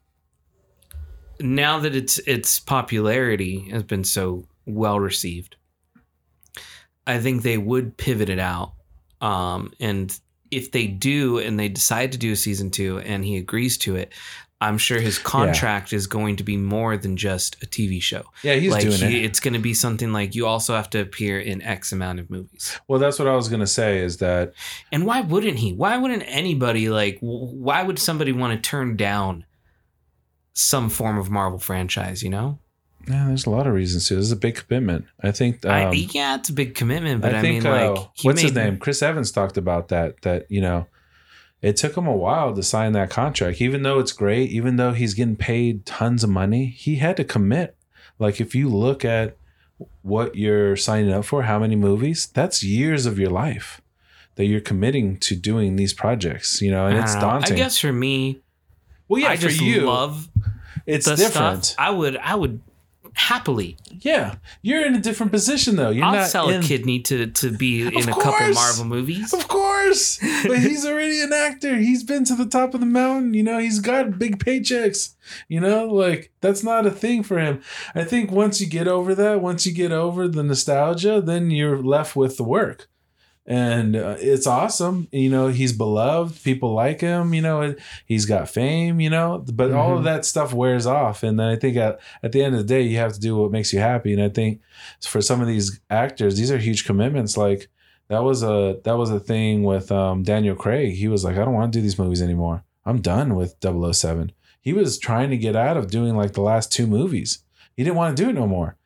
[1.39, 5.55] now that its its popularity has been so well received,
[7.07, 8.73] I think they would pivot it out.
[9.21, 10.17] Um, and
[10.51, 13.95] if they do, and they decide to do a season two, and he agrees to
[13.95, 14.13] it,
[14.61, 18.23] I'm sure his contract is going to be more than just a TV show.
[18.41, 19.25] Yeah, he's like doing he- it.
[19.25, 22.29] it's going to be something like you also have to appear in X amount of
[22.29, 22.79] movies.
[22.87, 23.99] Well, that's what I was gonna say.
[23.99, 24.53] Is that
[24.91, 25.73] And why wouldn't he?
[25.73, 27.17] Why wouldn't anybody like?
[27.19, 29.45] Why would somebody want to turn down
[30.53, 32.23] some form of Marvel franchise?
[32.23, 32.59] You know,
[33.07, 34.15] yeah, there's a lot of reasons to.
[34.15, 35.05] This is a big commitment.
[35.21, 35.65] I think.
[35.65, 38.27] Um, I, yeah, it's a big commitment, but I, I think mean, uh, like, he
[38.27, 38.77] what's his name?
[38.77, 40.21] Chris Evans talked about that.
[40.21, 40.87] That you know,
[41.61, 43.61] it took him a while to sign that contract.
[43.61, 47.23] Even though it's great, even though he's getting paid tons of money, he had to
[47.23, 47.75] commit.
[48.19, 49.35] Like if you look at
[50.01, 52.27] what you're signing up for, how many movies?
[52.27, 53.81] That's years of your life
[54.35, 56.61] that you're committing to doing these projects.
[56.61, 57.53] You know, and it's daunting.
[57.53, 58.41] I guess for me,
[59.07, 60.29] well, yeah, I for just you, love
[60.85, 61.65] it's different.
[61.65, 61.75] stuff.
[61.79, 62.61] I would, I would
[63.15, 63.77] happily.
[63.99, 65.89] Yeah, you're in a different position though.
[65.89, 68.53] You're I'll not sell in, a kidney to to be in a couple.
[68.53, 69.33] Marvel movies.
[69.33, 70.19] Of course.
[70.45, 71.77] But he's already an actor.
[71.77, 73.33] He's been to the top of the mountain.
[73.33, 75.15] You know, he's got big paychecks.
[75.47, 77.61] You know, like that's not a thing for him.
[77.95, 81.81] I think once you get over that, once you get over the nostalgia, then you're
[81.81, 82.89] left with the work.
[83.47, 85.07] And uh, it's awesome.
[85.11, 86.43] You know, he's beloved.
[86.43, 87.33] People like him.
[87.33, 89.97] You know, he's got fame, you know, but all Mhm.
[89.99, 91.21] of that stuff wears off.
[91.21, 93.37] And then I think at, at the end of the day, you have to do
[93.37, 94.13] what makes you happy.
[94.13, 94.61] And I think
[95.01, 97.37] for some of these actors, these are huge commitments.
[97.37, 97.67] Like,
[98.07, 100.93] that was a that was a thing with um, Daniel Craig.
[100.95, 102.63] He was like, I don't want to do these movies anymore.
[102.85, 104.31] I'm done with 007.
[104.61, 107.39] He was trying to get out of doing like the last two movies.
[107.75, 108.77] He didn't want to do it no more.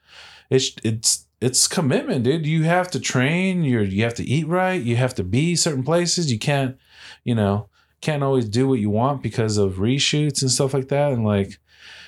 [0.49, 2.45] It's it's it's commitment, dude.
[2.45, 3.63] You have to train.
[3.63, 4.81] You you have to eat right.
[4.81, 6.31] You have to be certain places.
[6.31, 6.77] You can't,
[7.23, 7.69] you know,
[8.01, 11.11] can't always do what you want because of reshoots and stuff like that.
[11.13, 11.59] And like,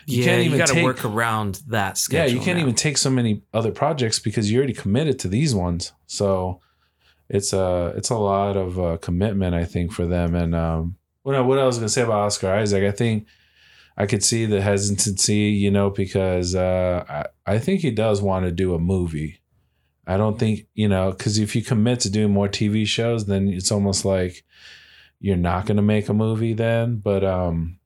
[0.05, 2.27] You yeah, can't you even got to take- work around that schedule.
[2.27, 2.63] yeah, you can't now.
[2.63, 5.93] even take so many other projects because you already committed to these ones.
[6.07, 6.59] So
[7.29, 10.35] it's a it's a lot of uh, commitment, I think, for them.
[10.35, 13.27] And um, what I, what I was gonna say about Oscar Isaac, I think
[14.01, 18.45] I could see the hesitancy, you know, because uh, I I think he does want
[18.45, 19.41] to do a movie.
[20.07, 23.47] I don't think you know because if you commit to doing more TV shows, then
[23.47, 24.43] it's almost like
[25.19, 26.95] you're not gonna make a movie then.
[26.95, 27.77] But um,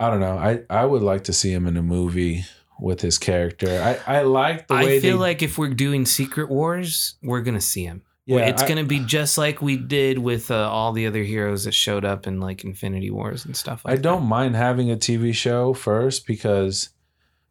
[0.00, 0.36] I don't know.
[0.36, 2.44] I I would like to see him in a movie
[2.80, 3.80] with his character.
[3.80, 7.42] I I like the way I feel they, like if we're doing Secret Wars, we're
[7.42, 8.02] gonna see him.
[8.36, 11.72] Yeah, it's gonna be just like we did with uh, all the other heroes that
[11.72, 13.84] showed up in like Infinity Wars and stuff.
[13.84, 16.90] like I don't mind having a TV show first because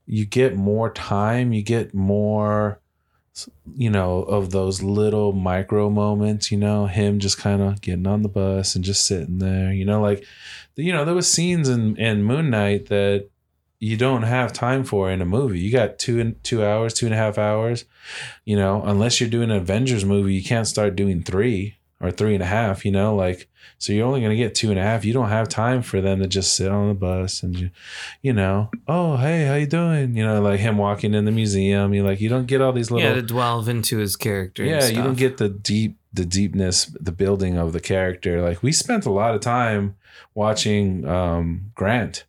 [0.06, 2.80] you get more time, you get more
[3.76, 8.22] you know of those little micro moments, you know, him just kind of getting on
[8.22, 10.26] the bus and just sitting there, you know, like
[10.76, 13.30] you know, there was scenes in in Moon Knight that
[13.80, 15.60] you don't have time for in a movie.
[15.60, 17.86] You got two and two hours, two and a half hours.
[18.46, 22.34] You know, unless you're doing an Avengers movie, you can't start doing three or three
[22.34, 22.86] and a half.
[22.86, 23.48] You know, like
[23.78, 25.06] so you're only gonna get two and a half.
[25.06, 27.70] You don't have time for them to just sit on the bus and you,
[28.24, 30.16] you know, oh hey, how you doing?
[30.16, 31.94] You know, like him walking in the museum.
[31.94, 34.64] You like you don't get all these little yeah, to delve into his character.
[34.64, 38.72] yeah you don't get the deep the deepness the building of the character like we
[38.72, 39.96] spent a lot of time
[40.34, 42.26] watching um grant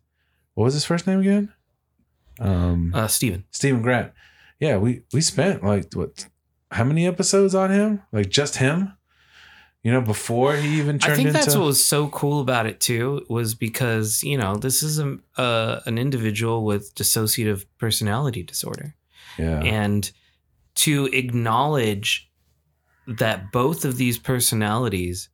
[0.59, 1.53] what was his first name again?
[2.37, 3.45] Um uh, Steven.
[3.49, 4.11] Stephen Grant.
[4.59, 6.27] Yeah we we spent like what
[6.69, 8.01] how many episodes on him?
[8.11, 8.91] Like just him?
[9.83, 12.65] You know before he even turned I think into that's what was so cool about
[12.65, 18.43] it too was because you know this is a uh, an individual with dissociative personality
[18.43, 18.95] disorder,
[19.37, 19.61] yeah.
[19.61, 20.11] And
[20.75, 22.29] to acknowledge
[23.07, 25.29] that both of these personalities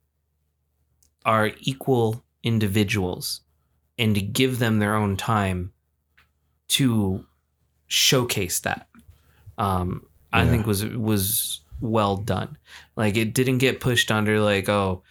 [1.24, 3.40] are equal individuals
[3.98, 5.72] and to give them their own time
[6.68, 7.24] to
[7.86, 8.88] showcase that
[9.58, 12.58] um i think was was well done
[12.96, 15.02] like it didn't get pushed under like oh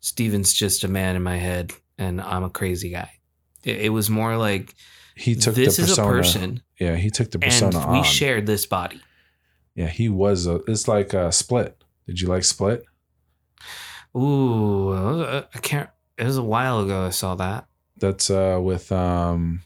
[0.00, 3.10] steven's just a man in my head and i'm a crazy guy
[3.62, 4.74] it, it was more like
[5.14, 7.98] He took this the is a person Yeah, he took the persona and persona we
[7.98, 8.04] on.
[8.04, 9.00] shared this body
[9.76, 10.46] yeah, he was.
[10.46, 11.82] A, it's like a Split.
[12.06, 12.84] Did you like Split?
[14.16, 17.66] ooh i can't it was a while ago i saw that
[17.98, 19.62] That's uh with um,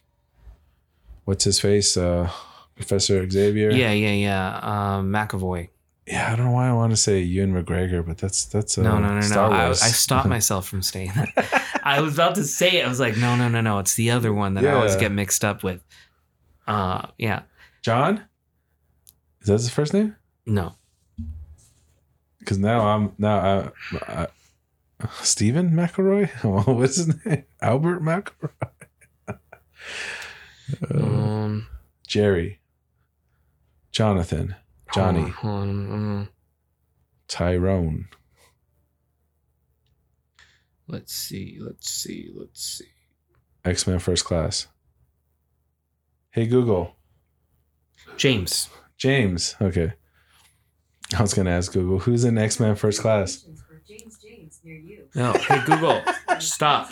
[1.25, 1.97] what's his face?
[1.97, 2.31] Uh,
[2.77, 3.71] Professor Xavier.
[3.73, 5.69] yeah yeah yeah um mcavoy
[6.07, 8.83] Yeah, I don't know why I want to say Ewan McGregor, but that's that's uh,
[8.83, 12.37] no no no no Star I, I stopped myself from saying that I was about
[12.37, 12.87] to say it.
[12.87, 13.79] I was like, no, no, no, no.
[13.81, 15.83] It's the other one that I always get mixed up with.
[16.69, 17.43] Uh, yeah,
[17.83, 18.25] John.
[19.41, 20.15] Is that his first name?
[20.47, 20.75] no.
[22.39, 24.27] Because now I'm now I, I
[25.23, 26.29] Stephen McElroy.
[26.67, 27.45] What's his name?
[27.63, 28.51] Albert McElroy.
[30.95, 31.67] Uh, Um,
[32.07, 32.61] Jerry.
[33.91, 34.55] Jonathan.
[34.95, 35.23] Johnny.
[35.31, 36.29] hold on, hold on, um,
[37.27, 38.09] Tyrone.
[40.89, 41.57] let's see.
[41.61, 42.31] Let's see.
[42.35, 42.85] Let's see.
[43.65, 44.67] X Men First Class.
[46.31, 46.97] Hey Google.
[48.19, 48.69] James.
[48.99, 49.57] James.
[49.61, 49.95] Okay.
[51.17, 53.47] I was gonna ask Google who's in X Men First Class.
[54.69, 55.09] For James James near you.
[55.15, 55.33] No.
[55.39, 56.03] Hey Google.
[56.41, 56.91] Stop.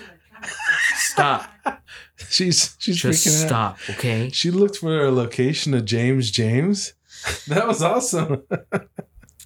[0.94, 1.50] Stop.
[2.28, 3.46] She's she's Just freaking out.
[3.48, 3.78] stop.
[3.90, 4.30] Okay.
[4.30, 6.94] She looked for a location of James James.
[7.48, 8.42] That was awesome.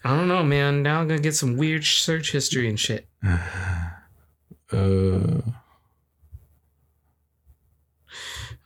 [0.04, 0.82] I don't know, man.
[0.82, 3.06] Now I'm gonna get some weird search history and shit.
[4.72, 5.40] uh,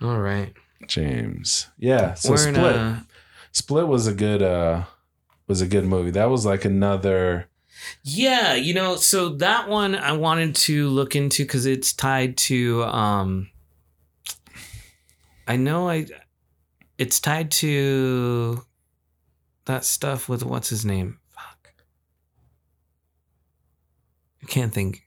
[0.00, 0.52] All right.
[0.86, 1.68] James.
[1.78, 2.14] Yeah.
[2.14, 2.76] So We're Split.
[2.76, 3.06] a.
[3.52, 4.84] Split was a good uh
[5.46, 6.10] was a good movie.
[6.10, 7.46] That was like another
[8.02, 12.84] Yeah, you know, so that one I wanted to look into because it's tied to
[12.84, 13.50] um
[15.46, 16.06] I know I
[16.98, 18.64] it's tied to
[19.66, 21.18] that stuff with what's his name?
[21.30, 21.72] Fuck.
[24.42, 25.02] I can't think.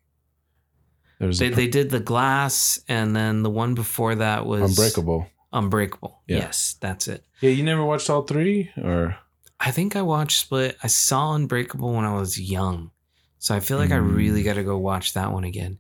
[1.20, 5.28] there's They a they did the glass and then the one before that was Unbreakable.
[5.54, 6.22] Unbreakable.
[6.28, 6.38] Yeah.
[6.38, 7.24] Yes, that's it.
[7.42, 9.18] Yeah, you never watched all three or
[9.60, 10.78] I think I watched Split.
[10.84, 12.92] I saw Unbreakable when I was young.
[13.40, 14.16] So I feel like I Mm.
[14.16, 15.80] really got to go watch that one again.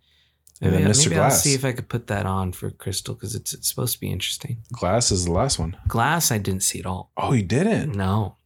[0.59, 1.09] And Maybe, then Mr.
[1.09, 3.93] maybe I'll see if I could put that on for Crystal because it's, it's supposed
[3.93, 4.57] to be interesting.
[4.71, 5.77] Glass is the last one.
[5.87, 7.11] Glass, I didn't see at all.
[7.15, 7.93] Oh, you didn't?
[7.95, 8.37] No,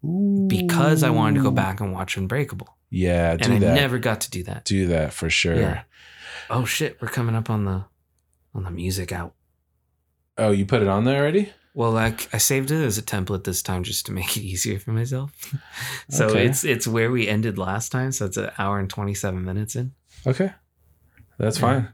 [0.48, 2.68] because I wanted to go back and watch Unbreakable.
[2.90, 3.76] Yeah, do and I that.
[3.76, 4.66] never got to do that.
[4.66, 5.56] do that for sure.
[5.56, 5.84] Yeah.
[6.50, 7.86] Oh shit, we're coming up on the
[8.54, 9.34] on the music out.
[10.38, 11.54] Oh, you put it on there already?
[11.74, 14.78] Well, like I saved it as a template this time just to make it easier
[14.80, 15.32] for myself.
[16.10, 16.46] so Okay.
[16.46, 18.12] it's it's where we ended last time.
[18.12, 19.94] So it's an hour and twenty seven minutes in.
[20.28, 20.52] Okay.
[21.38, 21.62] That's Yeah.
[21.62, 21.90] fine.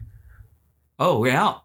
[1.00, 1.64] Oh, we're out.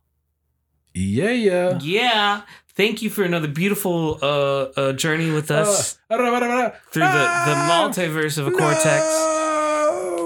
[0.95, 1.79] Yeah, yeah.
[1.81, 2.43] Yeah.
[2.75, 6.17] Thank you for another beautiful uh, uh journey with us Uh,
[6.91, 9.05] through the the multiverse of a cortex.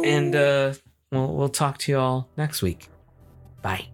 [0.04, 0.74] And uh
[1.12, 2.88] we'll we'll talk to you all next week.
[3.62, 3.88] Bye.